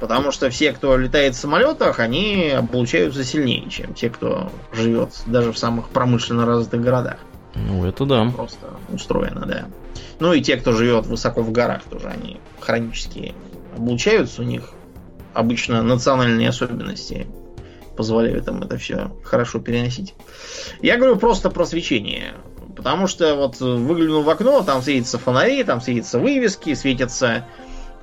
Потому 0.00 0.30
что 0.30 0.50
все, 0.50 0.72
кто 0.72 0.96
летает 0.96 1.34
в 1.34 1.38
самолетах, 1.38 1.98
они 1.98 2.52
получаются 2.70 3.24
сильнее, 3.24 3.68
чем 3.68 3.94
те, 3.94 4.10
кто 4.10 4.52
живет 4.72 5.10
даже 5.26 5.52
в 5.52 5.58
самых 5.58 5.88
промышленно 5.88 6.46
развитых 6.46 6.80
городах. 6.80 7.16
Ну, 7.54 7.84
это 7.84 8.04
да. 8.04 8.30
Просто 8.30 8.66
устроено, 8.92 9.44
да. 9.46 9.64
Ну 10.20 10.32
и 10.32 10.40
те, 10.40 10.56
кто 10.56 10.72
живет 10.72 11.06
высоко 11.06 11.42
в 11.42 11.50
горах, 11.50 11.82
тоже 11.84 12.08
они 12.08 12.38
хронически 12.60 13.34
облучаются, 13.76 14.42
у 14.42 14.44
них 14.44 14.70
обычно 15.38 15.82
национальные 15.82 16.48
особенности 16.48 17.28
позволяют 17.96 18.48
им 18.48 18.62
это 18.62 18.76
все 18.76 19.12
хорошо 19.22 19.60
переносить. 19.60 20.14
Я 20.82 20.96
говорю 20.96 21.16
просто 21.16 21.48
про 21.48 21.64
свечение. 21.64 22.34
Потому 22.76 23.06
что 23.06 23.34
вот 23.36 23.60
выглянул 23.60 24.22
в 24.22 24.30
окно, 24.30 24.62
там 24.62 24.82
светятся 24.82 25.18
фонари, 25.18 25.62
там 25.62 25.80
светятся 25.80 26.18
вывески, 26.18 26.74
светятся 26.74 27.44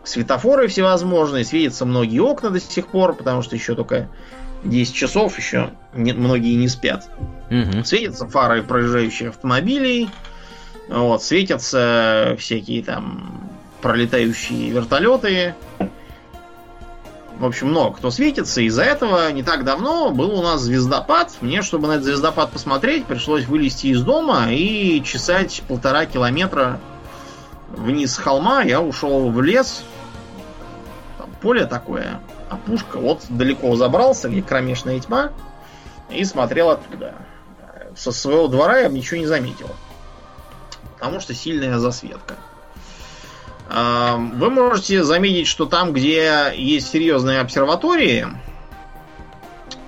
светофоры 0.03 0.67
всевозможные, 0.67 1.43
светятся 1.43 1.85
многие 1.85 2.19
окна 2.19 2.51
до 2.51 2.59
сих 2.59 2.87
пор, 2.87 3.15
потому 3.15 3.41
что 3.41 3.55
еще 3.55 3.75
только 3.75 4.09
10 4.63 4.93
часов, 4.93 5.37
еще 5.37 5.71
не, 5.93 6.13
многие 6.13 6.55
не 6.55 6.69
спят. 6.69 7.09
Угу. 7.49 7.83
Светятся 7.83 8.27
фары 8.27 8.63
проезжающих 8.63 9.29
автомобилей, 9.29 10.09
вот, 10.87 11.21
светятся 11.23 12.35
всякие 12.39 12.83
там 12.83 13.49
пролетающие 13.81 14.69
вертолеты, 14.71 15.55
в 17.39 17.45
общем, 17.45 17.67
много 17.67 17.97
кто 17.97 18.11
светится. 18.11 18.61
Из-за 18.61 18.83
этого 18.83 19.31
не 19.31 19.43
так 19.43 19.63
давно 19.63 20.11
был 20.11 20.39
у 20.39 20.41
нас 20.41 20.61
звездопад. 20.61 21.33
Мне, 21.41 21.61
чтобы 21.61 21.87
на 21.87 21.93
этот 21.93 22.05
звездопад 22.05 22.51
посмотреть, 22.51 23.05
пришлось 23.05 23.45
вылезти 23.45 23.87
из 23.87 24.01
дома 24.01 24.51
и 24.51 25.01
чесать 25.03 25.61
полтора 25.67 26.05
километра 26.05 26.79
вниз 27.69 28.13
с 28.13 28.17
холма. 28.17 28.61
Я 28.63 28.81
ушел 28.81 29.29
в 29.29 29.41
лес. 29.41 29.83
Там 31.17 31.29
поле 31.41 31.65
такое, 31.65 32.21
опушка. 32.49 32.97
Вот 32.97 33.23
далеко 33.29 33.75
забрался, 33.75 34.29
где 34.29 34.41
кромешная 34.41 34.99
тьма. 34.99 35.31
И 36.09 36.23
смотрел 36.23 36.69
оттуда. 36.69 37.15
Со 37.95 38.11
своего 38.11 38.47
двора 38.47 38.79
я 38.79 38.89
ничего 38.89 39.19
не 39.19 39.27
заметил. 39.27 39.69
Потому 40.95 41.19
что 41.19 41.33
сильная 41.33 41.77
засветка. 41.79 42.35
Вы 43.67 44.49
можете 44.49 45.03
заметить, 45.03 45.47
что 45.47 45.65
там, 45.65 45.91
где 45.91 46.53
есть 46.55 46.89
серьезные 46.89 47.39
обсерватории, 47.41 48.27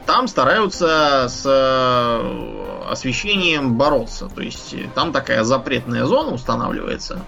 там 0.07 0.27
стараются 0.27 1.27
с 1.29 1.43
э, 1.45 2.89
освещением 2.89 3.75
бороться. 3.75 4.29
То 4.33 4.41
есть 4.41 4.73
там 4.95 5.11
такая 5.11 5.43
запретная 5.43 6.05
зона 6.05 6.33
устанавливается, 6.33 7.19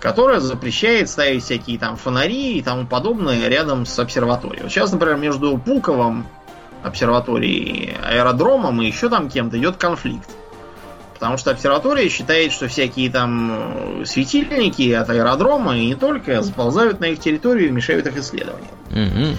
которая 0.00 0.40
запрещает 0.40 1.08
ставить 1.08 1.44
всякие 1.44 1.78
там 1.78 1.96
фонари 1.96 2.58
и 2.58 2.62
тому 2.62 2.86
подобное 2.86 3.46
рядом 3.48 3.84
с 3.86 3.96
обсерваторией. 3.98 4.62
Вот 4.62 4.72
сейчас, 4.72 4.90
например, 4.90 5.16
между 5.18 5.58
Пулковым 5.58 6.26
обсерваторией, 6.82 7.94
аэродромом 8.02 8.80
и 8.80 8.86
еще 8.86 9.08
там 9.08 9.28
кем-то 9.28 9.58
идет 9.58 9.76
конфликт. 9.76 10.30
Потому 11.18 11.38
что 11.38 11.50
обсерватория 11.50 12.08
считает, 12.10 12.52
что 12.52 12.68
всякие 12.68 13.10
там 13.10 14.02
светильники 14.04 14.92
от 14.92 15.08
аэродрома 15.08 15.76
и 15.76 15.86
не 15.86 15.94
только 15.94 16.42
заползают 16.42 17.00
на 17.00 17.06
их 17.06 17.20
территорию 17.20 17.68
и 17.68 17.72
мешают 17.72 18.06
их 18.06 18.16
исследованиям. 18.18 18.74
Угу. 18.90 19.38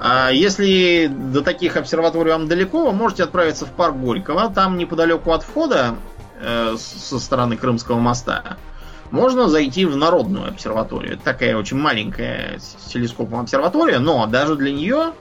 А 0.00 0.30
если 0.30 1.06
до 1.06 1.42
таких 1.42 1.76
обсерваторий 1.76 2.32
вам 2.32 2.48
далеко, 2.48 2.86
вы 2.86 2.92
можете 2.92 3.24
отправиться 3.24 3.66
в 3.66 3.70
парк 3.70 3.94
Горького. 3.94 4.50
Там 4.50 4.78
неподалеку 4.78 5.32
от 5.32 5.42
входа 5.42 5.96
э, 6.40 6.76
со 6.78 7.18
стороны 7.18 7.56
Крымского 7.56 7.98
моста 7.98 8.56
можно 9.12 9.48
зайти 9.48 9.84
в 9.84 9.96
народную 9.96 10.48
обсерваторию. 10.48 11.14
Это 11.14 11.22
такая 11.22 11.56
очень 11.56 11.76
маленькая 11.76 12.58
с 12.58 12.90
телескопом 12.90 13.40
обсерватория, 13.40 13.98
но 13.98 14.26
даже 14.26 14.56
для 14.56 14.72
нее 14.72 15.12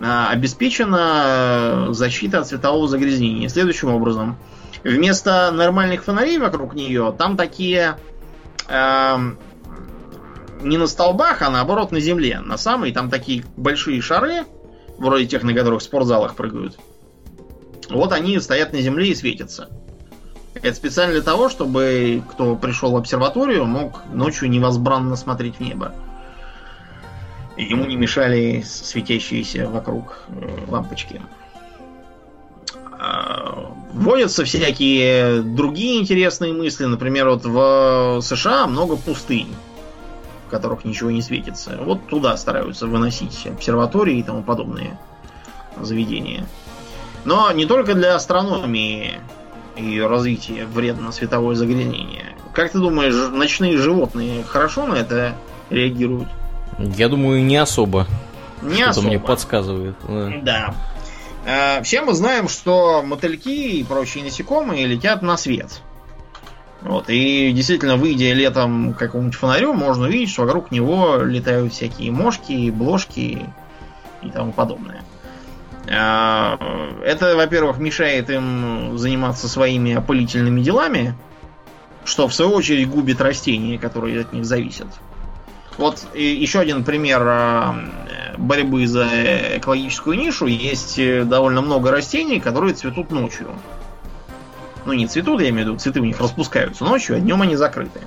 э, 0.00 0.26
обеспечена 0.30 1.88
защита 1.90 2.40
от 2.40 2.48
светового 2.48 2.88
загрязнения. 2.88 3.48
Следующим 3.48 3.90
образом, 3.90 4.38
вместо 4.84 5.50
нормальных 5.50 6.04
фонарей 6.04 6.38
вокруг 6.38 6.74
нее, 6.74 7.14
там 7.16 7.36
такие 7.36 7.98
э, 8.68 9.16
не 10.60 10.76
на 10.76 10.86
столбах, 10.86 11.42
а 11.42 11.50
наоборот 11.50 11.92
на 11.92 12.00
земле. 12.00 12.40
На 12.40 12.56
самой 12.56 12.92
там 12.92 13.10
такие 13.10 13.44
большие 13.56 14.00
шары, 14.00 14.44
вроде 14.98 15.26
тех, 15.26 15.42
на 15.42 15.54
которых 15.54 15.80
в 15.80 15.84
спортзалах 15.84 16.34
прыгают. 16.34 16.78
Вот 17.88 18.12
они 18.12 18.38
стоят 18.40 18.72
на 18.72 18.80
земле 18.80 19.08
и 19.08 19.14
светятся. 19.14 19.68
Это 20.54 20.74
специально 20.74 21.12
для 21.14 21.22
того, 21.22 21.48
чтобы 21.48 22.22
кто 22.30 22.56
пришел 22.56 22.92
в 22.92 22.96
обсерваторию, 22.96 23.64
мог 23.64 24.02
ночью 24.12 24.50
невозбранно 24.50 25.16
смотреть 25.16 25.56
в 25.56 25.60
небо. 25.60 25.94
Ему 27.56 27.86
не 27.86 27.96
мешали 27.96 28.62
светящиеся 28.62 29.68
вокруг 29.68 30.22
э, 30.28 30.64
лампочки. 30.68 31.20
Вводятся 33.98 34.44
всякие 34.44 35.42
другие 35.42 36.00
интересные 36.00 36.52
мысли. 36.52 36.84
Например, 36.84 37.28
вот 37.28 37.44
в 37.44 38.20
США 38.22 38.66
много 38.66 38.96
пустынь 38.96 39.54
в 40.48 40.50
которых 40.50 40.86
ничего 40.86 41.10
не 41.10 41.20
светится. 41.20 41.78
Вот 41.78 42.06
туда 42.06 42.34
стараются 42.38 42.86
выносить 42.86 43.46
обсерватории 43.46 44.16
и 44.16 44.22
тому 44.22 44.42
подобные 44.42 44.98
заведения. 45.78 46.46
Но 47.26 47.52
не 47.52 47.66
только 47.66 47.94
для 47.94 48.14
астрономии 48.14 49.18
и 49.76 50.00
развития 50.00 50.64
вредно 50.64 51.12
световое 51.12 51.54
загрязнение. 51.54 52.24
Как 52.54 52.72
ты 52.72 52.78
думаешь, 52.78 53.30
ночные 53.30 53.76
животные 53.76 54.42
хорошо 54.42 54.86
на 54.86 54.94
это 54.94 55.34
реагируют? 55.68 56.28
Я 56.78 57.10
думаю, 57.10 57.44
не 57.44 57.58
особо. 57.58 58.06
Не 58.62 58.76
Что-то 58.76 58.90
особо. 58.90 59.06
мне 59.08 59.18
подсказывает. 59.20 59.96
Да. 60.08 60.32
Да. 60.42 60.74
Э, 61.44 61.82
Все 61.82 62.02
мы 62.02 62.14
знаем, 62.14 62.48
что 62.48 63.02
мотыльки 63.02 63.78
и 63.78 63.84
прочие 63.84 64.24
насекомые 64.24 64.86
летят 64.86 65.22
на 65.22 65.36
свет. 65.36 65.80
Вот, 66.80 67.06
и 67.08 67.50
действительно, 67.52 67.96
выйдя 67.96 68.32
летом 68.32 68.94
к 68.94 68.98
какому-нибудь 68.98 69.36
фонарю, 69.36 69.74
можно 69.74 70.06
увидеть, 70.06 70.30
что 70.30 70.42
вокруг 70.42 70.70
него 70.70 71.16
летают 71.16 71.72
всякие 71.72 72.12
мошки, 72.12 72.70
блошки 72.70 73.46
и 74.22 74.30
тому 74.30 74.52
подобное. 74.52 75.02
А, 75.90 76.56
Это, 77.04 77.34
во-первых, 77.34 77.78
мешает 77.78 78.30
им 78.30 78.96
заниматься 78.96 79.48
своими 79.48 79.94
опылительными 79.94 80.60
делами, 80.60 81.14
что 82.04 82.28
в 82.28 82.34
свою 82.34 82.52
очередь 82.52 82.88
губит 82.88 83.20
растения, 83.20 83.78
которые 83.78 84.20
от 84.20 84.32
них 84.32 84.44
зависят. 84.44 84.88
Вот 85.78 86.06
еще 86.14 86.58
один 86.58 86.82
пример 86.84 87.22
а, 87.24 87.76
борьбы 88.36 88.86
за 88.86 89.06
экологическую 89.58 90.18
нишу. 90.18 90.46
Есть 90.46 90.98
э, 90.98 91.22
довольно 91.22 91.60
много 91.62 91.92
растений, 91.92 92.40
которые 92.40 92.74
цветут 92.74 93.12
ночью. 93.12 93.50
Ну, 94.84 94.92
не 94.92 95.06
цветут, 95.06 95.40
я 95.40 95.50
имею 95.50 95.66
в 95.66 95.68
виду, 95.68 95.78
цветы 95.78 96.00
у 96.00 96.04
них 96.04 96.20
распускаются 96.20 96.84
ночью, 96.84 97.16
а 97.16 97.20
днем 97.20 97.42
они 97.42 97.54
закрыты. 97.54 98.00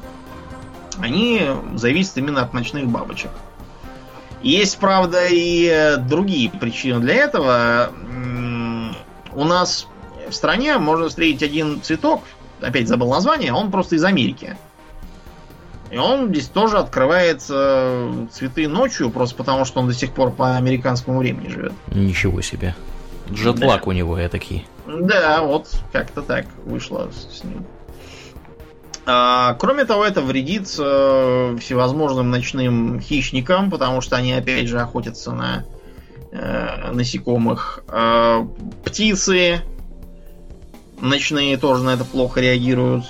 Они 1.00 1.48
зависят 1.76 2.18
именно 2.18 2.42
от 2.42 2.54
ночных 2.54 2.88
бабочек. 2.88 3.32
Есть, 4.42 4.78
правда, 4.78 5.28
и 5.28 5.66
э, 5.68 5.98
другие 5.98 6.50
причины 6.50 7.00
для 7.00 7.16
этого. 7.16 7.92
У 9.34 9.46
нас 9.46 9.88
в 10.30 10.34
стране 10.34 10.78
можно 10.78 11.08
встретить 11.08 11.44
один 11.44 11.82
цветок, 11.82 12.24
опять 12.60 12.90
забыл 12.90 13.10
название, 13.10 13.54
он 13.54 13.72
просто 13.72 13.96
из 13.96 14.04
Америки. 14.04 14.58
И 15.92 15.98
он 15.98 16.30
здесь 16.30 16.48
тоже 16.48 16.78
открывает 16.78 17.44
э, 17.50 18.28
цветы 18.32 18.68
ночью, 18.70 19.10
просто 19.10 19.36
потому 19.36 19.66
что 19.66 19.82
он 19.82 19.88
до 19.88 19.94
сих 19.94 20.14
пор 20.14 20.32
по 20.32 20.56
американскому 20.56 21.20
времени 21.20 21.50
живет. 21.50 21.74
Ничего 21.88 22.42
себе. 22.42 22.76
Джетлаг 23.30 23.88
у 23.88 23.92
него 23.92 24.18
я 24.18 24.30
такие. 24.30 24.64
Да, 24.88 25.42
вот 25.42 25.68
как-то 25.92 26.22
так 26.22 26.46
вышло 26.66 27.10
с 27.12 27.44
ним. 27.44 27.66
А, 29.06 29.56
кроме 29.56 29.86
того, 29.86 30.06
это 30.06 30.22
вредит 30.22 30.74
э, 30.80 31.58
всевозможным 31.60 32.30
ночным 32.30 33.00
хищникам, 33.00 33.70
потому 33.70 34.00
что 34.00 34.16
они 34.16 34.32
опять 34.34 34.68
же 34.68 34.80
охотятся 34.80 35.32
на 35.32 35.66
э, 36.32 36.92
насекомых. 36.92 37.84
А, 37.88 38.48
птицы 38.86 39.62
ночные 41.02 41.58
тоже 41.58 41.84
на 41.84 41.92
это 41.96 42.06
плохо 42.06 42.40
реагируют. 42.40 43.06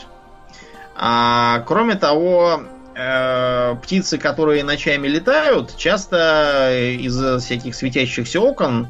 А, 1.04 1.62
кроме 1.62 1.96
того, 1.96 2.62
э, 2.96 3.76
птицы, 3.82 4.20
которые 4.20 4.64
ночами 4.64 5.08
летают, 5.08 5.76
часто 5.76 6.72
из-за 7.00 7.40
всяких 7.40 7.74
светящихся 7.74 8.40
окон 8.40 8.88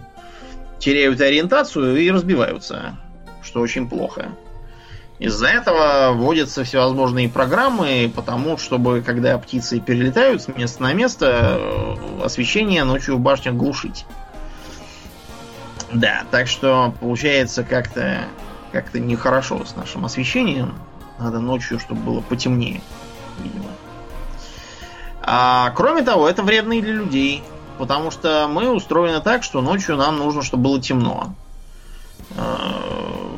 теряют 0.77 1.21
ориентацию 1.21 1.95
и 1.95 2.11
разбиваются, 2.11 2.97
что 3.41 3.61
очень 3.61 3.87
плохо. 3.87 4.27
Из-за 5.19 5.47
этого 5.47 6.11
вводятся 6.11 6.65
всевозможные 6.65 7.29
программы, 7.29 8.11
потому 8.13 8.57
чтобы, 8.57 9.01
когда 9.01 9.37
птицы 9.37 9.79
перелетают 9.79 10.41
с 10.41 10.49
места 10.49 10.83
на 10.83 10.91
место, 10.91 11.59
э, 11.59 12.25
освещение 12.25 12.83
ночью 12.83 13.15
в 13.15 13.21
башнях 13.21 13.55
глушить. 13.55 14.05
Да, 15.93 16.23
так 16.29 16.49
что 16.49 16.93
получается 16.99 17.63
как-то 17.63 18.25
как-то 18.73 18.99
нехорошо 18.99 19.63
с 19.63 19.77
нашим 19.77 20.03
освещением. 20.03 20.73
Надо 21.21 21.39
ночью, 21.39 21.79
чтобы 21.79 22.01
было 22.01 22.21
потемнее, 22.21 22.81
видимо. 23.43 23.69
А, 25.21 25.69
кроме 25.75 26.01
того, 26.01 26.27
это 26.27 26.41
вредно 26.41 26.73
и 26.73 26.81
для 26.81 26.93
людей. 26.93 27.43
Потому 27.77 28.11
что 28.11 28.47
мы 28.51 28.69
устроены 28.71 29.21
так, 29.21 29.43
что 29.43 29.61
ночью 29.61 29.97
нам 29.97 30.17
нужно, 30.17 30.41
чтобы 30.43 30.63
было 30.63 30.81
темно. 30.81 31.33
Э, 32.35 32.55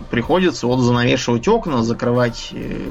Приходится 0.10 0.68
вот 0.68 0.80
занавешивать 0.80 1.48
окна, 1.48 1.82
закрывать, 1.84 2.50
э, 2.52 2.86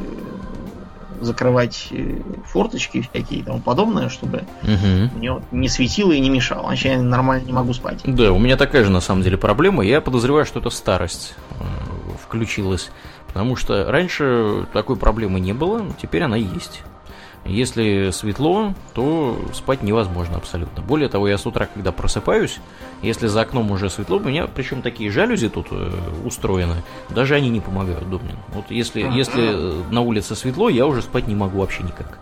закрывать 1.21 1.89
э, 1.91 2.21
форточки 2.47 3.03
всякие 3.03 3.41
и 3.41 3.43
тому 3.43 3.61
подобное, 3.61 4.09
чтобы 4.09 4.45
Мгм. 4.63 5.11
мне 5.17 5.41
не 5.53 5.69
светило 5.69 6.11
и 6.13 6.21
не 6.21 6.31
мешало. 6.31 6.69
Иначе 6.69 6.91
я 6.93 7.01
нормально 7.01 7.45
не 7.47 7.53
могу 7.53 7.73
спать. 7.75 8.01
Да, 8.05 8.33
у 8.33 8.39
меня 8.39 8.57
такая 8.57 8.85
же 8.85 8.91
на 8.91 9.01
самом 9.01 9.23
деле 9.23 9.37
проблема. 9.39 9.85
Я 9.85 10.01
подозреваю, 10.01 10.45
что 10.47 10.59
это 10.61 10.71
старость 10.71 11.35
включилась. 12.33 12.91
Потому 13.27 13.57
что 13.57 13.91
раньше 13.91 14.67
такой 14.73 14.97
проблемы 14.97 15.39
не 15.39 15.53
было, 15.53 15.85
теперь 16.01 16.23
она 16.23 16.37
есть. 16.37 16.83
Если 17.45 18.11
светло, 18.13 18.73
то 18.95 19.37
спать 19.53 19.83
невозможно 19.83 20.37
абсолютно. 20.37 20.83
Более 20.83 21.09
того, 21.09 21.29
я 21.29 21.37
с 21.37 21.45
утра, 21.45 21.67
когда 21.67 21.93
просыпаюсь, 21.93 22.59
если 23.03 23.27
за 23.27 23.43
окном 23.43 23.71
уже 23.71 23.91
светло, 23.91 24.17
у 24.17 24.21
меня 24.21 24.47
причем 24.47 24.81
такие 24.81 25.11
жалюзи 25.11 25.49
тут 25.51 25.67
э, 25.73 25.93
устроены, 26.25 26.77
даже 27.11 27.35
они 27.35 27.51
не 27.51 27.61
помогают, 27.61 28.09
Домнин. 28.09 28.37
Вот 28.49 28.71
если, 28.71 29.03
если 29.03 29.43
э, 29.43 29.83
на 29.91 30.01
улице 30.03 30.37
светло, 30.37 30.69
я 30.69 30.87
уже 30.87 31.03
спать 31.03 31.27
не 31.27 31.35
могу 31.35 31.59
вообще 31.59 31.83
никак. 31.83 32.19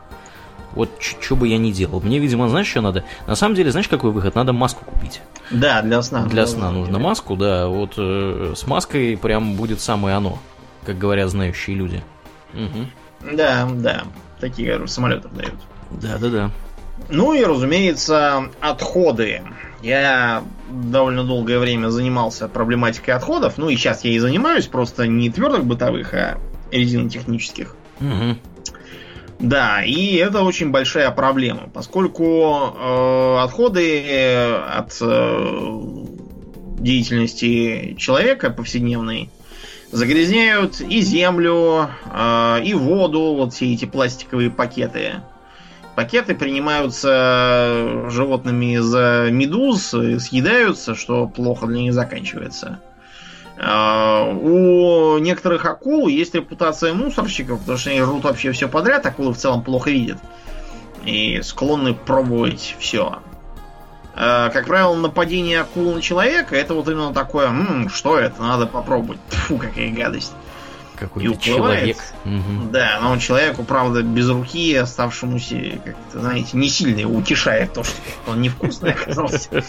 Вот 0.73 0.91
что 1.01 1.37
бы 1.37 1.49
я 1.49 1.59
ни 1.59 1.73
делал. 1.73 2.01
Мне, 2.01 2.18
видимо, 2.18 2.49
знаешь, 2.49 2.68
что 2.68 2.81
надо? 2.81 3.05
На 3.27 3.35
самом 3.35 3.55
деле, 3.55 3.71
знаешь, 3.71 3.89
какой 3.89 4.12
выход? 4.12 4.35
Надо 4.35 4.53
маску 4.53 4.85
купить. 4.85 5.21
Да, 5.51 5.83
для 5.83 6.01
сна. 6.03 6.25
Для 6.27 6.47
сна 6.47 6.71
нужно 6.71 6.99
маску, 6.99 7.37
да. 7.37 7.66
Вот 7.66 7.95
э, 7.97 8.55
с 8.57 8.66
маской 8.66 9.16
прям 9.16 9.55
будет 9.55 9.81
самое 9.81 10.16
оно, 10.16 10.39
как 10.85 10.99
говорят 10.99 11.31
знающие 11.31 11.77
люди. 11.77 12.03
Мгм. 12.53 12.91
Да, 13.33 13.68
да. 13.73 14.03
Такие 14.39 14.87
самолетов 14.87 15.35
дают. 15.35 15.57
Да, 15.91 16.18
да, 16.18 16.29
да. 16.29 16.51
Ну 17.09 17.35
и, 17.35 17.45
разумеется, 17.45 18.51
отходы. 18.61 19.43
Я 19.83 20.45
довольно 20.71 21.25
долгое 21.25 21.59
время 21.59 21.89
занимался 21.89 22.49
проблематикой 22.49 23.14
отходов. 23.14 23.55
Ну 23.57 23.68
и 23.68 23.77
сейчас 23.77 24.05
я 24.05 24.12
и 24.12 24.18
занимаюсь, 24.18 24.66
просто 24.66 25.07
не 25.07 25.31
твердых 25.31 25.64
бытовых, 25.64 26.14
а 26.14 26.39
резинотехнических. 26.71 27.75
Мгм. 27.99 28.39
Да, 29.41 29.82
и 29.82 30.16
это 30.16 30.43
очень 30.43 30.70
большая 30.70 31.11
проблема, 31.11 31.70
поскольку 31.72 32.74
э, 32.76 33.38
отходы 33.43 34.53
от 34.53 34.99
э, 35.01 35.80
деятельности 36.78 37.95
человека 37.99 38.51
повседневной 38.51 39.30
загрязняют 39.93 40.82
и 40.82 41.01
землю, 41.01 41.88
э, 42.12 42.61
и 42.64 42.74
воду, 42.74 43.34
вот 43.34 43.55
все 43.55 43.72
эти 43.72 43.86
пластиковые 43.86 44.51
пакеты. 44.51 45.22
Пакеты 45.95 46.34
принимаются 46.34 48.09
животными 48.11 48.76
за 48.76 49.28
медуз, 49.30 49.88
съедаются, 49.88 50.95
что 50.95 51.26
плохо 51.26 51.66
для 51.66 51.80
них 51.80 51.95
заканчивается. 51.95 52.78
Э, 53.61 54.33
у 54.33 55.19
некоторых 55.19 55.67
акул 55.67 56.09
есть 56.09 56.35
репутация 56.35 56.95
мусорщиков, 56.95 57.61
потому 57.61 57.77
что 57.77 57.91
они 57.91 58.01
жрут 58.01 58.25
вообще 58.25 58.53
все 58.53 58.69
подряд, 58.69 59.05
акулы 59.05 59.35
в 59.35 59.37
целом 59.37 59.63
плохо 59.63 59.91
видят. 59.91 60.19
И 61.05 61.41
склонны 61.43 61.93
пробовать 61.93 62.75
все. 62.79 63.19
Э, 64.17 64.49
как 64.51 64.67
правило, 64.67 64.97
нападение 64.97 65.61
акул 65.61 65.93
на 65.93 66.01
человека 66.01 66.57
это 66.57 66.73
вот 66.73 66.89
именно 66.89 67.13
такое, 67.13 67.49
М, 67.49 67.91
что 67.91 68.19
это, 68.19 68.43
надо 68.43 68.67
попробовать. 68.67 69.21
Фу, 69.29 69.59
какая 69.59 69.91
гадость. 69.93 70.33
Какой 70.99 71.37
человек. 71.39 71.97
Угу. 72.25 72.71
Да, 72.73 72.99
но 73.03 73.17
человеку, 73.19 73.63
правда, 73.63 74.03
без 74.03 74.29
руки, 74.29 74.75
оставшемуся, 74.75 75.81
как-то, 75.85 76.21
знаете, 76.21 76.57
не 76.57 76.69
сильно 76.69 77.09
утешает 77.09 77.73
то, 77.73 77.85
что 77.85 77.97
он 78.27 78.41
невкусный 78.41 78.93
оказался. 78.93 79.49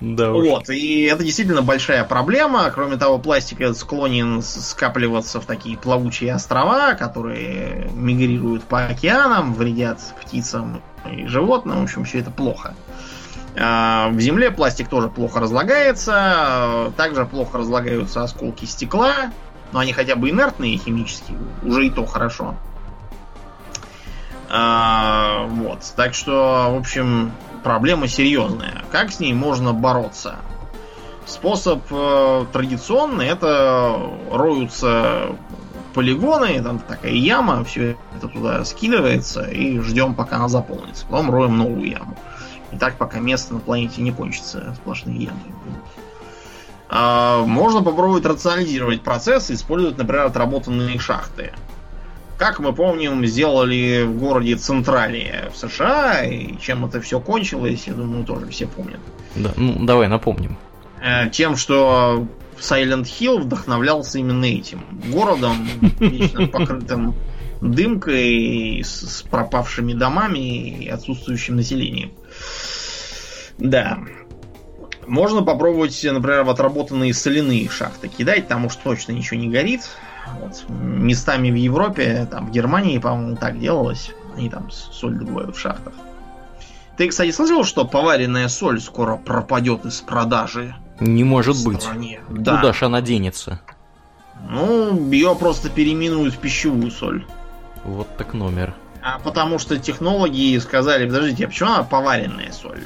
Да 0.00 0.32
уж. 0.32 0.46
Вот, 0.46 0.70
и 0.70 1.02
это 1.02 1.22
действительно 1.22 1.62
большая 1.62 2.04
проблема. 2.04 2.70
Кроме 2.70 2.96
того, 2.96 3.18
пластик 3.18 3.74
склонен 3.74 4.42
скапливаться 4.42 5.40
в 5.40 5.46
такие 5.46 5.78
плавучие 5.78 6.34
острова, 6.34 6.94
которые 6.94 7.90
мигрируют 7.94 8.64
по 8.64 8.86
океанам, 8.86 9.54
вредят 9.54 10.00
птицам 10.20 10.82
и 11.10 11.26
животным. 11.26 11.80
В 11.80 11.82
общем, 11.84 12.04
все 12.04 12.18
это 12.20 12.30
плохо. 12.30 12.74
А, 13.56 14.08
в 14.08 14.20
земле 14.20 14.50
пластик 14.50 14.88
тоже 14.88 15.08
плохо 15.08 15.40
разлагается, 15.40 16.92
также 16.96 17.24
плохо 17.24 17.58
разлагаются 17.58 18.22
осколки 18.22 18.64
стекла, 18.64 19.32
но 19.72 19.78
они 19.78 19.92
хотя 19.92 20.16
бы 20.16 20.30
инертные 20.30 20.76
химически, 20.76 21.34
уже 21.62 21.86
и 21.86 21.90
то 21.90 22.04
хорошо. 22.04 22.56
А, 24.50 25.46
вот, 25.46 25.80
так 25.96 26.14
что, 26.14 26.68
в 26.70 26.78
общем, 26.78 27.32
проблема 27.64 28.06
серьезная. 28.06 28.84
Как 28.92 29.10
с 29.10 29.18
ней 29.18 29.32
можно 29.32 29.72
бороться? 29.72 30.36
Способ 31.26 31.82
э, 31.90 32.44
традиционный 32.52 33.26
это 33.26 33.98
роются 34.30 35.34
полигоны, 35.94 36.62
там 36.62 36.78
такая 36.78 37.12
яма, 37.12 37.64
все 37.64 37.96
это 38.16 38.28
туда 38.28 38.64
скидывается 38.64 39.42
и 39.44 39.78
ждем, 39.80 40.14
пока 40.14 40.36
она 40.36 40.48
заполнится. 40.48 41.06
Потом 41.06 41.30
роем 41.30 41.56
новую 41.56 41.88
яму. 41.88 42.16
И 42.72 42.76
так 42.76 42.96
пока 42.96 43.20
место 43.20 43.54
на 43.54 43.60
планете 43.60 44.02
не 44.02 44.12
кончится, 44.12 44.74
сплошные 44.76 45.24
ямы. 45.24 45.40
А, 46.90 47.44
можно 47.44 47.82
попробовать 47.82 48.26
рационализировать 48.26 49.02
процесс 49.02 49.50
использовать, 49.50 49.96
например, 49.96 50.26
отработанные 50.26 50.98
шахты. 50.98 51.52
Как 52.38 52.58
мы 52.58 52.72
помним, 52.72 53.24
сделали 53.26 54.02
в 54.02 54.18
городе 54.18 54.56
Централия 54.56 55.50
в 55.52 55.56
США, 55.56 56.24
и 56.24 56.58
чем 56.58 56.84
это 56.84 57.00
все 57.00 57.20
кончилось, 57.20 57.84
я 57.86 57.94
думаю, 57.94 58.24
тоже 58.24 58.48
все 58.48 58.66
помнят. 58.66 59.00
Да, 59.36 59.52
ну 59.56 59.84
давай 59.84 60.08
напомним. 60.08 60.56
Э, 61.00 61.30
тем, 61.30 61.56
что 61.56 62.26
Silent 62.58 63.04
Hill 63.04 63.40
вдохновлялся 63.40 64.18
именно 64.18 64.46
этим 64.46 64.82
городом, 65.12 65.68
вечно 66.00 66.46
покрытым 66.52 67.14
дымкой, 67.60 68.82
с, 68.84 69.18
с 69.18 69.22
пропавшими 69.22 69.92
домами 69.92 70.84
и 70.84 70.88
отсутствующим 70.88 71.56
населением. 71.56 72.12
Да. 73.58 73.98
Можно 75.06 75.42
попробовать, 75.42 76.02
например, 76.02 76.44
в 76.44 76.50
отработанные 76.50 77.12
соляные 77.14 77.68
шахты 77.68 78.08
кидать, 78.08 78.48
там 78.48 78.64
уж 78.66 78.76
точно 78.76 79.12
ничего 79.12 79.38
не 79.38 79.48
горит. 79.48 79.82
Вот. 80.40 80.64
Местами 80.68 81.50
в 81.50 81.54
Европе, 81.54 82.26
там 82.30 82.46
в 82.46 82.50
Германии, 82.50 82.98
по-моему, 82.98 83.36
так 83.36 83.58
делалось. 83.58 84.10
Они 84.36 84.50
там 84.50 84.70
соль 84.70 85.14
добывают 85.14 85.56
в 85.56 85.58
шахтах. 85.58 85.92
Ты, 86.96 87.08
кстати, 87.08 87.30
слышал, 87.32 87.64
что 87.64 87.84
поваренная 87.84 88.48
соль 88.48 88.80
скоро 88.80 89.16
пропадет 89.16 89.84
из 89.84 90.00
продажи? 90.00 90.74
Не 91.00 91.24
может 91.24 91.64
быть. 91.64 91.86
Да. 92.30 92.56
Куда 92.56 92.72
ж 92.72 92.82
она 92.84 93.00
денется? 93.00 93.60
Ну, 94.48 95.10
ее 95.10 95.34
просто 95.34 95.70
переименуют 95.70 96.34
в 96.34 96.38
пищевую 96.38 96.90
соль. 96.90 97.26
Вот 97.84 98.08
так 98.16 98.34
номер. 98.34 98.74
А 99.02 99.18
потому 99.18 99.58
что 99.58 99.78
технологи 99.78 100.56
сказали, 100.58 101.06
подождите, 101.06 101.44
а 101.44 101.48
почему 101.48 101.70
она 101.70 101.82
поваренная 101.82 102.52
соль? 102.52 102.82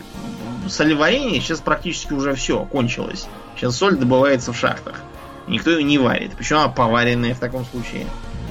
Солеварение 0.69 1.41
сейчас 1.41 1.61
практически 1.61 2.13
уже 2.13 2.35
все, 2.35 2.65
кончилось. 2.65 3.29
Сейчас 3.57 3.77
соль 3.77 3.97
добывается 3.97 4.53
в 4.53 4.57
шахтах. 4.57 5.01
Никто 5.49 5.71
ее 5.71 5.83
не 5.83 5.99
варит. 5.99 6.33
Почему 6.37 6.61
она 6.61 6.69
поваренная 6.69 7.35
в 7.35 7.39
таком 7.39 7.65
случае? 7.65 8.07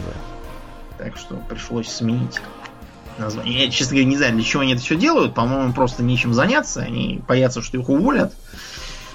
Да. 0.06 1.06
Так 1.06 1.18
что 1.18 1.36
пришлось 1.36 1.88
сменить 1.88 2.40
название. 3.18 3.66
Я, 3.66 3.72
честно 3.72 3.96
говоря, 3.96 4.10
не 4.10 4.18
знаю, 4.18 4.34
для 4.34 4.44
чего 4.44 4.64
они 4.64 4.74
это 4.74 4.82
все 4.82 4.96
делают. 4.96 5.34
По-моему, 5.34 5.74
просто 5.74 6.04
нечем 6.04 6.34
заняться. 6.34 6.82
Они 6.82 7.22
боятся, 7.28 7.62
что 7.62 7.78
их 7.78 7.90
уволят. 7.90 8.34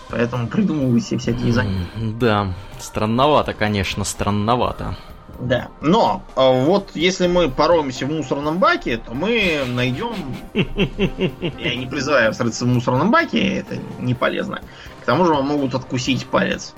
Поэтому 0.09 0.47
придумывают 0.47 1.05
себе 1.05 1.18
всякие 1.18 1.53
занятия. 1.53 1.89
Да, 1.97 2.55
странновато, 2.78 3.55
конечно, 3.55 4.05
странновато. 4.05 4.97
Да. 5.41 5.68
Но 5.80 6.22
а, 6.37 6.51
вот 6.51 6.91
если 6.95 7.26
мы 7.26 7.49
пороемся 7.49 8.07
в 8.07 8.11
мусорном 8.11 8.59
баке, 8.59 8.99
то 8.99 9.14
мы 9.14 9.62
найдем... 9.66 10.14
Я 10.53 11.74
не 11.74 11.87
призываю 11.87 12.33
встретиться 12.33 12.64
в 12.66 12.68
мусорном 12.68 13.11
баке, 13.11 13.57
это 13.57 13.78
не 13.99 14.14
полезно. 14.14 14.61
К 15.01 15.07
тому 15.07 15.24
же 15.24 15.33
вам 15.33 15.47
могут 15.47 15.74
откусить 15.74 16.26
палец. 16.26 16.74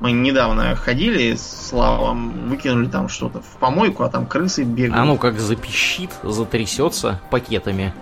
Мы 0.00 0.12
недавно 0.12 0.74
ходили 0.74 1.34
с 1.34 1.68
Славом, 1.68 2.48
выкинули 2.48 2.88
там 2.88 3.08
что-то 3.08 3.40
в 3.40 3.56
помойку, 3.58 4.02
а 4.02 4.08
там 4.08 4.26
крысы 4.26 4.64
бегают. 4.64 4.96
А 4.96 5.04
ну 5.04 5.16
как 5.16 5.38
запищит, 5.38 6.10
затрясется 6.22 7.20
пакетами. 7.30 7.94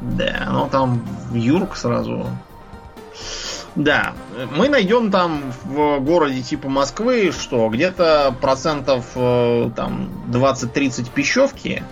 Да, 0.00 0.48
ну 0.50 0.68
там 0.68 1.02
Юрк 1.32 1.76
сразу 1.76 2.26
да, 3.78 4.14
мы 4.56 4.68
найдем 4.68 5.12
там 5.12 5.52
в 5.62 6.00
городе 6.00 6.42
типа 6.42 6.68
Москвы, 6.68 7.30
что 7.30 7.68
где-то 7.68 8.34
процентов 8.40 9.06
э, 9.14 9.70
там 9.76 10.10
20-30 10.32 11.10
пищевки, 11.14 11.84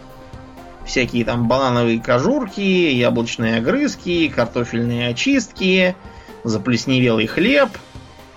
всякие 0.85 1.25
там 1.25 1.47
банановые 1.47 2.01
кожурки, 2.01 2.61
яблочные 2.61 3.59
огрызки, 3.59 4.29
картофельные 4.29 5.11
очистки, 5.11 5.95
заплесневелый 6.43 7.29
хлеб, 7.29 7.69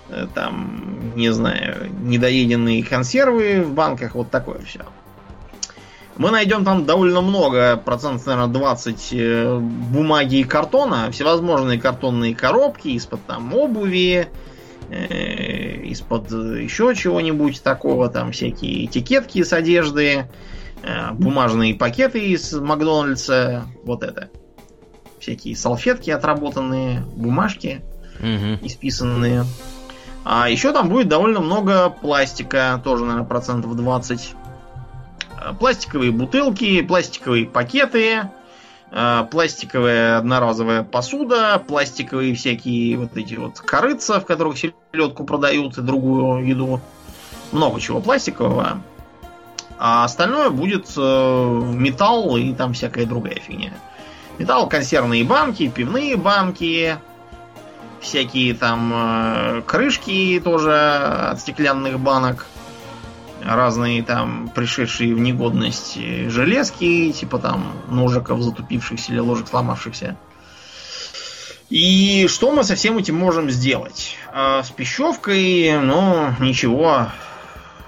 э, 0.10 0.28
там, 0.36 0.99
не 1.20 1.32
знаю, 1.32 1.90
недоеденные 2.02 2.84
консервы 2.84 3.62
в 3.62 3.74
банках, 3.74 4.16
вот 4.16 4.32
такое 4.32 4.60
все. 4.62 4.82
Мы 6.18 6.32
найдем 6.32 6.66
там 6.66 6.86
довольно 6.86 7.22
много, 7.22 7.78
процентов, 7.78 8.26
наверное, 8.26 8.54
20 8.54 9.10
э, 9.12 9.58
бумаги 9.60 10.38
и 10.38 10.44
картона, 10.44 11.12
всевозможные 11.12 11.80
картонные 11.80 12.36
коробки 12.36 12.90
из-под 12.90 13.26
там 13.26 13.54
обуви, 13.54 14.28
э, 14.90 15.82
из-под 15.84 16.32
еще 16.32 16.94
чего-нибудь 16.96 17.62
такого, 17.64 18.10
там 18.10 18.32
всякие 18.32 18.86
этикетки 18.86 19.44
с 19.44 19.54
одежды, 19.54 20.30
э, 20.84 21.12
бумажные 21.14 21.76
пакеты 21.76 22.20
из 22.20 22.54
Макдональдса, 22.54 23.68
вот 23.84 24.04
это. 24.04 24.30
Всякие 25.20 25.56
салфетки 25.56 26.10
отработанные, 26.10 27.02
бумажки 27.16 27.82
угу. 28.20 28.66
исписанные. 28.66 29.46
А 30.26 30.50
еще 30.50 30.74
там 30.74 30.90
будет 30.90 31.08
довольно 31.08 31.40
много 31.40 31.90
пластика, 31.90 32.80
тоже, 32.84 33.06
наверное, 33.06 33.28
процентов 33.28 33.76
20 33.76 34.36
пластиковые 35.60 36.12
бутылки, 36.12 36.82
пластиковые 36.82 37.46
пакеты, 37.46 38.30
э, 38.92 39.28
пластиковая 39.32 40.18
одноразовая 40.18 40.84
посуда, 40.84 41.62
пластиковые 41.66 42.36
всякие 42.36 42.98
вот 42.98 43.16
эти 43.16 43.36
вот 43.36 43.60
корыца, 43.60 44.20
в 44.20 44.26
которых 44.26 44.58
селедку 44.58 45.24
продают 45.24 45.78
и 45.78 45.82
другую 45.82 46.46
еду. 46.46 46.82
Много 47.52 47.80
чего 47.80 48.00
пластикового. 48.00 48.82
А 49.80 50.04
остальное 50.04 50.50
будет 50.50 50.88
э, 50.98 51.62
металл 51.74 52.36
и 52.38 52.54
там 52.54 52.74
всякая 52.74 53.06
другая 53.06 53.36
фигня. 53.36 53.74
Металл, 54.38 54.70
консервные 54.70 55.24
банки, 55.24 55.68
пивные 55.68 56.16
банки, 56.16 56.98
всякие 58.02 58.54
там 58.54 58.92
э, 58.94 59.62
крышки 59.66 60.42
тоже 60.44 60.74
от 61.32 61.40
стеклянных 61.40 62.00
банок 62.00 62.46
разные 63.44 64.04
там 64.04 64.50
пришедшие 64.54 65.16
в 65.16 65.20
негодность 65.20 65.96
железки, 65.96 67.12
типа 67.12 67.40
там 67.40 67.74
ножиков 67.88 68.42
затупившихся 68.42 69.12
или 69.12 69.20
ложек 69.20 69.48
сломавшихся. 69.48 70.18
И 71.70 72.28
что 72.28 72.52
мы 72.52 72.64
со 72.64 72.76
всем 72.76 72.98
этим 72.98 73.16
можем 73.16 73.50
сделать? 73.52 74.18
А 74.34 74.64
с 74.64 74.72
пищевкой, 74.72 75.80
ну, 75.80 76.34
ничего, 76.40 77.10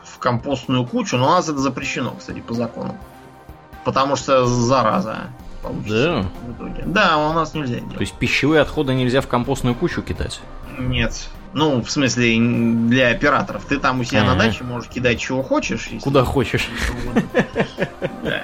в 0.04 0.20
компостную 0.20 0.86
кучу, 0.86 1.18
но 1.18 1.28
у 1.28 1.32
нас 1.32 1.50
это 1.50 1.58
запрещено, 1.58 2.12
кстати, 2.12 2.42
по 2.42 2.54
закону. 2.54 2.96
Потому 3.84 4.16
что 4.16 4.46
зараза 4.46 5.32
получится 5.62 6.24
да? 6.24 6.30
в 6.48 6.52
итоге. 6.56 6.84
Да, 6.86 7.18
у 7.30 7.34
нас 7.34 7.54
нельзя 7.54 7.76
делать. 7.76 7.96
То 7.96 8.02
есть 8.02 8.14
пищевые 8.14 8.62
отходы 8.62 8.94
нельзя 8.94 9.22
в 9.22 9.28
компостную 9.28 9.76
кучу 9.76 10.02
кидать? 10.02 10.42
Нет. 10.78 11.30
Ну, 11.54 11.82
в 11.84 11.92
смысле, 11.92 12.38
для 12.88 13.10
операторов. 13.10 13.66
Ты 13.66 13.78
там 13.78 14.00
у 14.00 14.04
себя 14.04 14.22
Ага. 14.22 14.34
на 14.34 14.40
даче 14.40 14.64
можешь 14.64 14.90
кидать 14.90 15.20
чего 15.20 15.44
хочешь. 15.44 15.86
если 15.88 16.00
Куда 16.00 16.24
хочешь. 16.24 16.70
Да. 18.24 18.44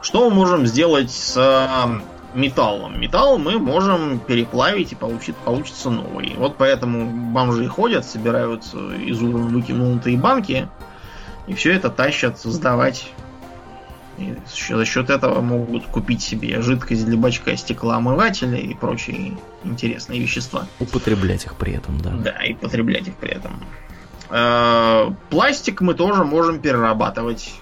Что 0.00 0.28
мы 0.28 0.34
можем 0.34 0.66
сделать 0.66 1.10
с 1.12 1.36
металлом? 2.34 3.00
Металл 3.00 3.38
мы 3.38 3.58
можем 3.58 4.18
переплавить 4.18 4.92
и 4.92 4.94
получит, 4.96 5.36
получится 5.36 5.90
новый. 5.90 6.34
Вот 6.36 6.56
поэтому 6.56 7.06
бомжи 7.32 7.68
ходят, 7.68 8.04
собирают 8.04 8.64
из 8.64 9.22
урн 9.22 9.48
выкинутые 9.48 10.16
банки 10.16 10.68
и 11.46 11.54
все 11.54 11.72
это 11.72 11.90
тащат 11.90 12.38
сдавать. 12.40 13.12
И 14.18 14.34
за 14.70 14.84
счет- 14.84 15.10
этого 15.10 15.40
могут 15.40 15.86
купить 15.86 16.22
себе 16.22 16.60
жидкость 16.60 17.06
для 17.06 17.16
бачка, 17.16 17.56
стеклоомывателя 17.56 18.58
и 18.58 18.74
прочие 18.74 19.38
интересные 19.64 20.20
вещества. 20.20 20.66
Употреблять 20.80 21.44
их 21.46 21.54
при 21.56 21.72
этом, 21.72 21.98
да. 21.98 22.10
Да, 22.10 22.44
и 22.44 22.52
потреблять 22.54 23.08
их 23.08 23.16
при 23.16 23.30
этом. 23.30 23.52
Э, 24.30 25.10
Пластик 25.30 25.80
мы 25.80 25.94
тоже 25.94 26.24
можем 26.24 26.60
перерабатывать. 26.60 27.54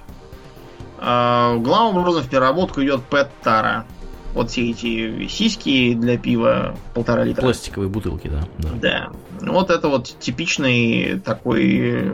Э, 0.98 1.56
Главным 1.58 2.02
образом 2.02 2.22
в 2.24 2.28
переработку 2.28 2.82
идет 2.82 3.02
пэт-тара. 3.04 3.86
Вот 4.34 4.50
все 4.50 4.70
эти 4.70 5.26
сиськи 5.28 5.94
для 5.94 6.16
пива 6.18 6.76
полтора 6.94 7.24
литра. 7.24 7.42
Пластиковые 7.42 7.88
бутылки, 7.88 8.28
да. 8.28 8.42
да. 8.58 8.68
Да. 8.80 9.10
Вот 9.52 9.70
это 9.70 9.88
вот 9.88 10.16
типичный 10.20 11.18
такой 11.20 12.12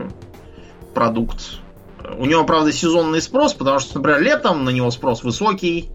продукт. 0.95 1.59
У 2.17 2.25
него, 2.25 2.43
правда, 2.43 2.71
сезонный 2.71 3.21
спрос, 3.21 3.53
потому 3.53 3.79
что, 3.79 3.97
например, 3.97 4.21
летом 4.21 4.63
на 4.65 4.69
него 4.69 4.89
спрос 4.91 5.23
высокий, 5.23 5.89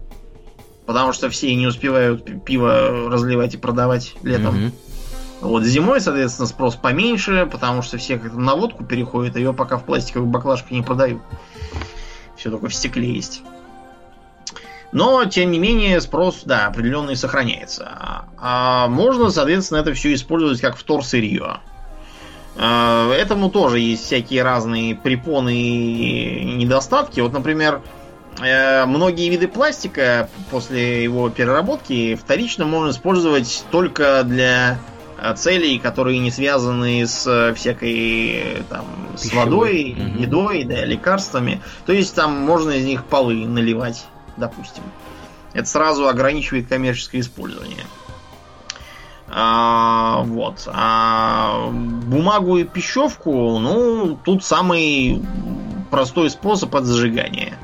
потому 0.85 1.13
что 1.13 1.29
все 1.29 1.53
не 1.55 1.65
успевают 1.67 2.25
пи- 2.25 2.39
пиво 2.39 3.09
разливать 3.09 3.53
и 3.55 3.57
продавать 3.57 4.13
летом. 4.23 4.55
Мгм. 4.55 4.71
Вот 5.41 5.63
зимой, 5.63 5.99
соответственно, 5.99 6.47
спрос 6.47 6.75
поменьше, 6.75 7.47
потому 7.51 7.81
что 7.81 7.97
все 7.97 8.17
как-то 8.17 8.39
на 8.39 8.55
водку 8.55 8.85
переходят, 8.85 9.35
а 9.35 9.39
ее 9.39 9.53
пока 9.53 9.77
в 9.77 9.83
пластиковых 9.85 10.29
баклажках 10.29 10.71
не 10.71 10.81
продают. 10.83 11.21
Все 12.37 12.49
только 12.49 12.69
в 12.69 12.73
стекле 12.73 13.13
есть. 13.13 13.41
Но, 14.91 15.25
тем 15.25 15.51
не 15.51 15.57
менее, 15.59 15.99
спрос, 16.01 16.43
да, 16.45 16.67
определенный 16.67 17.15
сохраняется. 17.15 17.87
А- 17.89 18.25
А 18.37 18.87
можно, 18.87 19.29
соответственно, 19.31 19.79
это 19.79 19.93
все 19.93 20.13
использовать 20.13 20.61
как 20.61 20.77
вторсырье. 20.77 21.43
А, 21.43 21.61
Этому 22.55 23.49
тоже 23.49 23.79
есть 23.79 24.05
всякие 24.05 24.43
разные 24.43 24.95
препоны 24.95 25.55
и 25.55 26.43
недостатки. 26.55 27.19
Вот, 27.19 27.33
например, 27.33 27.81
э, 28.41 28.85
многие 28.85 29.29
виды 29.29 29.47
пластика 29.47 30.29
после 30.51 31.03
его 31.03 31.29
переработки 31.29 32.15
вторично 32.15 32.65
можно 32.65 32.91
использовать 32.91 33.65
только 33.71 34.23
для 34.23 34.79
э, 35.19 35.33
целей, 35.35 35.79
которые 35.79 36.19
не 36.19 36.31
связаны 36.31 37.05
с 37.07 37.25
э, 37.27 37.53
всякой 37.55 38.31
э, 38.31 38.63
там 38.69 38.85
с 39.15 39.23
Пищевой. 39.23 39.43
водой, 39.45 39.97
едой, 40.19 40.63
да, 40.63 40.85
лекарствами. 40.85 41.61
То 41.85 41.93
есть 41.93 42.13
там 42.13 42.33
можно 42.33 42.71
из 42.71 42.85
них 42.85 43.05
полы 43.05 43.45
наливать, 43.47 44.05
допустим. 44.37 44.83
Это 45.53 45.67
сразу 45.67 46.07
ограничивает 46.07 46.67
коммерческое 46.67 47.21
использование. 47.21 47.83
А, 49.35 50.21
вот. 50.25 50.67
А 50.71 51.69
бумагу 51.71 52.57
и 52.57 52.63
пищевку, 52.63 53.57
ну, 53.57 54.17
тут 54.23 54.43
самый 54.43 55.23
простой 55.89 56.29
способ 56.29 56.75
от 56.75 56.85
зажигания. 56.85 57.57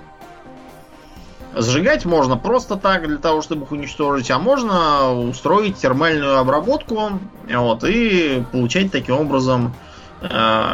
Сжигать 1.55 2.05
можно 2.05 2.38
просто 2.38 2.76
так, 2.76 3.07
для 3.07 3.17
того, 3.17 3.41
чтобы 3.41 3.65
их 3.65 3.72
уничтожить, 3.72 4.32
а 4.32 4.39
можно 4.39 5.13
устроить 5.13 5.78
термальную 5.78 6.39
обработку 6.39 7.20
вот, 7.47 7.84
и 7.84 8.43
получать 8.51 8.91
таким 8.91 9.15
образом 9.15 9.74
э, 10.22 10.28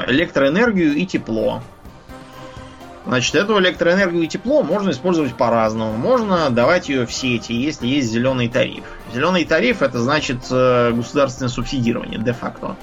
электроэнергию 0.07 0.93
и 0.95 1.05
тепло. 1.05 1.61
Значит, 3.05 3.35
эту 3.35 3.59
электроэнергию 3.59 4.23
и 4.23 4.27
тепло 4.27 4.63
можно 4.63 4.89
использовать 4.89 5.35
по-разному. 5.35 5.93
Можно 5.93 6.49
давать 6.49 6.89
ее 6.89 7.05
в 7.05 7.13
сети, 7.13 7.53
если 7.53 7.85
есть 7.85 8.09
зеленый 8.09 8.49
тариф. 8.49 8.83
Зеленый 9.13 9.45
тариф 9.45 9.83
это 9.83 9.99
значит 9.99 10.39
э, 10.49 10.91
государственное 10.91 11.49
субсидирование 11.49 12.19
де-факто. 12.19 12.75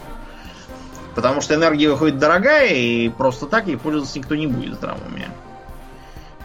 Потому 1.16 1.41
что 1.41 1.55
энергия 1.55 1.91
выходит 1.91 2.18
дорогая, 2.18 2.68
и 2.68 3.09
просто 3.09 3.47
так 3.47 3.66
ей 3.66 3.77
пользоваться 3.77 4.18
никто 4.18 4.37
не 4.37 4.47
будет 4.47 4.83
уме. 4.85 5.29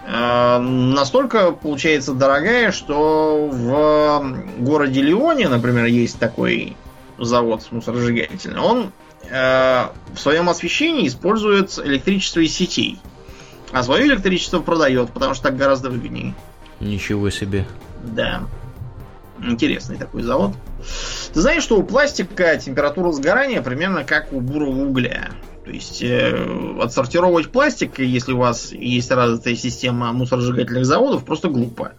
Э, 0.08 0.58
Настолько 0.58 1.52
получается 1.52 2.14
дорогая, 2.14 2.72
что 2.72 3.48
в 3.52 4.38
городе 4.58 5.04
Лионе, 5.04 5.50
например, 5.50 5.86
есть 5.86 6.18
такой 6.18 6.76
завод 7.20 7.64
мусоросжигательный. 7.70 8.60
Он 8.60 8.92
э, 9.30 9.86
в 10.14 10.18
своем 10.18 10.50
освещении 10.50 11.08
использует 11.08 11.78
электричество 11.78 12.40
из 12.40 12.56
сетей. 12.56 13.00
А 13.72 13.84
свое 13.84 14.06
электричество 14.06 14.60
продает, 14.60 15.12
потому 15.12 15.34
что 15.34 15.44
так 15.44 15.58
гораздо 15.58 15.90
выгоднее. 15.90 16.34
Ничего 16.80 17.30
себе. 17.30 17.66
Да. 18.04 18.44
Интересный 19.42 19.98
такой 19.98 20.24
завод. 20.24 20.54
Ты 21.34 21.42
знаешь, 21.42 21.64
что 21.64 21.78
у 21.78 21.84
пластика 21.84 22.58
температура 22.58 23.12
сгорания 23.12 23.62
примерно 23.62 24.04
как 24.04 24.34
у 24.34 24.42
бурого 24.42 24.88
угля. 24.88 25.30
То 25.64 25.72
есть 25.72 26.02
э, 26.02 26.78
отсортировать 26.82 27.52
пластик, 27.52 28.00
если 28.00 28.32
у 28.32 28.38
вас 28.38 28.72
есть 28.72 29.12
развитая 29.12 29.56
система 29.56 30.14
мусоросжигательных 30.14 30.86
заводов, 30.86 31.26
просто 31.26 31.50
глупо. 31.50 31.92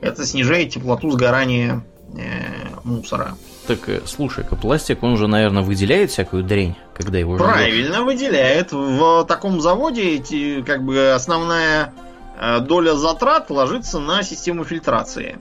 Это 0.00 0.26
снижает 0.26 0.70
теплоту 0.70 1.10
сгорания 1.10 1.84
э, 2.14 2.76
мусора. 2.84 3.36
Так, 3.66 3.88
э, 3.88 4.00
слушай-ка, 4.06 4.54
пластик, 4.56 5.02
он 5.02 5.16
же, 5.16 5.26
наверное, 5.26 5.62
выделяет 5.62 6.10
всякую 6.10 6.44
дрянь, 6.44 6.76
когда 6.94 7.18
его. 7.18 7.36
Правильно 7.36 8.02
выделяет. 8.02 8.72
В 8.72 9.24
таком 9.24 9.60
заводе 9.60 10.02
эти, 10.16 10.62
как 10.62 10.84
бы 10.84 11.10
основная 11.12 11.92
э, 12.40 12.60
доля 12.60 12.94
затрат 12.94 13.50
ложится 13.50 13.98
на 13.98 14.22
систему 14.22 14.64
фильтрации. 14.64 15.38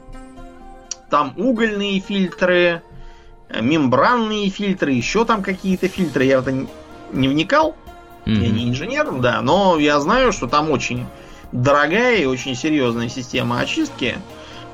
Там 1.10 1.34
угольные 1.38 2.00
фильтры, 2.00 2.82
э, 3.50 3.62
мембранные 3.62 4.50
фильтры, 4.50 4.92
еще 4.94 5.24
там 5.26 5.44
какие-то 5.44 5.88
фильтры. 5.88 6.24
Я 6.26 6.40
в 6.42 6.48
это 6.48 6.66
не 7.12 7.28
вникал, 7.28 7.76
Мгм. 8.26 8.42
я 8.42 8.50
не 8.50 8.70
инженер, 8.70 9.12
да, 9.20 9.42
но 9.42 9.78
я 9.78 10.00
знаю, 10.00 10.32
что 10.32 10.48
там 10.48 10.72
очень 10.72 11.06
дорогая 11.52 12.18
и 12.18 12.26
очень 12.26 12.56
серьезная 12.56 13.08
система 13.08 13.60
очистки, 13.60 14.16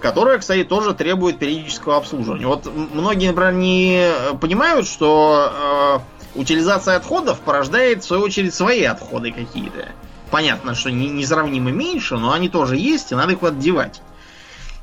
которая, 0.02 0.40
кстати, 0.40 0.64
тоже 0.64 0.94
требует 0.94 1.40
периодического 1.40 1.98
обслуживания. 1.98 2.48
Вот 2.48 2.66
многие, 2.94 3.28
например, 3.28 3.54
не 3.54 4.04
э, 4.04 4.34
понимают, 4.40 4.88
что 4.88 6.04
э, 6.36 6.40
утилизация 6.40 6.98
отходов 6.98 7.40
порождает, 7.40 8.04
в 8.04 8.08
свою 8.08 8.24
очередь, 8.24 8.54
свои 8.54 8.84
отходы 8.84 9.32
какие-то. 9.32 9.90
Понятно, 10.30 10.76
что 10.76 10.92
не- 10.92 11.10
несравнимо 11.10 11.72
меньше, 11.72 12.18
но 12.18 12.34
они 12.34 12.50
тоже 12.50 12.78
есть, 12.78 13.12
и 13.12 13.16
надо 13.16 13.34
их 13.34 13.40
куда-то. 13.40 13.92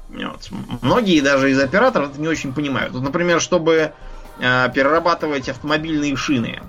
Вот. 0.08 0.48
Многие 0.82 1.20
даже 1.20 1.50
из 1.50 1.60
операторов 1.60 2.10
это 2.10 2.20
не 2.20 2.28
очень 2.28 2.52
понимают. 2.52 2.92
Вот, 2.92 3.02
например, 3.02 3.40
чтобы 3.40 3.92
э, 4.40 4.68
перерабатывать 4.72 5.48
автомобильные 5.48 6.16
шины, 6.16 6.62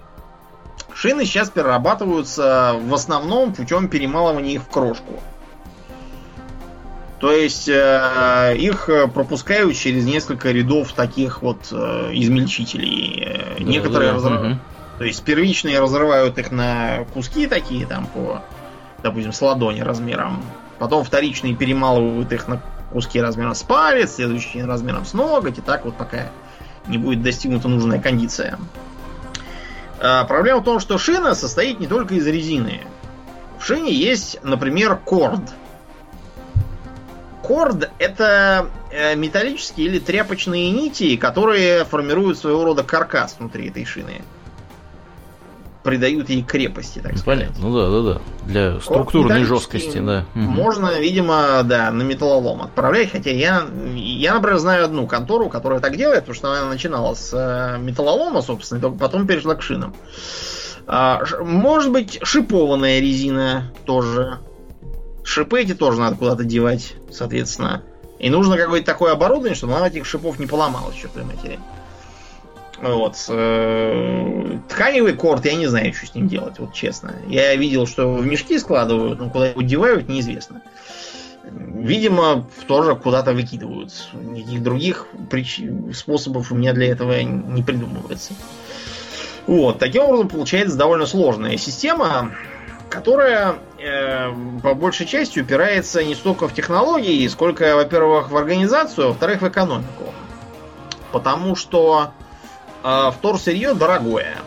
Шины 0.93 1.23
сейчас 1.23 1.49
перерабатываются 1.49 2.75
в 2.77 2.93
основном 2.93 3.53
путем 3.53 3.87
перемалывания 3.87 4.55
их 4.55 4.63
в 4.63 4.67
крошку. 4.67 5.23
То 7.19 7.31
есть 7.33 7.67
э, 7.67 8.55
их 8.57 8.87
э, 8.87 9.07
пропускают 9.07 9.75
через 9.75 10.05
несколько 10.05 10.51
рядов 10.51 10.93
таких 10.93 11.41
вот 11.41 11.67
э, 11.71 12.11
измельчителей. 12.13 13.23
Э, 13.25 13.55
Да, 13.59 13.63
Некоторые 13.63 14.11
да, 14.11 14.15
разрывают. 14.15 14.43
мгм. 14.47 14.59
То 14.99 15.03
есть 15.03 15.23
первичные 15.23 15.79
разрывают 15.79 16.37
их 16.37 16.51
на 16.51 17.05
куски 17.13 17.47
такие, 17.47 17.85
там 17.85 18.07
по, 18.07 18.41
допустим, 19.03 19.33
с 19.33 19.41
ладони 19.41 19.81
размером. 19.81 20.41
Потом 20.77 21.03
вторичные 21.03 21.55
перемалывают 21.55 22.31
их 22.31 22.47
на 22.47 22.61
куски 22.91 23.19
размером 23.21 23.53
с 23.53 23.63
палец, 23.63 24.15
следующие 24.15 24.65
размером 24.65 25.05
с 25.05 25.13
ноготь, 25.13 25.57
и 25.57 25.61
так 25.61 25.83
вот 25.85 25.95
пока 25.97 26.29
не 26.87 26.97
будет 26.97 27.21
достигнута 27.21 27.67
нужная 27.67 27.99
кондиция. 27.99 28.57
А, 29.99 30.23
Проблема 30.23 30.61
в 30.61 30.63
том, 30.63 30.79
что 30.79 30.97
шина 30.97 31.35
состоит 31.35 31.79
не 31.81 31.87
только 31.87 32.15
из 32.15 32.25
резины. 32.25 32.81
В 33.59 33.65
шине 33.65 33.93
есть, 33.93 34.39
например, 34.41 34.95
корд. 35.03 35.41
Корд 37.49 37.89
это 37.97 38.67
э, 38.91 39.15
металлические 39.15 39.87
или 39.87 39.97
тряпочные 39.97 40.69
нити, 40.69 41.17
которые 41.17 41.83
формируют 41.83 42.37
своего 42.37 42.63
рода 42.63 42.83
каркас 42.83 43.37
внутри 43.39 43.69
этой 43.69 43.85
шины. 43.85 44.21
Придают 45.81 46.29
ей 46.29 46.43
крепости, 46.43 46.99
так 46.99 47.17
сказать. 47.17 47.25
Понятно, 47.25 47.67
ну 47.67 47.75
да, 47.75 47.89
да, 47.89 48.13
да. 48.13 48.21
Для 48.45 48.79
структурной 48.79 49.45
жесткости, 49.45 49.97
да. 49.97 50.25
Можно, 50.35 50.99
видимо, 50.99 51.63
да, 51.63 51.89
на 51.89 52.03
металлолом 52.03 52.61
отправлять, 52.61 53.11
хотя 53.11 53.31
я, 53.31 53.63
я, 53.95 54.35
например, 54.35 54.59
знаю 54.59 54.85
одну 54.85 55.07
контору, 55.07 55.49
которая 55.49 55.79
так 55.79 55.97
делает, 55.97 56.19
потому 56.19 56.35
что 56.35 56.51
она 56.51 56.69
начинала 56.69 57.15
с 57.15 57.31
э, 57.33 57.79
металлолома, 57.79 58.43
собственно, 58.43 58.77
и 58.77 58.81
только 58.81 58.99
потом 58.99 59.25
перешла 59.25 59.55
к 59.55 59.63
шинам. 59.63 59.95
А, 60.85 61.23
может 61.41 61.91
быть, 61.91 62.19
шипованная 62.21 62.99
резина 62.99 63.73
тоже. 63.85 64.37
Шипы 65.29 65.61
эти 65.61 65.75
тоже 65.75 65.99
надо 65.99 66.15
куда-то 66.15 66.43
девать, 66.43 66.95
соответственно. 67.11 67.83
И 68.17 68.31
нужно 68.31 68.57
какое-то 68.57 68.87
такое 68.87 69.11
оборудование, 69.11 69.53
чтобы 69.53 69.75
она 69.75 69.87
этих 69.87 70.07
шипов 70.07 70.39
не 70.39 70.47
поломалась, 70.47 70.95
чертовой 70.95 71.27
матери. 71.27 71.59
Вот. 72.81 73.15
Э, 73.29 74.57
тканевый 74.67 75.13
корт, 75.13 75.45
я 75.45 75.53
не 75.53 75.67
знаю, 75.67 75.93
что 75.93 76.07
с 76.07 76.15
ним 76.15 76.29
делать, 76.29 76.57
вот 76.57 76.73
честно. 76.73 77.13
Я 77.27 77.55
видел, 77.55 77.85
что 77.85 78.11
в 78.11 78.25
мешки 78.25 78.57
складывают, 78.57 79.19
но 79.19 79.29
куда 79.29 79.49
его 79.49 79.61
девают, 79.61 80.09
неизвестно. 80.09 80.63
Видимо, 81.43 82.47
тоже 82.67 82.95
куда-то 82.95 83.33
выкидывают. 83.33 83.93
Никаких 84.13 84.63
других 84.63 85.05
прич... 85.29 85.61
способов 85.93 86.51
у 86.51 86.55
меня 86.55 86.73
для 86.73 86.87
этого 86.87 87.21
не 87.21 87.61
придумывается. 87.61 88.33
Вот, 89.45 89.77
таким 89.77 90.05
образом 90.05 90.29
получается 90.29 90.75
довольно 90.75 91.05
сложная 91.05 91.55
система, 91.57 92.31
которая 92.89 93.59
э, 93.81 94.31
по 94.61 94.73
большей 94.73 95.05
части 95.05 95.39
упирается 95.39 96.03
не 96.03 96.15
столько 96.15 96.47
в 96.47 96.53
технологии, 96.53 97.27
сколько, 97.27 97.75
во-первых, 97.75 98.31
в 98.31 98.37
организацию, 98.37 99.05
а 99.05 99.07
во-вторых, 99.09 99.41
в 99.41 99.47
экономику. 99.47 100.13
Потому 101.11 101.55
что 101.55 102.11
э, 102.83 103.11
вторсырье 103.17 103.73
дорогое. 103.73 104.37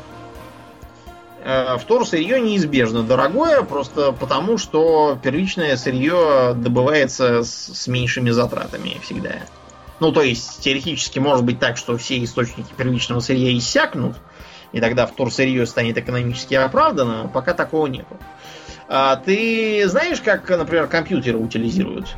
Э, 1.44 1.76
вторсырье 1.78 2.40
неизбежно 2.40 3.02
дорогое, 3.02 3.62
просто 3.62 4.12
потому 4.12 4.58
что 4.58 5.18
первичное 5.22 5.76
сырье 5.76 6.54
добывается 6.54 7.42
с, 7.42 7.50
с 7.50 7.86
меньшими 7.88 8.30
затратами 8.30 8.98
всегда. 9.02 9.40
Ну, 9.98 10.12
то 10.12 10.22
есть, 10.22 10.60
теоретически 10.60 11.18
может 11.18 11.44
быть 11.44 11.58
так, 11.58 11.76
что 11.76 11.96
все 11.96 12.22
источники 12.22 12.72
первичного 12.76 13.20
сырья 13.20 13.56
иссякнут, 13.56 14.16
и 14.72 14.80
тогда 14.80 15.06
вторсырье 15.06 15.66
станет 15.66 15.98
экономически 15.98 16.54
оправданным, 16.54 17.28
пока 17.28 17.54
такого 17.54 17.86
нету. 17.86 18.16
А 18.94 19.16
ты 19.16 19.88
знаешь, 19.88 20.20
как, 20.20 20.46
например, 20.50 20.86
компьютеры 20.86 21.38
утилизируют? 21.38 22.14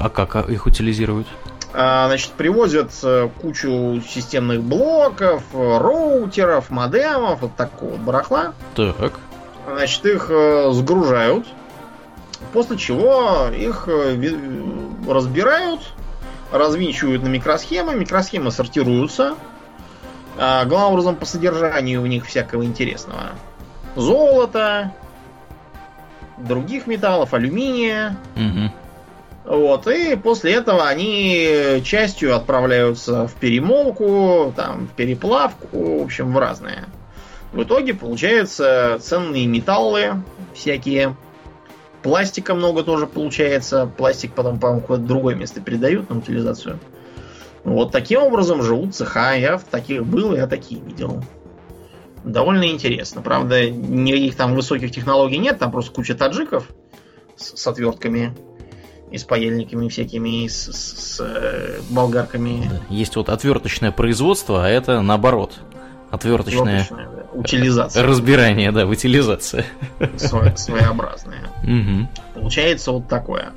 А 0.00 0.08
как 0.08 0.48
их 0.48 0.66
утилизируют? 0.66 1.26
А, 1.74 2.06
значит, 2.06 2.30
привозят 2.34 2.92
э, 3.02 3.28
кучу 3.42 4.00
системных 4.08 4.62
блоков, 4.62 5.42
роутеров, 5.52 6.70
модемов, 6.70 7.40
вот 7.40 7.56
такого 7.56 7.96
барахла. 7.96 8.52
Так. 8.76 9.18
Значит, 9.66 10.06
их 10.06 10.30
э, 10.30 10.70
сгружают, 10.70 11.48
после 12.52 12.78
чего 12.78 13.48
их 13.52 13.88
э, 13.88 14.36
разбирают, 15.08 15.80
развинчивают 16.52 17.24
на 17.24 17.28
микросхемы, 17.28 17.96
микросхемы 17.96 18.52
сортируются, 18.52 19.34
а, 20.36 20.64
главным 20.64 20.92
образом 20.92 21.16
по 21.16 21.26
содержанию 21.26 22.00
у 22.02 22.06
них 22.06 22.24
всякого 22.24 22.64
интересного. 22.64 23.30
Золото, 23.96 24.92
других 26.46 26.86
металлов, 26.86 27.34
алюминия. 27.34 28.16
Угу. 28.36 29.56
Вот, 29.56 29.86
и 29.86 30.14
после 30.16 30.54
этого 30.54 30.86
они 30.86 31.80
частью 31.82 32.36
отправляются 32.36 33.26
в 33.26 33.34
перемолку, 33.34 34.52
там, 34.54 34.88
в 34.88 34.90
переплавку, 34.90 36.00
в 36.00 36.02
общем, 36.02 36.34
в 36.34 36.38
разные. 36.38 36.84
В 37.52 37.62
итоге 37.62 37.94
получаются 37.94 38.98
ценные 39.00 39.46
металлы 39.46 40.22
всякие. 40.54 41.16
Пластика 42.02 42.54
много 42.54 42.82
тоже 42.82 43.06
получается. 43.06 43.90
Пластик 43.96 44.34
потом, 44.34 44.60
по-моему, 44.60 44.84
в 44.86 44.98
другое 44.98 45.34
место 45.34 45.60
передают 45.60 46.10
на 46.10 46.18
утилизацию. 46.18 46.78
Вот 47.64 47.90
таким 47.90 48.22
образом 48.22 48.62
живут 48.62 48.94
цеха. 48.94 49.34
Я 49.34 49.56
в 49.56 49.64
таких 49.64 50.04
был, 50.04 50.34
я 50.36 50.46
такие 50.46 50.80
видел. 50.80 51.22
Довольно 52.28 52.68
интересно. 52.68 53.22
Правда, 53.22 53.70
никаких 53.70 54.36
там 54.36 54.54
высоких 54.54 54.92
технологий 54.92 55.38
нет, 55.38 55.58
там 55.58 55.70
просто 55.70 55.92
куча 55.92 56.14
таджиков 56.14 56.68
с, 57.36 57.56
с 57.56 57.66
отвертками 57.66 58.36
и 59.10 59.16
с 59.16 59.24
паяльниками 59.24 59.88
всякими, 59.88 60.44
и 60.44 60.48
с, 60.48 60.70
с, 60.70 61.16
с 61.16 61.20
э, 61.20 61.80
болгарками. 61.88 62.70
Есть 62.90 63.16
вот 63.16 63.30
отверточное 63.30 63.92
производство, 63.92 64.66
а 64.66 64.68
это 64.68 65.00
наоборот. 65.00 65.58
Отверточное, 66.10 66.82
отверточное 66.82 67.08
да. 67.08 67.38
утилизация. 67.38 68.02
Разбирание, 68.02 68.72
да, 68.72 68.86
утилизация. 68.86 69.64
Своя, 70.16 70.54
своеобразная. 70.56 71.48
Угу. 71.62 72.40
Получается 72.40 72.92
вот 72.92 73.08
такое. 73.08 73.52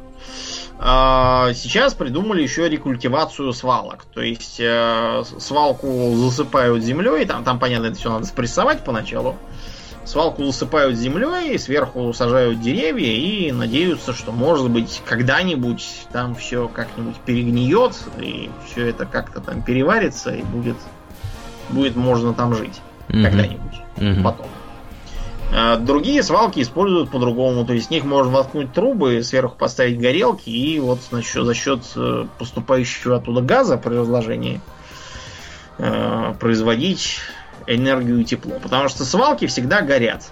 А, 0.84 1.54
сейчас 1.54 1.94
придумали 1.94 2.42
еще 2.42 2.68
рекультивацию 2.68 3.54
свалок. 3.54 4.06
То 4.16 4.22
есть 4.22 4.60
э, 4.60 5.24
свалку 5.38 6.16
засыпают 6.16 6.84
землей, 6.84 7.26
там, 7.26 7.44
там, 7.44 7.60
понятно, 7.60 7.88
это 7.88 7.98
все 7.98 8.10
надо 8.10 8.26
спрессовать 8.26 8.84
поначалу. 8.84 9.36
Свалку 10.06 10.44
засыпают 10.44 10.98
землей, 10.98 11.60
сверху 11.60 12.12
сажают 12.14 12.62
деревья 12.62 13.14
и 13.14 13.52
надеются, 13.52 14.14
что, 14.14 14.32
может 14.32 14.72
быть, 14.72 15.04
когда-нибудь 15.06 15.88
там 16.12 16.34
все 16.34 16.68
как-нибудь 16.68 17.18
перегниет, 17.18 17.96
и 18.20 18.50
все 18.66 18.88
это 18.90 19.06
как-то 19.06 19.40
там 19.40 19.62
переварится, 19.62 20.32
и 20.32 20.42
будет, 20.42 20.78
будет 21.70 21.96
можно 21.96 22.34
там 22.34 22.56
жить. 22.56 22.82
Мгм. 23.08 23.24
Когда-нибудь. 23.24 23.82
Мгм. 23.98 24.24
Потом. 24.24 24.48
А 25.54 25.76
Другие 25.76 26.24
свалки 26.24 26.62
используют 26.62 27.12
по-другому. 27.12 27.66
То 27.66 27.74
есть 27.74 27.88
в 27.88 27.92
них 27.92 28.06
можно 28.06 28.32
воткнуть 28.32 28.74
трубы, 28.74 29.22
сверху 29.22 29.56
поставить 29.58 30.00
горелки 30.00 30.50
и 30.50 30.80
вот 30.80 31.00
значит, 31.10 31.44
за 31.44 31.54
счет 31.54 31.82
э, 31.96 32.26
поступающего 32.40 33.18
оттуда 33.18 33.42
газа 33.42 33.78
при 33.78 33.96
разложении 33.96 34.62
э, 35.78 36.34
производить 36.40 37.20
энергию 37.68 38.22
и 38.22 38.24
тепло. 38.24 38.60
Потому 38.64 38.88
что 38.88 39.04
свалки 39.04 39.46
всегда 39.48 39.82
горят. 39.82 40.32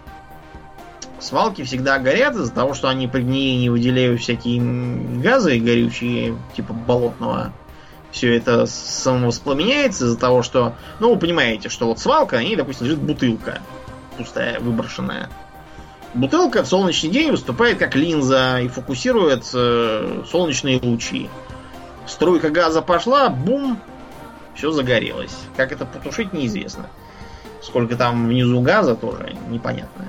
Свалки 1.20 1.63
всегда 1.63 1.99
горят 1.99 2.36
из-за 2.36 2.53
того, 2.53 2.74
что 2.74 2.88
они 2.88 3.07
при 3.07 3.22
гниении 3.22 3.67
выделяют 3.67 4.22
всякие 4.22 4.61
газы 5.22 5.59
горючие, 5.59 6.38
типа 6.55 6.72
болотного. 6.72 7.51
Все 8.11 8.36
это 8.36 8.65
самовоспламеняется 8.65 10.05
из-за 10.05 10.17
того, 10.17 10.43
что... 10.43 10.76
Ну, 10.99 11.13
вы 11.13 11.20
понимаете, 11.20 11.67
что 11.67 11.88
вот 11.88 11.99
свалка, 11.99 12.39
на 12.39 12.55
допустим, 12.55 12.86
лежит 12.86 12.99
бутылка 12.99 13.59
пустая, 14.20 14.59
выброшенная. 14.59 15.30
Бутылка 16.13 16.63
в 16.63 16.67
солнечный 16.67 17.09
день 17.09 17.32
выступает 17.32 17.78
как 17.78 17.95
линза 17.95 18.59
и 18.59 18.67
фокусирует 18.67 19.49
э, 19.53 20.24
солнечные 20.30 20.80
лучи. 20.82 21.30
Струйка 22.05 22.49
газа 22.49 22.82
пошла, 22.82 23.30
бум, 23.30 23.80
все 24.55 24.72
загорелось. 24.72 25.38
Как 25.55 25.72
это 25.72 25.86
потушить, 25.86 26.34
неизвестно. 26.34 26.88
Сколько 27.61 27.95
там 27.95 28.28
внизу 28.28 28.59
газа, 28.61 28.95
тоже 28.95 29.36
непонятно. 29.49 30.05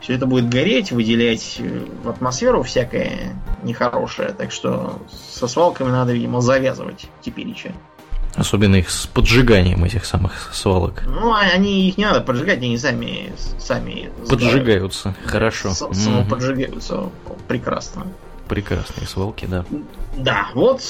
Все 0.00 0.14
это 0.14 0.26
будет 0.26 0.48
гореть, 0.48 0.90
выделять 0.90 1.56
э, 1.60 1.86
в 2.02 2.08
атмосферу 2.08 2.62
всякое 2.62 3.36
нехорошее. 3.62 4.30
Так 4.30 4.50
что 4.50 4.98
со 5.30 5.46
свалками 5.46 5.90
надо, 5.90 6.12
видимо, 6.12 6.40
завязывать 6.40 7.06
теперь 7.20 7.48
еще. 7.48 7.74
Особенно 8.36 8.76
их 8.76 8.90
с 8.90 9.06
поджиганием 9.06 9.84
этих 9.84 10.04
самых 10.04 10.54
свалок. 10.54 11.02
Ну, 11.06 11.32
а 11.32 11.40
они 11.40 11.88
их 11.88 11.98
не 11.98 12.04
надо 12.04 12.20
поджигать, 12.20 12.58
они 12.58 12.78
сами, 12.78 13.32
сами 13.58 14.10
сгорают. 14.22 14.28
Поджигаются. 14.28 15.14
Хорошо. 15.26 15.70
С-. 15.70 15.92
Самоподжигаются. 15.92 17.10
Прекрасно. 17.48 18.06
Прекрасные 18.48 19.06
свалки, 19.06 19.46
да. 19.46 19.64
Да, 20.16 20.48
вот 20.54 20.82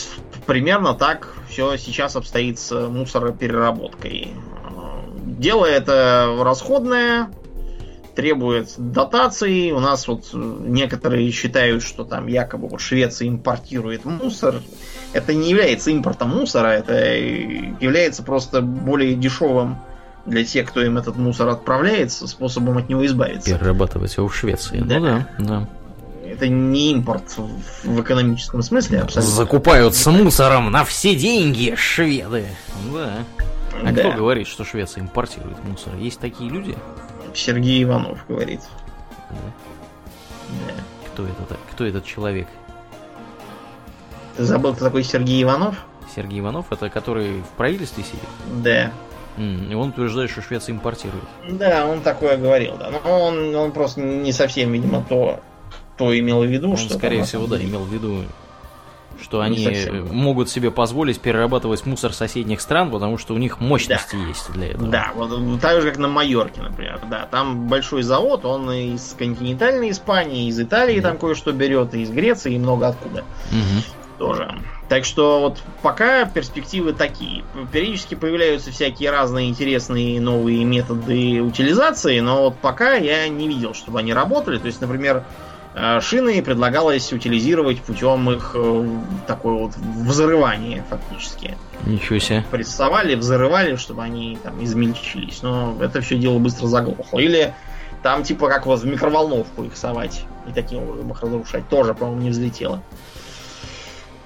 примерно 0.47 0.95
так 0.95 1.35
все 1.49 1.77
сейчас 1.77 2.17
обстоит 2.17 2.59
с 2.59 2.73
мусоропереработкой. 2.89 4.33
Дело 5.25 5.67
это 5.67 6.37
расходное, 6.41 7.31
требует 8.21 8.75
дотаций. 8.77 9.73
У 9.73 9.81
нас 9.81 10.07
вот 10.07 10.27
э, 10.35 10.37
некоторые 10.37 11.31
считают, 11.31 11.83
что 11.83 12.05
там 12.05 12.27
якобы 12.27 12.69
вот 12.69 12.81
Швеция 12.83 13.29
импортирует 13.29 14.05
мусор. 14.05 14.57
Это 15.15 15.33
не 15.33 15.49
является 15.49 15.91
импортом 15.91 16.29
мусора, 16.29 16.69
это 16.69 16.93
является 16.95 18.23
просто 18.23 18.61
более 18.61 19.15
дешевым 19.15 19.79
для 20.27 20.45
тех, 20.45 20.69
кто 20.69 20.83
им 20.83 20.99
этот 20.99 21.17
мусор 21.17 21.49
отправляется, 21.49 22.27
способом 22.27 22.77
от 22.77 22.91
него 22.91 23.07
избавиться. 23.07 23.57
Перерабатывать 23.57 24.15
его 24.19 24.29
в 24.29 24.37
Швеции. 24.37 24.81
Да. 24.85 24.99
Ну 24.99 25.05
да, 25.07 25.27
да. 25.39 25.69
Это 26.31 26.47
не 26.47 26.93
импорт 26.93 27.25
в 27.39 27.49
в 27.89 28.01
экономическом 28.03 28.63
смысле, 28.63 29.01
абсолютно. 29.01 29.35
Закупаются 29.35 30.11
мусором 30.11 30.71
на 30.71 30.85
все 30.85 31.15
деньги 31.15 31.75
шведы. 31.75 32.45
Да. 32.93 33.15
А 33.83 33.93
Да. 33.93 34.01
кто 34.01 34.13
говорит, 34.13 34.47
что 34.47 34.63
Швеция 34.65 35.03
импортирует 35.05 35.57
мусор? 35.65 35.95
Есть 35.97 36.21
такие 36.21 36.51
люди? 36.51 36.77
Сергей 37.35 37.83
Иванов 37.83 38.25
говорит. 38.29 38.61
Да. 39.31 39.37
Да. 40.67 40.75
Кто 41.13 41.25
это? 41.25 41.57
Кто 41.73 41.85
этот 41.85 42.05
человек? 42.05 42.49
Ты 44.37 44.45
забыл, 44.45 44.75
кто 44.75 44.85
такой 44.87 45.05
Сергей 45.05 45.43
Иванов? 45.43 45.77
Сергей 46.15 46.41
Иванов, 46.41 46.73
это 46.73 46.89
который 46.89 47.43
в 47.43 47.49
правительстве 47.57 48.05
сидит? 48.05 48.63
Да. 48.65 48.93
И 49.39 49.75
он 49.75 49.91
утверждает, 49.91 50.31
что 50.31 50.43
Швеция 50.43 50.75
импортирует. 50.75 51.25
Да, 51.49 51.87
он 51.87 52.03
такое 52.03 52.37
говорил, 52.37 52.77
да. 52.77 52.91
Но 52.91 53.21
он, 53.27 53.55
он 53.55 53.73
просто 53.73 54.01
не 54.01 54.33
совсем, 54.33 54.73
видимо, 54.73 55.03
то, 55.09 55.41
то 55.97 56.19
имел 56.19 56.43
в 56.43 56.47
виду, 56.47 56.71
Он, 56.71 56.77
что... 56.77 56.95
скорее 56.95 57.25
всего, 57.25 57.47
да, 57.47 57.57
имел 57.63 57.85
в 57.85 57.93
виду, 57.93 58.25
что 59.23 59.41
они 59.41 59.65
совсем. 59.65 60.09
могут 60.09 60.49
себе 60.49 60.71
позволить 60.71 61.21
перерабатывать 61.21 61.87
мусор 61.87 62.13
соседних 62.13 62.61
стран, 62.61 62.91
потому 62.91 63.19
что 63.19 63.35
у 63.35 63.39
них 63.39 63.61
мощности 63.61 64.17
есть 64.17 64.51
для 64.53 64.69
этого. 64.69 64.89
Да, 64.89 65.13
вот 65.15 65.31
э, 65.33 65.59
так 65.61 65.81
же, 65.81 65.89
как 65.89 65.99
на 65.99 66.09
Майорке, 66.09 66.63
например. 66.63 67.01
Да, 67.11 67.27
там 67.31 67.69
большой 67.69 68.03
завод, 68.03 68.45
он 68.45 68.71
из 68.71 69.15
континентальной 69.19 69.91
Испании, 69.91 70.49
из 70.49 70.61
Италии 70.61 71.01
там 71.01 71.19
кое-что 71.19 71.53
берет, 71.53 71.95
и 71.95 72.03
из 72.03 72.11
Греции, 72.11 72.55
и 72.55 72.59
много 72.59 72.89
откуда. 72.89 73.25
Мгм. 73.51 73.83
тоже. 74.19 74.55
Так 74.89 75.05
что 75.05 75.41
вот 75.41 75.63
пока 75.83 76.25
перспективы 76.25 76.93
такие. 76.93 77.45
Периодически 77.73 78.17
появляются 78.17 78.71
всякие 78.73 79.11
разные 79.11 79.49
интересные 79.49 80.21
новые 80.21 80.65
методы 80.65 81.41
утилизации, 81.41 82.21
но 82.21 82.43
вот 82.43 82.57
пока 82.57 82.95
я 82.95 83.29
не 83.29 83.49
видел, 83.49 83.73
чтобы 83.73 84.01
они 84.01 84.13
работали. 84.13 84.59
То 84.59 84.67
есть, 84.67 84.81
например, 84.81 85.19
э, 85.19 85.50
шины 86.01 86.43
предлагалось 86.43 87.13
утилизировать 87.13 87.81
путем 87.81 88.31
их 88.31 88.53
э, 88.55 88.89
такое 89.27 89.55
вот 89.55 89.77
взрывания 89.77 90.85
фактически. 90.89 91.57
Ничего 91.87 92.19
себе. 92.19 92.45
Прессовали, 92.51 93.15
взрывали, 93.15 93.77
чтобы 93.77 94.03
они 94.03 94.39
там 94.43 94.63
измельчились. 94.63 95.43
Но 95.43 95.77
это 95.81 96.01
все 96.01 96.19
дело 96.19 96.39
быстро 96.39 96.67
заглохло. 96.67 97.19
Или 97.21 97.55
там 98.03 98.25
типа 98.25 98.49
как 98.49 98.67
вот 98.67 98.81
в 98.81 98.87
микроволновку 98.87 99.65
их 99.65 99.77
совать 99.77 100.25
и 100.49 100.53
таким 100.53 100.83
образом 100.83 101.11
их 101.13 101.23
разрушать. 101.23 101.69
Тоже, 101.69 101.95
по-моему, 101.95 102.23
не 102.23 102.31
взлетело. 102.31 102.83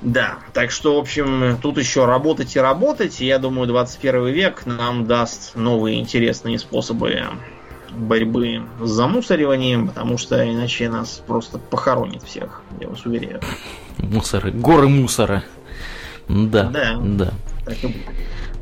Да, 0.01 0.37
так 0.53 0.71
что, 0.71 0.97
в 0.97 0.99
общем, 0.99 1.59
тут 1.63 1.79
еще 1.79 2.05
работать 2.05 2.57
и 2.57 2.61
работать. 2.61 3.21
И 3.23 3.27
я 3.27 3.39
думаю, 3.39 3.67
21 3.67 4.27
век 4.27 4.67
нам 4.67 5.07
даст 5.07 5.55
новые 5.55 5.99
интересные 5.99 6.59
способы 6.59 7.23
борьбы 7.97 8.63
с 8.81 8.89
замусориванием, 8.89 9.89
потому 9.89 10.19
что 10.19 10.49
иначе 10.49 10.89
нас 10.89 11.23
просто 11.27 11.59
похоронит 11.59 12.23
всех, 12.23 12.63
я 12.81 12.89
вас 12.89 13.05
уверяю. 13.07 13.41
Мусоры, 13.99 14.51
горы 14.51 14.89
мусора. 14.89 15.45
Да, 16.29 16.65
да. 16.65 16.97
да. 17.01 17.31
Так 17.65 17.83
и 17.85 17.87
будет. 17.87 18.03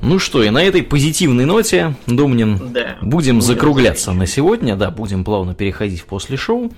Ну 0.02 0.18
что, 0.18 0.42
и 0.42 0.50
на 0.50 0.60
этой 0.60 0.82
позитивной 0.82 1.44
ноте, 1.44 1.94
Домнин, 2.08 2.58
да, 2.72 2.96
будем, 3.00 3.08
будем 3.08 3.40
закругляться 3.40 4.12
на 4.12 4.26
сегодня, 4.26 4.74
да, 4.74 4.90
будем 4.90 5.24
плавно 5.24 5.54
переходить 5.54 6.00
в 6.00 6.06
после 6.06 6.36
шоу. 6.36 6.72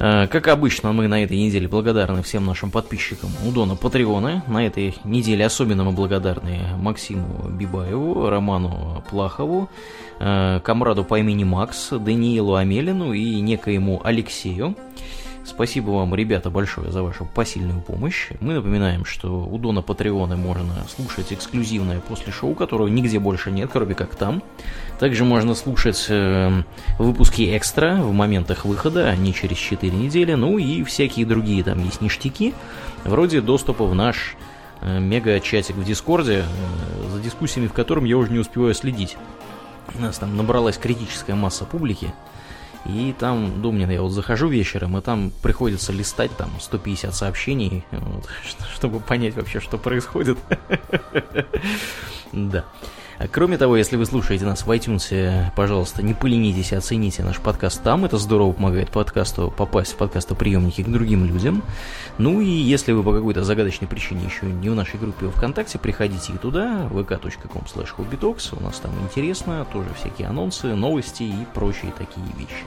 Э, 0.00 0.26
как 0.28 0.48
обычно, 0.48 0.92
мы 0.92 1.08
на 1.08 1.22
этой 1.22 1.36
неделе 1.36 1.68
благодарны 1.68 2.22
всем 2.22 2.46
нашим 2.46 2.70
подписчикам 2.70 3.28
у 3.46 3.52
Дона 3.52 3.76
Патреона. 3.76 4.42
На 4.48 4.66
этой 4.66 4.94
неделе 5.04 5.44
особенно 5.44 5.84
мы 5.84 5.92
благодарны 5.92 6.60
Максиму 6.78 7.50
Бибаеву, 7.50 8.30
Роману 8.30 9.04
Плахову, 9.10 9.68
э, 10.18 10.60
комраду 10.64 11.04
по 11.04 11.18
имени 11.18 11.44
Макс, 11.44 11.90
Даниилу 11.90 12.54
Амелину 12.54 13.12
и 13.12 13.40
некоему 13.40 14.00
Алексею. 14.02 14.74
Спасибо 15.50 15.90
вам, 15.90 16.14
ребята, 16.14 16.48
большое 16.48 16.92
за 16.92 17.02
вашу 17.02 17.24
посильную 17.24 17.80
помощь. 17.80 18.28
Мы 18.40 18.54
напоминаем, 18.54 19.04
что 19.04 19.44
у 19.44 19.58
Дона 19.58 19.82
Патреона 19.82 20.36
можно 20.36 20.72
слушать 20.88 21.32
эксклюзивное 21.32 21.98
после 21.98 22.32
шоу, 22.32 22.54
которого 22.54 22.86
нигде 22.86 23.18
больше 23.18 23.50
нет, 23.50 23.68
кроме 23.72 23.96
как 23.96 24.14
там. 24.14 24.44
Также 25.00 25.24
можно 25.24 25.56
слушать 25.56 26.06
э, 26.08 26.62
выпуски 27.00 27.56
экстра 27.56 27.96
в 27.96 28.12
моментах 28.12 28.64
выхода, 28.64 29.08
а 29.08 29.16
не 29.16 29.34
через 29.34 29.56
4 29.56 29.92
недели, 29.94 30.34
ну 30.34 30.56
и 30.56 30.84
всякие 30.84 31.26
другие 31.26 31.64
там 31.64 31.84
есть 31.84 32.00
ништяки, 32.00 32.54
вроде 33.04 33.40
доступа 33.40 33.86
в 33.86 33.94
наш 33.94 34.36
э, 34.82 35.00
мега-чатик 35.00 35.74
в 35.74 35.84
Дискорде, 35.84 36.44
э, 36.44 37.10
за 37.10 37.20
дискуссиями 37.20 37.66
в 37.66 37.72
котором 37.72 38.04
я 38.04 38.16
уже 38.16 38.30
не 38.30 38.38
успеваю 38.38 38.72
следить. 38.72 39.16
У 39.98 40.00
нас 40.00 40.16
там 40.18 40.36
набралась 40.36 40.78
критическая 40.78 41.34
масса 41.34 41.64
публики. 41.64 42.14
И 42.86 43.14
там, 43.18 43.60
Думнин, 43.60 43.90
я 43.90 44.00
вот 44.02 44.10
захожу 44.10 44.48
вечером, 44.48 44.96
и 44.96 45.00
там 45.02 45.32
приходится 45.42 45.92
листать 45.92 46.34
там 46.36 46.50
150 46.58 47.14
сообщений, 47.14 47.84
вот, 47.90 48.26
чтобы 48.74 49.00
понять 49.00 49.36
вообще, 49.36 49.60
что 49.60 49.78
происходит. 49.78 50.38
Да. 52.32 52.64
Кроме 53.28 53.58
того, 53.58 53.76
если 53.76 53.96
вы 53.96 54.06
слушаете 54.06 54.46
нас 54.46 54.64
в 54.64 54.70
iTunes, 54.70 55.52
пожалуйста, 55.54 56.02
не 56.02 56.14
поленитесь 56.14 56.72
и 56.72 56.76
оцените 56.76 57.22
наш 57.22 57.38
подкаст 57.38 57.82
там. 57.82 58.06
Это 58.06 58.16
здорово 58.16 58.52
помогает 58.52 58.90
подкасту 58.90 59.52
попасть 59.54 59.92
в 59.92 59.96
подкастоприемники 59.96 60.82
к 60.82 60.88
другим 60.88 61.26
людям. 61.26 61.62
Ну 62.16 62.40
и 62.40 62.48
если 62.48 62.92
вы 62.92 63.02
по 63.02 63.12
какой-то 63.12 63.44
загадочной 63.44 63.88
причине 63.88 64.24
еще 64.24 64.46
не 64.46 64.70
в 64.70 64.74
нашей 64.74 64.98
группе 64.98 65.28
ВКонтакте, 65.28 65.78
приходите 65.78 66.32
и 66.32 66.38
туда, 66.38 66.88
vk.com 66.90 67.64
slash 67.64 68.56
У 68.58 68.62
нас 68.62 68.78
там 68.78 68.92
интересно, 69.02 69.66
тоже 69.70 69.88
всякие 69.98 70.28
анонсы, 70.28 70.74
новости 70.74 71.24
и 71.24 71.46
прочие 71.52 71.92
такие 71.98 72.26
вещи. 72.38 72.64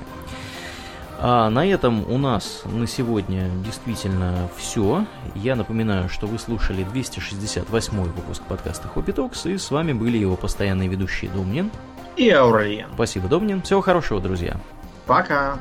А 1.26 1.50
на 1.50 1.66
этом 1.66 2.04
у 2.12 2.18
нас 2.18 2.64
на 2.66 2.86
сегодня 2.86 3.50
действительно 3.64 4.50
все. 4.58 5.06
Я 5.36 5.56
напоминаю, 5.56 6.10
что 6.10 6.28
вы 6.28 6.38
слушали 6.38 6.84
268 6.84 7.98
выпуск 7.98 8.44
подкаста 8.44 8.90
Хобби 8.90 9.14
Токс, 9.14 9.46
и 9.46 9.58
с 9.58 9.72
вами 9.72 9.94
были 9.94 10.18
его 10.18 10.36
постоянные 10.36 10.90
ведущие 10.90 11.32
Домнин 11.32 11.72
и 12.18 12.30
Ауралиен. 12.30 12.90
Спасибо, 12.96 13.30
Домнин. 13.30 13.62
Всего 13.62 13.80
хорошего, 13.80 14.20
друзья. 14.20 14.58
Пока. 15.06 15.58